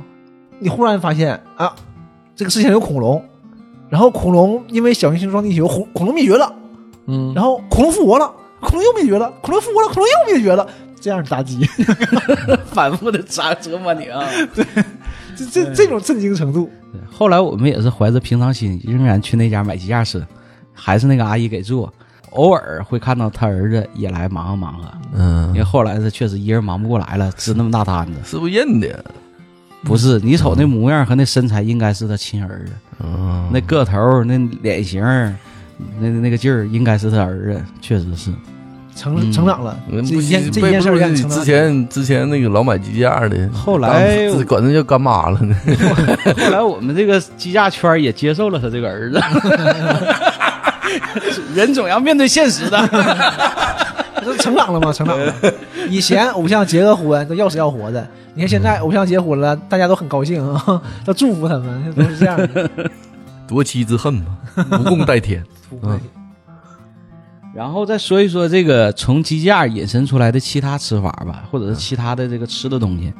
[0.59, 1.73] 你忽然发现啊，
[2.35, 3.23] 这个世界上有恐龙，
[3.89, 6.51] 然后恐龙因为小行星撞地球，恐恐龙灭绝了，
[7.07, 10.67] 嗯，然后恐龙复活了，恐龙又灭绝了，恐龙复活了，恐龙又灭绝了，
[10.99, 11.63] 这样的打击，
[12.73, 14.23] 反复的折折磨你啊。
[15.35, 16.69] 这这这种震惊程度，
[17.11, 20.25] 后来我们也是怀着平常心，仍然去那家买鸡架吃，
[20.73, 21.91] 还是那个阿姨给做。
[22.31, 28.19] 偶尔会看到他儿子也来忙活忙活，嗯因为嗯，后来是确实一人忙不过来了，支那么大摊子。
[28.25, 29.05] 是不是认的？
[29.83, 32.73] 不是你瞅那模样和那身材，应该是他亲儿子。
[32.99, 35.01] 嗯，那个头、那脸型、
[35.99, 38.31] 那那个劲儿，应该是他儿子，确实是。
[38.95, 45.55] 成嗯成长了，嗯这件这件事儿让你之前之前那个老买鸡架的，后来管他叫干妈了呢。
[46.39, 49.21] 后来我们这个鸡架圈也接受了他这个儿子。
[51.53, 52.77] 人总要面对现实的。
[54.23, 54.91] 这成长了吗？
[54.91, 55.33] 成长了。
[55.89, 62.69] 以前偶像结个婚都要死要活的，你看现在偶像结婚了，大家都很高兴啊，都祝福他们，都是这样的。
[63.47, 64.25] 夺妻之恨嘛，
[64.69, 65.43] 不共戴天。
[65.83, 65.99] 嗯
[67.55, 73.13] 然后再说一说这个从鸡架引申出来的其他吃法吧，或者是其他的这个吃的东西。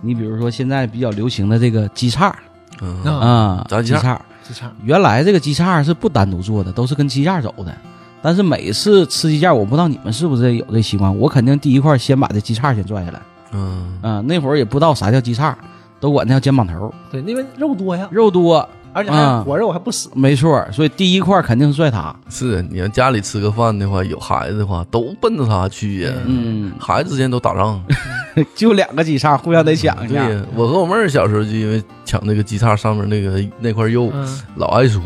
[0.00, 2.34] 你比如说现在比较流行的这个鸡叉
[2.80, 4.72] 嗯，啊鸡叉鸡叉。
[4.82, 7.76] 原来这个鸡叉是不单独做的，都是跟鸡架走的。
[8.22, 13.20] 但是每次吃鸡架，我不知道你们是不是有这习惯，我肯定第一块先把这鸡叉先拽下来。
[13.52, 15.54] 嗯，啊、那会儿也不知道啥叫鸡叉，
[16.00, 20.10] 都管它叫肩膀头，对，因为肉多呀，肉多，而且还活着，我还不死。
[20.14, 22.14] 没错，所以第一块肯定是拽他。
[22.28, 26.12] 是你要家里吃个饭的话，有孩子的话，都奔着他去呀。
[26.26, 27.82] 嗯，孩子之间都打仗，
[28.54, 30.26] 就两个鸡叉，互相得抢一下。
[30.26, 30.42] 对呀。
[30.54, 35.02] 我和我妹儿小时候就因为抢那个鸡叉上面那个那块肉，嗯，老爱说。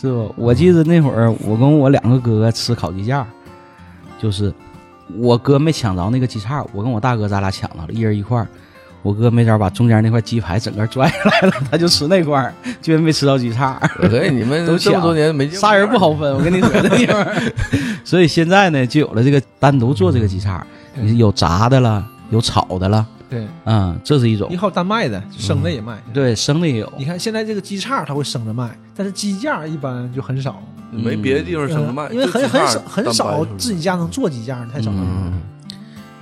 [0.00, 0.34] 是不？
[0.36, 3.26] 我记得那会儿我跟我两个哥哥吃烤鸡架，
[4.20, 4.52] 就是
[5.16, 8.46] 我哥没抢着那个鸡叉，我跟我大哥咱俩抢到了，一人一块儿。
[9.04, 13.78] 我哥没招把中间那块鸡排整个拽下来了，他就吃那块儿，居然没吃到鸡叉。
[14.08, 17.24] 所以你们都这么多年没见过仨人不好分，我跟你说这地方。
[18.02, 20.66] 所以现在呢，就有了这个单独做这个鸡叉，
[21.18, 24.56] 有炸的了，有炒的了，对，嗯，这是一种你。
[24.56, 25.98] 还有单卖的，生的也卖。
[26.14, 26.90] 对，生的也有。
[26.96, 34.96] 你看现在这个鸡叉它会生着卖，但是鸡架一般就很少，没别的地方生着卖，嗯因为很很少很少自己家能做鸡架，太少了。
[34.98, 35.42] 嗯，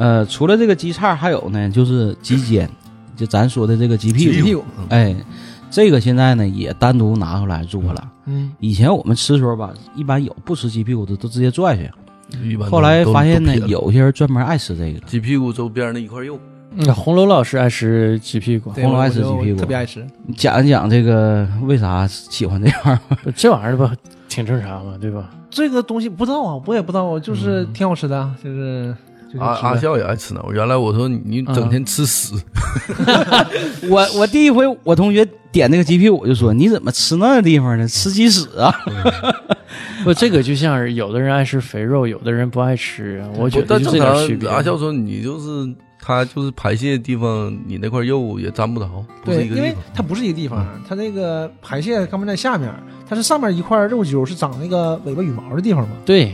[0.02, 2.68] 呃，除了这个鸡叉，还有呢，就是鸡尖，
[3.14, 4.32] 就咱说的这个鸡屁股。
[4.32, 5.14] 鸡屁股，哎，
[5.70, 8.12] 这个现在呢也单独拿出来做了。
[8.26, 11.88] 嗯，以前我们吃的时候吧，一般有不吃鸡屁股的都直接拽去。
[12.42, 14.98] 一般后来发现呢有些人专门爱吃这个。
[15.06, 16.36] 鸡屁股周边那一块肉，
[16.74, 20.04] 嗯，红楼老师爱吃鸡屁股，对红楼爱吃鸡屁股特别爱吃。
[20.26, 22.98] 你讲一讲这个为啥喜欢这样儿？
[23.36, 23.92] 这玩意儿吧
[24.28, 25.30] 挺正常嘛，对吧？
[25.48, 28.96] 这个东西不知道啊，我也不知道，就是嗯挺好吃的，啊，就是
[29.38, 30.56] 阿阿笑也爱吃那玩意儿。
[30.60, 32.34] 原来我说你你整天吃屎，
[33.88, 37.86] 我我第一回我同学点那个鸡屁股，我就说你怎么吃那地方呢？
[37.88, 38.74] 吃鸡屎啊！
[40.04, 43.28] 不，这个就像是有的人爱吃肥肉，有的人不爱吃啊。
[43.36, 44.48] 我觉得这点区别。
[44.48, 45.72] 常阿笑说你就是
[46.04, 48.88] 他就是排泄的地方，你那块肉也沾不着，
[49.24, 49.82] 不是对，因为一个地方。
[49.94, 52.68] 它不是一个地方，它那个排泄肛门在下面，
[53.08, 55.94] 它是上面一块肉揪是长那个尾巴羽毛的地方嘛。
[56.04, 56.32] 对，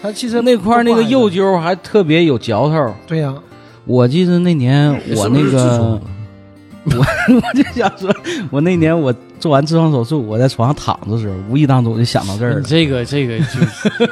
[0.00, 2.94] 它其实那块那个肉揪还特别有嚼头。
[3.06, 3.34] 对呀、
[3.84, 6.00] 我记得那年我那是是痔个
[6.84, 7.04] 我，
[7.36, 8.10] 我就想说，
[8.50, 12.60] 我那年我做完痔疮手术，我在床上躺着的时候，无意当中就想到这儿了。
[12.60, 13.44] 你这个这个就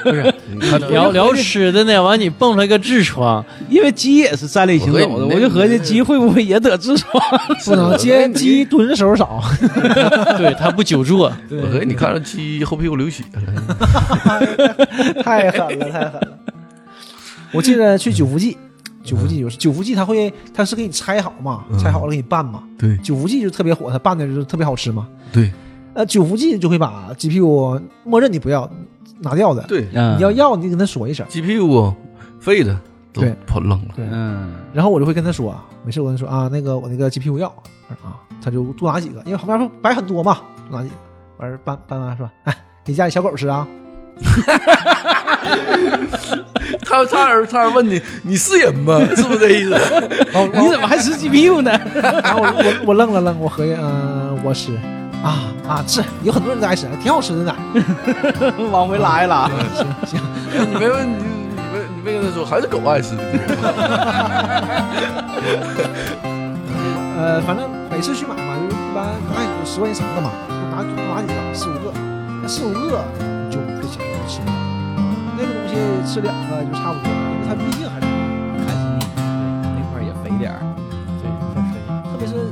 [0.03, 0.35] 不是
[0.91, 7.23] 聊聊吃的呢，完你蹦出来个痔疮，因为鸡也是站立行走的，我我就合计鸡会不会也得痔疮？
[7.67, 9.43] 不能接鸡蹲的时候少。
[10.39, 13.41] 对它不久坐，我合计你看着鸡后屁股流血了，
[15.23, 16.39] 太狠了，太狠了！
[17.53, 18.57] 我记得去九福记，
[19.09, 22.62] 九福记就是九福记，他会他是给你拆好嘛，拆好了给你拌嘛。
[22.78, 25.09] 对九福记就特别火，他拌的就是特别好吃嘛。
[25.32, 25.51] 对
[25.94, 28.70] 呃，九福记就会把鸡屁股默认你不要
[29.20, 31.26] 拿掉的，对，嗯你要要你跟他说一声。
[31.28, 31.93] 鸡屁股
[32.39, 32.78] 废的
[33.12, 33.94] 都对跑扔了。
[33.97, 37.48] 对，嗯，然后我就会跟他说，没事，我跟他说啊，那个我那个鸡屁股要
[38.05, 40.39] 啊，他就多拿几个，因为旁边摆很多嘛，
[40.70, 40.94] 多拿几个，
[41.39, 43.66] 完事儿拌拌完说，哎，给家里小狗吃啊。
[46.85, 48.99] 他差点差点问你，你是人吗？
[49.16, 49.74] 是不是这意思？
[50.35, 51.70] 哦，你怎么还吃鸡屁股呢？
[52.23, 54.73] 然 后我我我愣了愣，我合计，嗯、我吃
[55.23, 57.55] 啊啊是，有很多人都爱吃，挺好吃的呢。
[58.70, 59.51] 往回拉一拉。
[59.74, 60.20] 行行，
[60.70, 63.23] 你没问你你没你没跟他说，还是狗爱吃的。
[67.19, 71.93] 呃，反正每次去买嘛，就是一般刚开始十块钱成的嘛，就拿就拿几个，四五个，
[72.43, 73.05] 那四五个
[73.51, 74.53] 就不行，吃不了。
[75.37, 75.75] 那个东西
[76.12, 78.07] 吃两个就差不多了，因为它毕竟还是
[78.66, 78.81] 还是，
[79.15, 79.23] 对，
[79.75, 80.61] 那块也肥点儿，
[81.20, 81.75] 对，很肥，
[82.11, 82.48] 特别是。